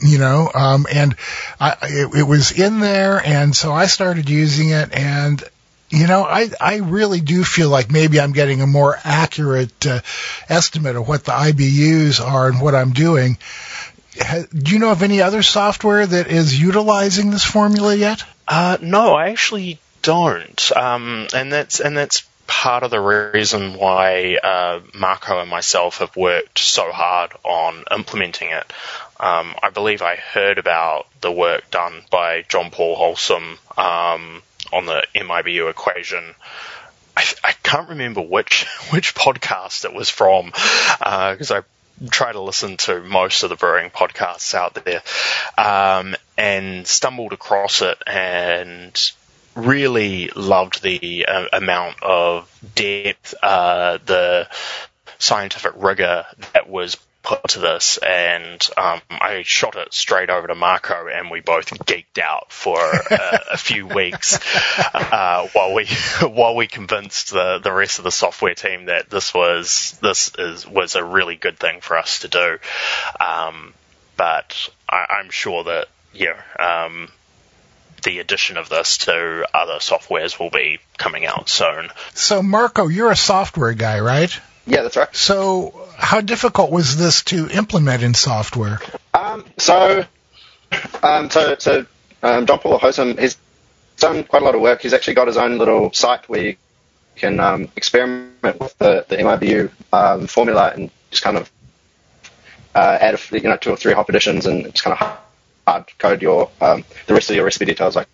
[0.04, 1.16] you know, um, and
[1.60, 5.44] I, it, it was in there, and so I started using it, and
[5.90, 10.02] you know, I I really do feel like maybe I'm getting a more accurate uh,
[10.50, 13.40] estimate of what the IBUs are and what I'm doing.
[14.16, 18.24] Do you know of any other software that is utilizing this formula yet?
[18.48, 24.36] Uh, no, I actually don't, um, and that's and that's part of the reason why
[24.36, 28.72] uh, Marco and myself have worked so hard on implementing it.
[29.20, 34.86] Um, I believe I heard about the work done by John Paul Hosom um, on
[34.86, 36.36] the MIBU equation.
[37.18, 41.62] I, I, can't remember which which podcast it was from because uh, I
[42.10, 45.02] try to listen to most of the brewing podcasts out there,
[45.58, 49.12] um, and stumbled across it and
[49.56, 54.48] really loved the uh, amount of depth, uh, the
[55.18, 60.56] scientific rigor that was put to this, and um, I shot it straight over to
[60.56, 64.40] Marco, and we both geeked out for a, a few weeks
[64.94, 65.88] uh, while we
[66.22, 70.68] while we convinced the the rest of the software team that this was this is
[70.68, 72.58] was a really good thing for us to do.
[73.20, 73.74] Um,
[74.16, 76.42] but I, I'm sure that yeah.
[76.60, 77.10] Um,
[78.04, 81.90] the addition of this to other softwares will be coming out soon.
[82.14, 84.40] So, Marco, you're a software guy, right?
[84.68, 85.16] Yeah, that's right.
[85.16, 88.80] So, how difficult was this to implement in software?
[89.14, 90.06] Um, so,
[91.04, 91.86] um, so, so
[92.24, 93.38] um, John Paul he's
[93.98, 94.82] done quite a lot of work.
[94.82, 96.56] He's actually got his own little site where you
[97.16, 101.52] can um, experiment with the, the MIBU um, formula and just kind of
[102.74, 105.18] uh, add a, you know two or three hop additions and just kind of
[105.66, 108.08] hard code your um, the rest of your recipe details like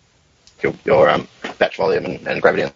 [0.62, 2.74] your, your um, batch volume and, and, gravity and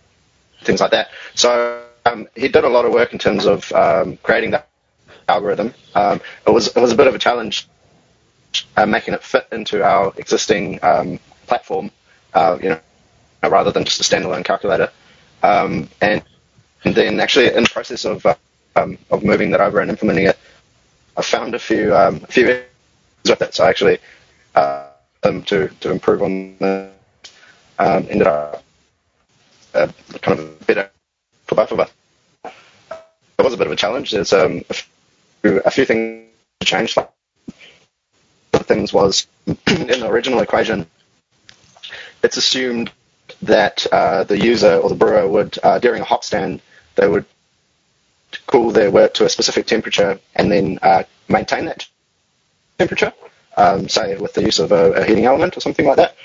[0.63, 1.09] things like that.
[1.35, 4.69] So um, he did a lot of work in terms of um, creating that
[5.27, 5.73] algorithm.
[5.95, 7.67] Um, it was it was a bit of a challenge
[8.77, 11.91] uh, making it fit into our existing um, platform,
[12.33, 12.79] uh, you know,
[13.49, 14.91] rather than just a standalone calculator.
[15.43, 18.35] and, and then actually in the process of uh,
[19.09, 20.37] of moving that over and implementing it,
[21.17, 23.53] I found a few a few with it.
[23.53, 23.99] So actually
[24.55, 24.87] uh,
[25.23, 26.89] um, to to improve on the
[27.79, 28.63] um, ended up
[29.73, 29.87] uh,
[30.21, 30.89] kind of better
[31.45, 31.91] for both of us.
[32.43, 34.11] It was a bit of a challenge.
[34.11, 36.27] There's um, a, few, a few things
[36.59, 36.95] to change.
[36.95, 37.07] One
[38.53, 40.87] of the things was in the original equation,
[42.23, 42.91] it's assumed
[43.41, 46.61] that uh, the user or the brewer would, uh, during a hop stand,
[46.95, 47.25] they would
[48.47, 51.87] cool their wort to a specific temperature and then uh, maintain that
[52.77, 53.13] temperature
[53.57, 56.15] um, say with the use of a, a, heating element or something like that.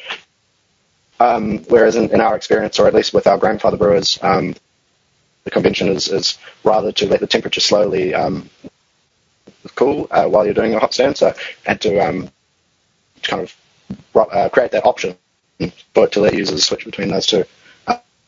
[1.19, 4.55] Um, whereas in, in, our experience, or at least with our Grainfather brewers, um,
[5.45, 8.49] the convention is, is, rather to let the temperature slowly um,
[9.75, 11.17] cool uh, while you're doing a hop stand.
[11.17, 11.35] So
[11.65, 12.31] had to, um,
[13.23, 13.57] kind of
[14.15, 15.17] uh, create that option
[15.95, 17.45] for it to let users switch between those two.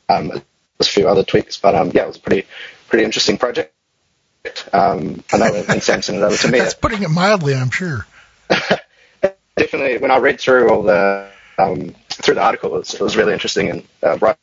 [0.09, 0.43] Um, there's
[0.80, 2.47] a few other tweaks, but yeah, it was a pretty
[2.89, 3.72] pretty interesting project.
[4.72, 6.59] Um, I know, and Sam sent it over to me.
[6.59, 8.06] That's putting it mildly, I'm sure.
[9.56, 11.28] definitely when I read through all the
[11.59, 14.36] um, through the article, it was, it was really interesting and uh, right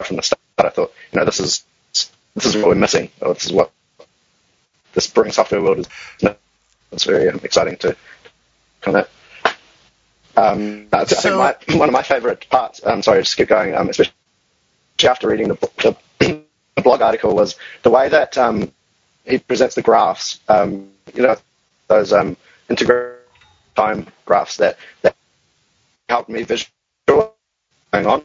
[0.00, 1.64] from the start, I thought, you know, this is
[2.36, 3.72] this is what we're missing, or this is what
[4.92, 5.88] this brewing software world is.
[6.92, 7.96] It's very um, exciting to
[8.82, 9.08] kind of.
[10.36, 12.80] Um, I think my, one of my favourite parts.
[12.86, 13.74] I'm sorry, just keep going.
[13.74, 14.12] Um, especially
[15.04, 18.70] after reading the, the, the, blog article was the way that um,
[19.24, 20.40] he presents the graphs.
[20.48, 21.36] Um, you know,
[21.88, 22.36] those um,
[22.68, 23.20] integrated
[23.74, 25.16] time graphs that, that
[26.08, 26.70] help me visualize
[27.92, 28.22] going on,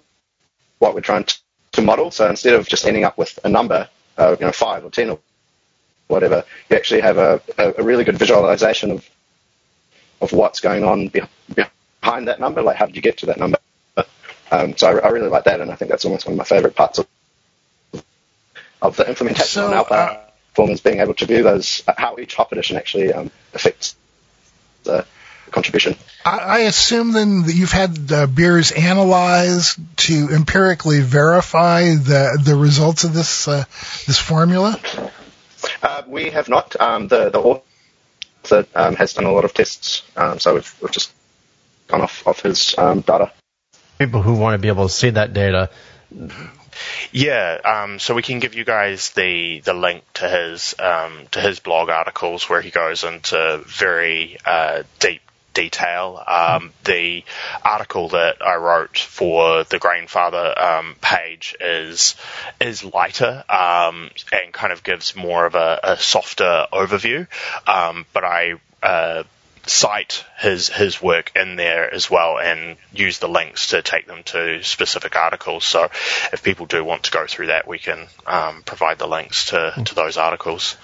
[0.79, 1.35] what we're trying to,
[1.73, 2.11] to, model.
[2.11, 3.87] So instead of just ending up with a number,
[4.21, 5.19] uh, you know, five or ten or
[6.07, 9.09] whatever, you actually have a, a really good visualization of
[10.21, 12.61] of what's going on behind that number.
[12.61, 13.57] Like, how did you get to that number?
[14.51, 16.43] Um, so I, I, really like that, and I think that's almost one of my
[16.43, 17.07] favorite parts of
[18.81, 22.17] of the implementation so, on our platform uh, is being able to view those how
[22.17, 23.95] each hop addition actually um, affects
[24.83, 25.05] the
[25.51, 25.95] contribution.
[26.25, 32.55] I, I assume then that you've had uh, beers analyzed to empirically verify the the
[32.55, 33.63] results of this uh,
[34.07, 34.79] this formula.
[35.81, 36.79] Uh, we have not.
[36.79, 40.91] Um, the the author um, has done a lot of tests, um, so we've, we've
[40.91, 41.11] just
[41.87, 43.31] gone off off his um, data.
[43.99, 45.69] People who want to be able to see that data
[47.11, 51.39] yeah, um, so we can give you guys the the link to his um, to
[51.39, 55.21] his blog articles where he goes into very uh, deep
[55.53, 56.23] detail.
[56.25, 57.23] Um, the
[57.63, 62.15] article that I wrote for the Grainfather um, page is
[62.59, 67.27] is lighter um, and kind of gives more of a, a softer overview.
[67.67, 69.23] Um, but I uh,
[69.67, 74.23] cite his his work in there as well and use the links to take them
[74.23, 75.65] to specific articles.
[75.65, 75.85] So
[76.33, 79.73] if people do want to go through that, we can um, provide the links to,
[79.85, 80.77] to those articles.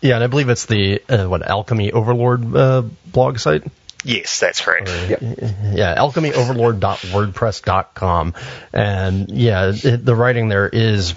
[0.00, 3.62] Yeah, and I believe it's the uh, what Alchemy Overlord uh, blog site.
[4.04, 4.88] Yes, that's correct.
[4.88, 8.34] Or, yeah, alchemyoverlord.wordpress.com,
[8.72, 11.14] and yeah, it, the writing there is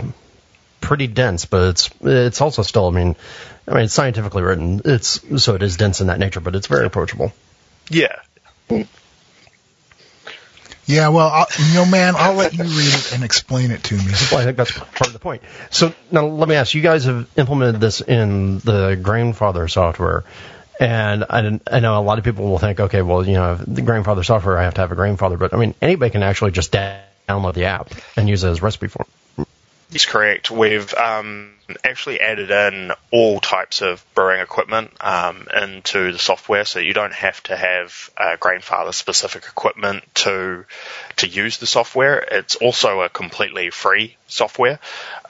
[0.81, 2.87] pretty dense, but it's it's also still.
[2.87, 3.15] I mean,
[3.67, 4.81] I mean, it's scientifically written.
[4.85, 7.31] It's so it is dense in that nature, but it's very approachable.
[7.89, 8.15] Yeah.
[10.89, 13.95] Yeah, well, I'll, you know, man, I'll let you read it and explain it to
[13.95, 14.11] me.
[14.31, 15.43] Well, I think that's part of the point.
[15.69, 20.23] So now let me ask you guys have implemented this in the Grainfather software.
[20.79, 23.83] And I, I know a lot of people will think, okay, well, you know, the
[23.83, 25.37] Grainfather software, I have to have a Grainfather.
[25.37, 28.87] But I mean, anybody can actually just download the app and use it as recipe
[28.87, 29.05] form.
[29.91, 30.49] That's correct.
[30.49, 31.51] We've um,
[31.83, 37.13] actually added in all types of brewing equipment um, into the software, so you don't
[37.13, 40.65] have to have uh, Grainfather specific equipment to
[41.17, 42.19] to use the software.
[42.19, 44.79] It's also a completely free software,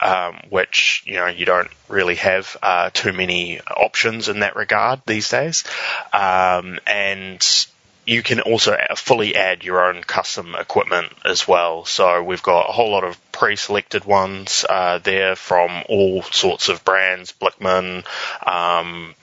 [0.00, 5.02] um, which you know you don't really have uh, too many options in that regard
[5.06, 5.64] these days,
[6.12, 7.66] um, and
[8.10, 11.84] you can also fully add your own custom equipment as well.
[11.84, 16.84] So we've got a whole lot of pre-selected ones uh, there from all sorts of
[16.84, 18.04] brands, Blickman,
[18.44, 19.14] um,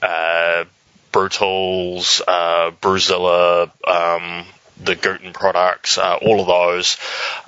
[0.00, 0.64] uh,
[1.12, 4.46] Brewtools, uh, Brewzilla, um,
[4.80, 6.98] the Guten products, uh, all of those.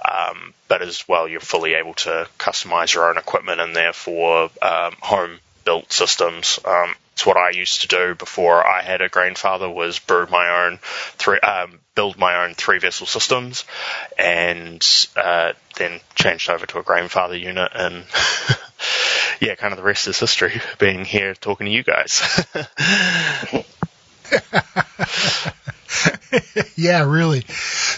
[0.05, 4.51] Um, but as well, you're fully able to customize your own equipment in there for
[4.61, 5.39] um, home
[5.69, 6.59] built systems.
[6.65, 10.65] Um, it's what I used to do before I had a Grainfather was brew my
[10.65, 10.79] own
[11.19, 13.67] three, um, build my own three vessel systems,
[14.17, 14.83] and
[15.15, 18.07] uh, then changed over to a Grainfather unit, and
[19.43, 20.59] yeah, kind of the rest is history.
[20.79, 22.47] Being here talking to you guys.
[26.77, 27.45] yeah, really.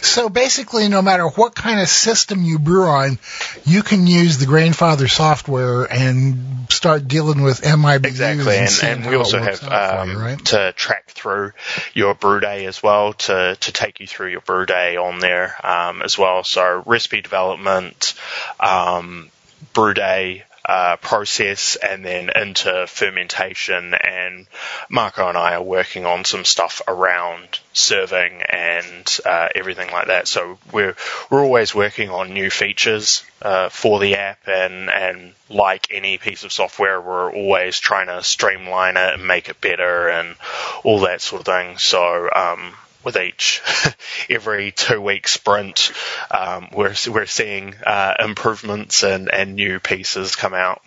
[0.03, 3.19] So basically, no matter what kind of system you brew on,
[3.65, 8.07] you can use the Grainfather software and start dealing with MIBUs.
[8.07, 10.45] Exactly, and, and, and we also have um, you, right?
[10.47, 11.53] to track through
[11.95, 15.55] your brew day as well to to take you through your brew day on there
[15.65, 16.45] um, as well.
[16.45, 18.15] So recipe development,
[18.59, 19.31] um,
[19.73, 23.93] brew day, uh, process and then into fermentation.
[23.93, 24.47] And
[24.89, 30.29] Marco and I are working on some stuff around serving and uh, everything like that.
[30.29, 30.95] So we're
[31.29, 36.45] we're always working on new features uh, for the app, and and like any piece
[36.45, 40.37] of software, we're always trying to streamline it and make it better and
[40.85, 41.79] all that sort of thing.
[41.79, 42.75] So um,
[43.05, 43.63] with each
[44.31, 45.93] every two week sprint,
[46.31, 50.83] um, we're we're seeing uh, improvements and, and new pieces come out.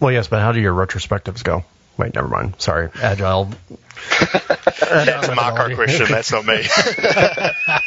[0.00, 1.64] Well, yes, but how do your retrospectives go?
[1.96, 2.54] Wait, never mind.
[2.58, 3.50] Sorry, agile.
[4.20, 6.06] That's a Marco question.
[6.08, 6.64] That's not me.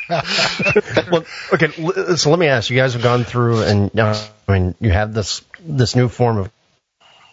[1.11, 2.15] well, okay.
[2.15, 5.13] So let me ask: You guys have gone through, and uh, I mean, you have
[5.13, 6.54] this this new form of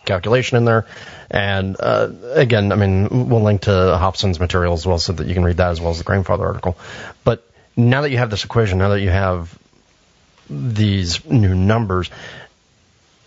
[0.04, 0.86] calculation in there.
[1.30, 5.34] And uh, again, I mean, we'll link to Hosom's material as well so that you
[5.34, 6.76] can read that as well as the Grainfather article.
[7.24, 9.56] But now that you have this equation, now that you have
[10.50, 12.10] these new numbers,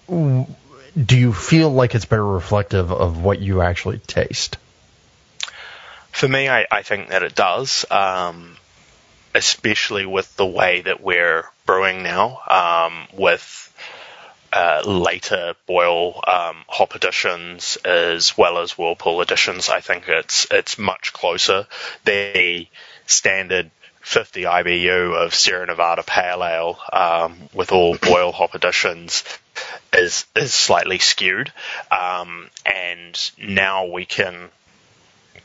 [0.07, 4.57] do you feel like it's better reflective of what you actually taste?
[6.11, 8.55] For me, I, I think that it does, um,
[9.33, 13.64] especially with the way that we're brewing now, um, with
[14.55, 19.67] uh, later boil um, hop editions as well as Whirlpool editions.
[19.67, 21.67] I think it's it's much closer.
[22.05, 22.67] The
[23.05, 23.69] standard
[23.99, 29.25] 50 IBU of Sierra Nevada Pale Ale um, with all boil hop editions
[29.91, 31.51] is is slightly skewed,
[31.91, 34.49] um, and now we can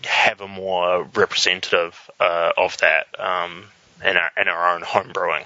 [0.04, 3.64] have a more representative uh, of that um,
[4.04, 5.44] in our in our own home brewing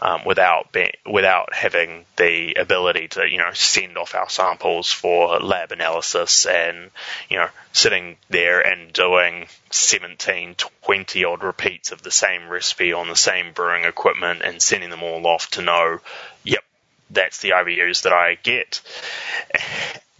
[0.00, 5.38] um, without being, without having the ability to you know send off our samples for
[5.40, 6.90] lab analysis and
[7.28, 13.08] you know sitting there and doing 17, 20 odd repeats of the same recipe on
[13.08, 16.00] the same brewing equipment and sending them all off to know,
[16.44, 16.64] yep,
[17.10, 18.80] that's the IBUs that I get,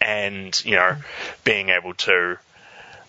[0.00, 0.96] and you know
[1.44, 2.38] being able to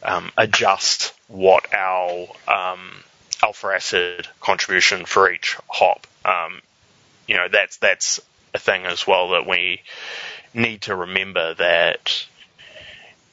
[0.04, 3.04] um, adjust what our um,
[3.44, 6.61] alpha acid contribution for each hop um,
[7.28, 8.20] you know, that's that's
[8.53, 9.82] a thing as well that we
[10.53, 12.26] need to remember that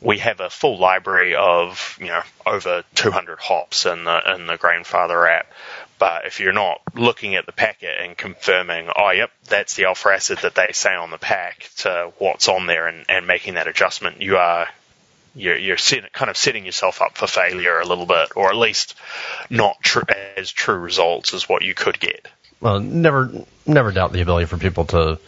[0.02, 4.58] we have a full library of you know over 200 hops in the in the
[4.58, 5.50] Grainfather app.
[5.98, 10.10] But if you're not looking at the packet and confirming, oh yep, that's the alpha
[10.10, 13.66] acid that they say on the pack to what's on there and, and making that
[13.66, 14.68] adjustment, you are
[15.36, 18.56] you're, you're set, kind of setting yourself up for failure a little bit, or at
[18.56, 18.94] least
[19.50, 22.26] not tr- as true results as what you could get
[22.60, 23.30] well, never
[23.66, 25.18] never doubt the ability for people to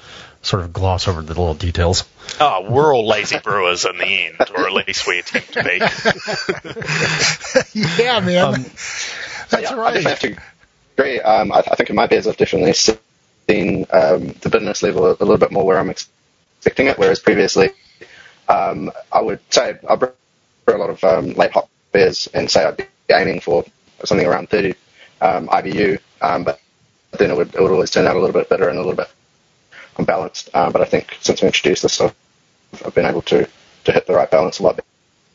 [0.43, 2.05] sort of gloss over the little details.
[2.41, 5.79] Oh, we're all lazy brewers in the end, or at least we attempt to be.
[8.03, 8.55] yeah, man.
[8.55, 8.63] Um,
[9.51, 10.07] That's yeah, right.
[10.07, 10.37] I have to
[10.97, 11.21] agree.
[11.21, 15.13] Um, I, I, think in my beers I've definitely seen um, the bitterness level a,
[15.13, 17.71] a, little bit more where I'm expecting it, whereas previously
[18.49, 20.13] um, I would say I brew
[20.67, 23.65] a lot of um, late hop beers and say I'd be aiming for
[24.05, 24.75] something around 30
[25.21, 26.61] um, IBU, but
[27.13, 28.97] then it would, it would always turn out a little bit better and a little
[28.97, 29.09] bit
[29.99, 30.51] unbalanced.
[30.55, 32.15] Um, but I think since we introduced this, I've,
[32.85, 33.49] I've been able to,
[33.85, 34.81] to hit the right balance a lot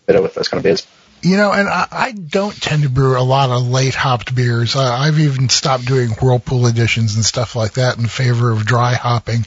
[0.05, 0.87] better with those kind of beers.
[1.23, 4.75] You know, and I, I don't tend to brew a lot of late hopped beers.
[4.75, 8.93] Uh, I've even stopped doing whirlpool editions and stuff like that in favor of dry
[8.93, 9.45] hopping.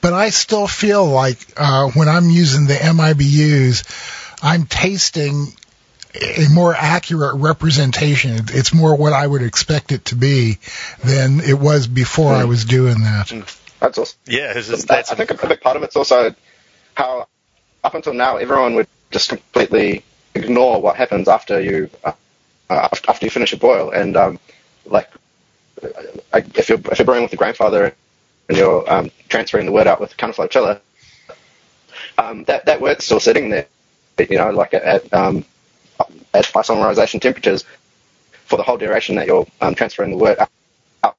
[0.00, 3.84] but I still feel like uh, when I'm using the MIBUs,
[4.42, 5.46] I'm tasting
[6.14, 8.46] a more accurate representation.
[8.48, 10.58] It's more what I would expect it to be
[11.02, 13.30] than it was before I was doing that.
[13.80, 14.18] That's awesome.
[14.26, 16.34] Yeah, it's just, I think a big part of it's also
[16.94, 17.28] how
[17.82, 20.04] up until now everyone would just completely
[20.34, 22.12] ignore what happens after you uh,
[22.70, 24.38] uh, after you finish a boil and um,
[24.86, 25.08] like
[25.82, 27.92] uh, if you're if you're brewing with your Grainfather
[28.48, 30.80] and you're um, transferring the wort out with counterflow chiller,
[32.18, 33.66] um, that that wort's still sitting there,
[34.18, 35.44] you know, like at um,
[36.32, 37.64] at isomerization temperatures
[38.44, 41.16] for the whole duration that you're um, transferring the wort out.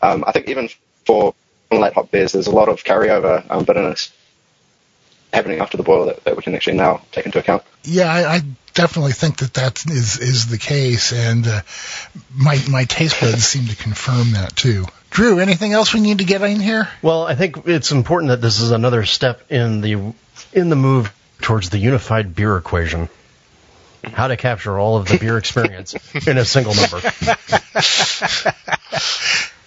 [0.00, 0.68] Um, I think even
[1.04, 1.34] for
[1.70, 4.12] late hop beers, there's a lot of carryover um, bitterness
[5.32, 7.62] happening after the boil that, that we can actually now take into account.
[7.84, 8.40] Yeah, I, I
[8.74, 11.60] definitely think that that is is the case, and uh,
[12.34, 14.86] my my taste buds seem to confirm that too.
[15.10, 16.88] Drew, anything else we need to get in here?
[17.02, 20.14] Well, I think it's important that this is another step in the
[20.52, 23.08] in the move towards the unified beer equation.
[24.04, 25.94] How to capture all of the beer experience
[26.26, 27.00] in a single number.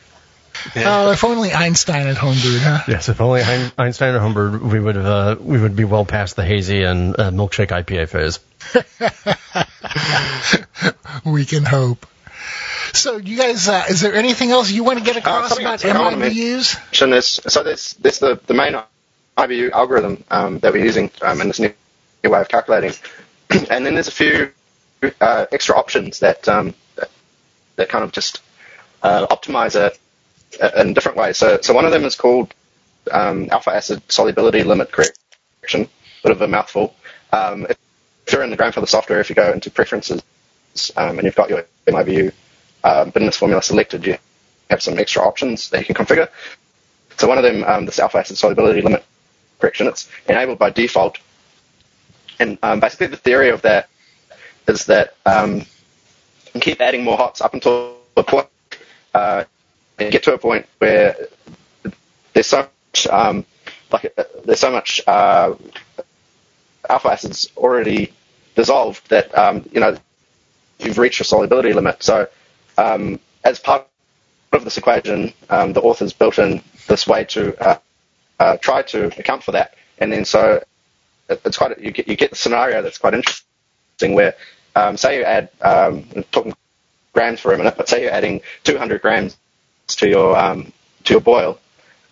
[0.76, 2.84] Oh, if only Einstein had homebrewed, huh?
[2.88, 3.42] Yes, if only
[3.78, 7.20] Einstein and Humber, we would have, uh, we would be well past the hazy and
[7.20, 8.40] uh, milkshake IPA phase.
[11.26, 12.06] we can hope.
[12.94, 15.84] So, you guys, uh, is there anything else you want to get across something about
[15.84, 16.78] else I wanna MIBUs?
[16.86, 18.76] mention is so there's there's the, the main
[19.38, 21.74] IBU algorithm um, that we're using um, in this new,
[22.24, 22.94] new way of calculating,
[23.50, 24.52] and then there's a few
[25.22, 27.10] uh, extra options that, um, that
[27.78, 28.42] that kind of just
[29.02, 29.96] uh, optimize it uh,
[30.78, 31.38] in different ways.
[31.38, 32.54] So so one of them is called
[33.12, 35.88] um, alpha acid solubility limit correction,
[36.24, 36.96] bit of a mouthful.
[37.32, 37.78] Um, if
[38.32, 40.22] you're in the Grainfather software, if you go into preferences
[40.98, 42.32] um, and you've got your MIBU
[42.84, 44.18] um, bitterness formula selected, you
[44.70, 46.30] have some extra options that you can configure.
[47.18, 49.04] So one of them, um, this alpha acid solubility limit
[49.60, 51.18] correction, it's enabled by default.
[52.40, 53.90] And um, basically the theory of that
[54.68, 55.16] is that
[56.54, 58.48] you keep adding more hops up until a point,
[59.14, 59.44] uh,
[60.10, 61.16] get to a point where
[62.34, 63.46] there's so much, um,
[63.92, 65.54] like uh, there's so much uh,
[66.90, 68.14] alpha acids already
[68.56, 69.98] dissolved that um, you know
[70.80, 72.02] you've reached your solubility limit.
[72.04, 72.28] So
[72.78, 73.88] um, as part
[74.52, 77.78] of this equation, um, the authors built in this way to uh,
[78.40, 79.76] uh, try to account for that.
[80.00, 80.64] And then so
[81.30, 83.46] it's quite you get you get the scenario that's quite interesting
[84.14, 84.36] where
[84.76, 86.54] um, say you add um, talking
[87.14, 89.38] grams for a minute, but say you're adding 200 grams
[89.96, 90.72] to your um,
[91.06, 91.60] to your boil.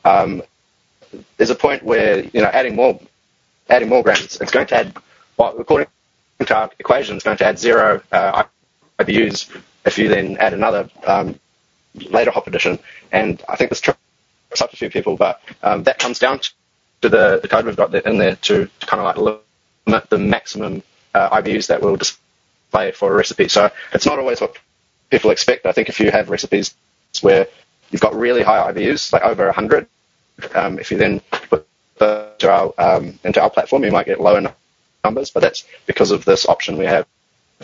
[0.06, 0.43] Um,
[1.38, 2.99] there's a point where you know adding more
[3.69, 4.97] adding more grams, it's going to add
[5.38, 5.88] well, according
[6.45, 8.43] to our equation, it's going to add zero uh,
[8.99, 11.39] IBUs if you then add another um,
[11.95, 12.80] later hop addition.
[13.11, 13.99] And I think this trips
[14.61, 16.41] up a few people, but um, that comes down
[17.01, 19.41] to the, the code we've got in there to, to kind of like
[19.88, 20.84] limit the maximum
[21.14, 23.47] uh, IBUs that will display for a recipe.
[23.47, 24.57] So it's not always what
[25.10, 25.65] people expect.
[25.65, 26.76] I think if you have recipes
[27.22, 27.47] where
[27.91, 29.88] you've got really high IBUs, like over 100,
[30.56, 31.66] um, if you then put
[32.02, 34.53] um, into our platform, you might get lower
[35.03, 37.06] numbers, but that's because of this option we have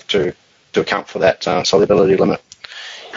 [0.07, 0.35] to
[0.73, 2.41] to account for that uh, solubility limit.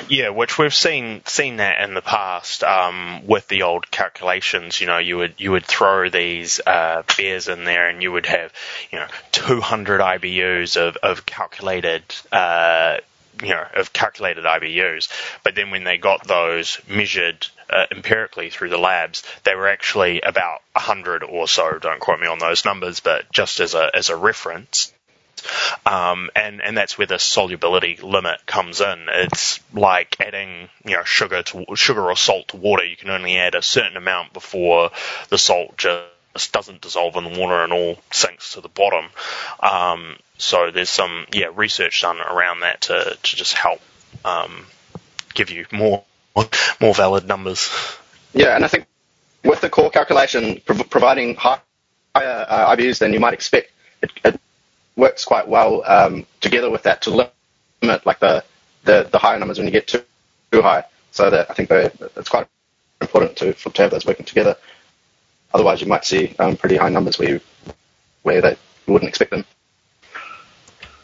[0.08, 4.80] Yeah, which we've seen seen that in the past um, with the old calculations.
[4.80, 8.26] You know, you would you would throw these uh, beers in there, and you would
[8.26, 8.52] have
[8.92, 12.02] you know 200 IBUs of of calculated.
[12.30, 12.98] Uh,
[13.42, 15.08] you know, of calculated IBUs,
[15.44, 20.20] but then when they got those measured uh, empirically through the labs, they were actually
[20.20, 21.78] about 100 or so.
[21.78, 24.92] Don't quote me on those numbers, but just as a as a reference,
[25.86, 29.06] um, and and that's where the solubility limit comes in.
[29.08, 32.84] It's like adding you know sugar to sugar or salt to water.
[32.84, 34.90] You can only add a certain amount before
[35.28, 36.04] the salt just
[36.46, 39.06] doesn't dissolve in the water and all sinks to the bottom.
[39.60, 43.80] Um, so there's some yeah research done around that to to just help
[44.24, 44.66] um,
[45.34, 46.04] give you more
[46.80, 47.70] more valid numbers.
[48.34, 48.86] Yeah, and I think
[49.44, 51.60] with the core calculation prov- providing hi-
[52.14, 54.40] higher uh, IBUs than you might expect, it, it
[54.96, 57.10] works quite well um, together with that to
[57.82, 58.44] limit like the,
[58.84, 60.02] the, the higher numbers when you get too,
[60.52, 60.84] too high.
[61.12, 62.46] So that I think it's quite
[63.00, 64.56] important to, to have those working together.
[65.52, 67.40] Otherwise, you might see um, pretty high numbers where you
[68.22, 68.56] where they
[68.86, 69.44] you wouldn't expect them.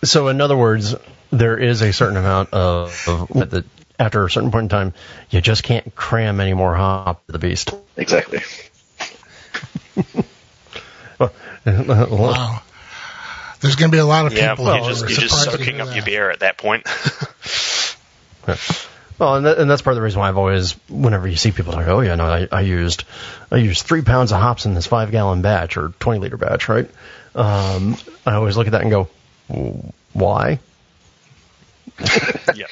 [0.02, 0.94] So, in other words,
[1.30, 3.64] there is a certain amount of, of that
[3.98, 4.94] after a certain point in time,
[5.30, 7.70] you just can't cram any more hop to the beast.
[7.96, 8.40] Exactly.
[11.66, 12.60] Wow.
[13.60, 15.40] There's going to be a lot of Yeah, people you're who just are you're just
[15.40, 16.86] surprised to soaking up your beer at that point.
[19.18, 21.52] Well, and, that, and that's part of the reason why I've always, whenever you see
[21.52, 23.04] people talk, oh yeah, no, I, I used,
[23.50, 26.68] I used three pounds of hops in this five gallon batch or 20 liter batch,
[26.68, 26.90] right?
[27.34, 27.96] Um,
[28.26, 29.08] I always look at that and go,
[30.12, 30.58] why?
[32.54, 32.66] yeah.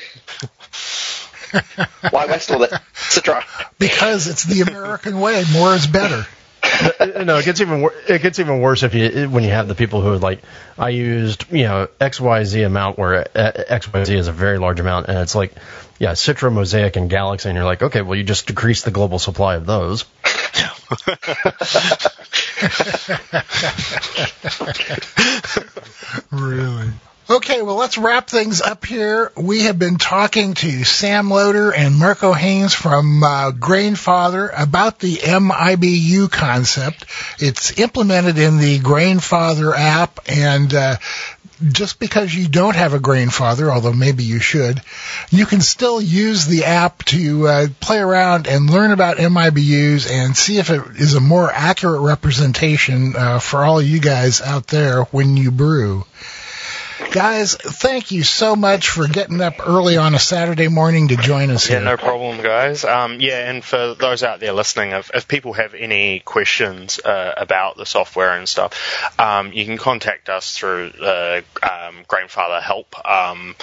[2.10, 3.44] Why waste all that citra?
[3.78, 5.44] Because it's the American way.
[5.52, 6.26] More is better.
[7.24, 9.74] no, it gets even wor- it gets even worse if you when you have the
[9.74, 10.42] people who are like
[10.78, 14.32] I used you know X Y Z amount where uh, X Y Z is a
[14.32, 15.52] very large amount and it's like
[15.98, 19.18] yeah Citra Mosaic and Galaxy and you're like okay well you just decrease the global
[19.18, 20.04] supply of those.
[26.30, 26.90] really.
[27.30, 29.30] Okay, well, let's wrap things up here.
[29.36, 35.18] We have been talking to Sam Loader and Marco Haynes from uh, Grainfather about the
[35.18, 37.06] MIBU concept.
[37.38, 40.96] It's implemented in the Grainfather app, and uh,
[41.70, 44.82] just because you don't have a Grainfather, although maybe you should,
[45.30, 50.36] you can still use the app to uh, play around and learn about MIBUs and
[50.36, 55.04] see if it is a more accurate representation uh, for all you guys out there
[55.04, 56.04] when you brew.
[57.12, 61.50] Guys, thank you so much for getting up early on a Saturday morning to join
[61.50, 61.84] us Yeah, here.
[61.84, 62.84] no problem, guys.
[62.86, 67.34] Um, yeah, and for those out there listening, if, if people have any questions uh,
[67.36, 72.94] about the software and stuff, um, you can contact us through uh, um, Grainfather Help.
[73.06, 73.56] Um,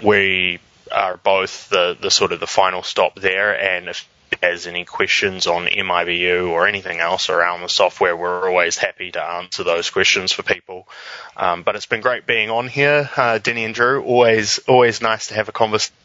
[0.00, 0.60] we
[0.92, 4.08] are both the, the sort of the final stop there, and if
[4.42, 9.22] has any questions on MIBU or anything else around the software, we're always happy to
[9.22, 10.88] answer those questions for people.
[11.36, 14.02] Um, but it's been great being on here, uh, Denny and Drew.
[14.02, 15.94] Always, always nice to have a conversation.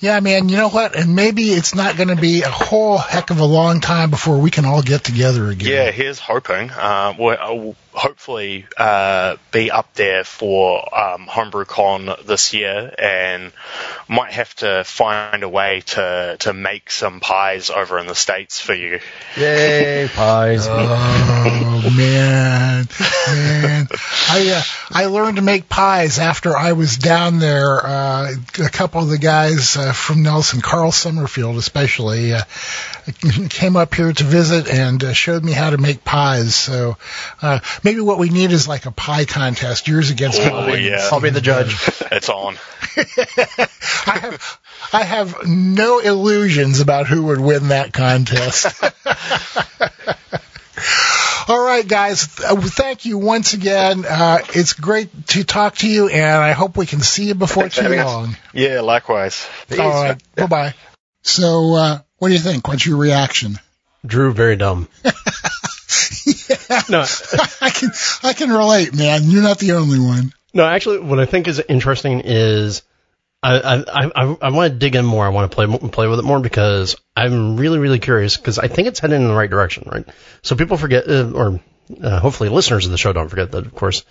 [0.00, 0.96] Yeah, man, you know what?
[0.96, 4.38] And maybe it's not going to be a whole heck of a long time before
[4.38, 5.68] we can all get together again.
[5.68, 6.70] Yeah, here's hoping.
[6.70, 13.52] Uh, I'll hopefully uh, be up there for um, HomebrewCon this year, and
[14.08, 18.60] might have to find a way to to make some pies over in the states
[18.60, 19.00] for you.
[19.36, 20.68] Yay, pies!
[21.80, 22.88] Oh man,
[23.28, 23.88] man!
[24.28, 27.86] I uh, I learned to make pies after I was down there.
[27.86, 32.42] Uh, a couple of the guys uh, from Nelson, Carl Summerfield especially, uh,
[33.48, 36.54] came up here to visit and uh, showed me how to make pies.
[36.54, 36.96] So
[37.42, 40.82] uh, maybe what we need is like a pie contest, yours against Oh mine.
[40.82, 41.74] yeah, I'll be the judge.
[42.10, 42.56] It's on.
[42.96, 44.58] I have
[44.92, 48.66] I have no illusions about who would win that contest.
[51.48, 52.38] All right, guys.
[52.40, 54.04] Uh, Thank you once again.
[54.08, 57.68] Uh, it's great to talk to you, and I hope we can see you before
[57.68, 58.36] Thanks too long.
[58.52, 59.48] Yeah, likewise.
[59.72, 60.22] All right.
[60.34, 60.74] Bye bye.
[61.22, 62.68] So, uh, what do you think?
[62.68, 63.58] What's your reaction?
[64.04, 64.88] Drew, very dumb.
[66.88, 67.04] No,
[67.60, 67.90] I can
[68.22, 69.22] I can relate, man.
[69.24, 70.32] You're not the only one.
[70.54, 70.64] no.
[70.64, 72.82] Actually, what I think is interesting is
[73.42, 75.24] I I I, I want to dig in more.
[75.24, 78.68] I want to play play with it more because I'm really really curious because I
[78.68, 80.06] think it's heading in the right direction, right?
[80.42, 81.60] So people forget, uh, or
[82.02, 84.04] uh, hopefully listeners of the show don't forget that, of course,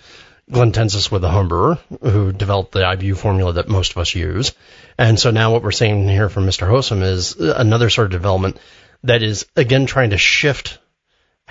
[0.50, 4.52] Glenn Tinseth with the homebrewer who developed the IBU formula that most of us use,
[4.96, 6.68] and so now what we're seeing here from Mr.
[6.68, 8.58] Hosom is another sort of development
[9.04, 10.78] that is again trying to shift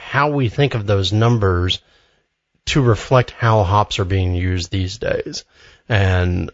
[0.08, 1.82] how we think of those numbers
[2.68, 5.44] to reflect how hops are being used these days.
[5.90, 6.50] And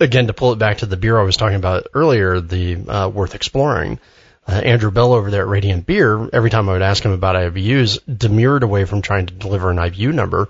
[0.00, 3.08] again, to pull it back to the beer I was talking about earlier, the uh,
[3.08, 4.00] worth exploring.
[4.46, 7.36] Uh, Andrew Bell over there at Radiant Beer, every time I would ask him about
[7.36, 10.48] IBUs, demurred away from trying to deliver an IBU number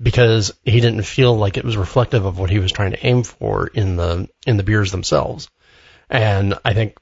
[0.00, 3.24] because he didn't feel like it was reflective of what he was trying to aim
[3.24, 5.50] for in the in the beers themselves.
[6.08, 6.96] And I think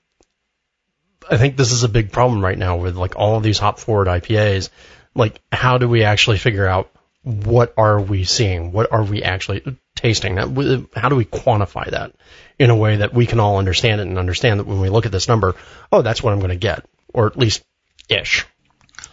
[1.32, 3.78] I think this is a big problem right now with like all of these hop
[3.78, 4.68] forward IPAs.
[5.14, 6.90] Like, how do we actually figure out
[7.22, 8.70] what are we seeing?
[8.70, 10.34] What are we actually tasting?
[10.34, 12.12] That how do we quantify that
[12.58, 15.06] in a way that we can all understand it and understand that when we look
[15.06, 15.54] at this number,
[15.90, 16.84] oh, that's what I'm going to get,
[17.14, 17.64] or at least
[18.10, 18.44] ish.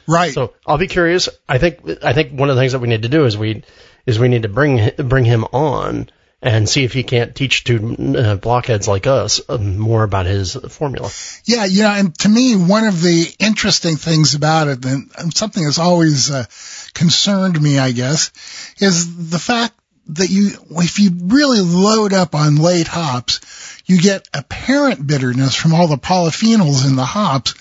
[0.05, 0.33] Right.
[0.33, 1.29] So I'll be curious.
[1.47, 3.63] I think I think one of the things that we need to do is we
[4.05, 6.09] is we need to bring bring him on
[6.41, 10.53] and see if he can't teach to uh, blockheads like us uh, more about his
[10.53, 11.09] formula.
[11.43, 15.35] Yeah, you know, and to me, one of the interesting things about it, and and
[15.35, 16.45] something that's always uh,
[16.93, 18.31] concerned me, I guess,
[18.79, 19.73] is the fact
[20.07, 25.73] that you, if you really load up on late hops, you get apparent bitterness from
[25.73, 27.53] all the polyphenols in the hops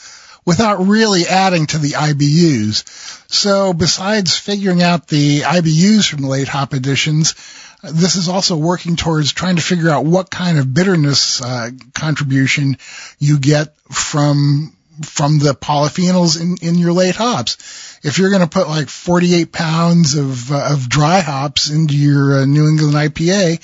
[0.47, 3.31] without really adding to the IBUs.
[3.31, 7.35] So besides figuring out the IBUs from late hop additions,
[7.83, 12.77] this is also working towards trying to figure out what kind of bitterness uh, contribution
[13.19, 14.75] you get from
[15.05, 18.01] from the polyphenols in, in your late hops.
[18.03, 22.41] If you're going to put like 48 pounds of uh, of dry hops into your
[22.41, 23.61] uh, New England IPA,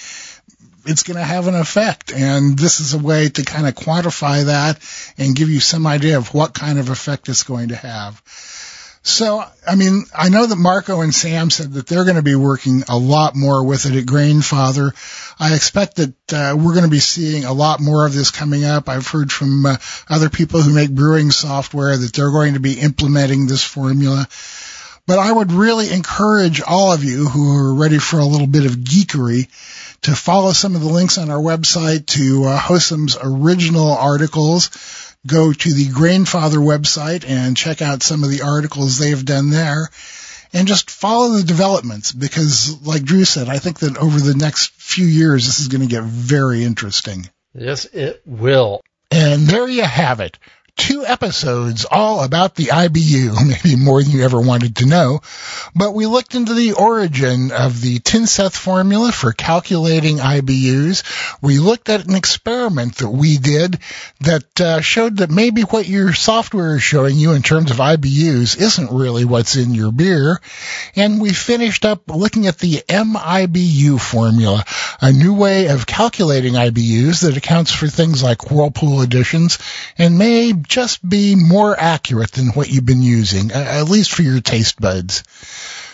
[0.86, 2.12] it's going to have an effect.
[2.12, 4.78] And this is a way to kind of quantify that
[5.18, 8.22] and give you some idea of what kind of effect it's going to have.
[9.06, 12.34] So, I mean, I know that Marco and Sam said that they're going to be
[12.34, 14.92] working a lot more with it at Grainfather.
[15.38, 18.64] I expect that uh, we're going to be seeing a lot more of this coming
[18.64, 18.88] up.
[18.88, 19.76] I've heard from uh,
[20.08, 24.26] other people who make brewing software that they're going to be implementing this formula.
[25.06, 28.64] But I would really encourage all of you who are ready for a little bit
[28.64, 29.48] of geekery
[30.04, 34.70] to follow some of the links on our website to uh, Hosom's original articles.
[35.26, 39.88] Go to the Grainfather website and check out some of the articles they've done there
[40.52, 44.72] and just follow the developments because like Drew said, I think that over the next
[44.72, 47.28] few years this is going to get very interesting.
[47.54, 48.80] Yes, it will.
[49.10, 50.38] And there you have it
[50.76, 53.34] two episodes all about the IBU,
[53.64, 55.20] maybe more than you ever wanted to know.
[55.74, 61.04] But we looked into the origin of the Tinseth formula for calculating IBUs.
[61.40, 63.78] We looked at an experiment that we did
[64.20, 68.60] that uh, showed that maybe what your software is showing you in terms of IBUs
[68.60, 70.40] isn't really what's in your beer.
[70.96, 74.64] And we finished up looking at the MIBU formula,
[75.00, 79.58] a new way of calculating IBUs that accounts for things like whirlpool additions
[79.98, 84.40] and may just be more accurate than what you've been using, at least for your
[84.40, 85.22] taste buds.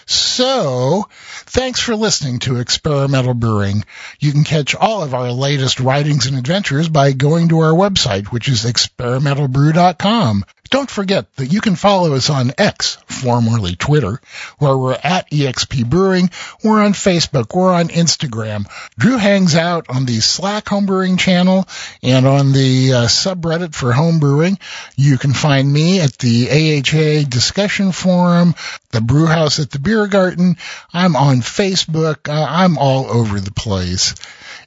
[0.06, 1.06] So,
[1.46, 3.84] thanks for listening to Experimental Brewing.
[4.18, 8.26] You can catch all of our latest writings and adventures by going to our website,
[8.26, 10.44] which is experimentalbrew.com.
[10.70, 14.20] Don't forget that you can follow us on X, formerly Twitter,
[14.58, 16.30] where we're at EXP Brewing.
[16.62, 17.52] We're on Facebook.
[17.56, 18.70] We're on Instagram.
[18.96, 21.66] Drew hangs out on the Slack Homebrewing channel
[22.04, 24.60] and on the uh, subreddit for homebrewing.
[24.96, 28.54] You can find me at the AHA discussion forum,
[28.92, 30.56] the Brewhouse at the Beer Garden.
[30.92, 32.28] I'm on Facebook.
[32.28, 34.14] Uh, I'm all over the place.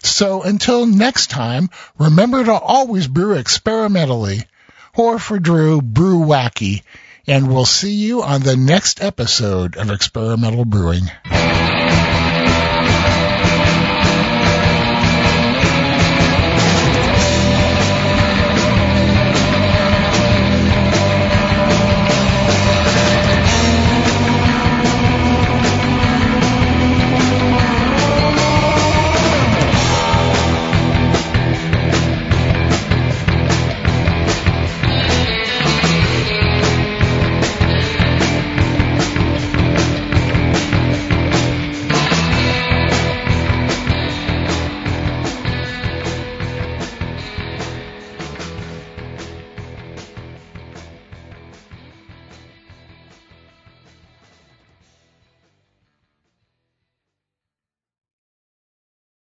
[0.04, 4.44] So until next time, remember to always brew experimentally.
[4.96, 6.84] Or for Drew, brew wacky.
[7.28, 11.04] And we'll see you on the next episode of Experimental Brewing.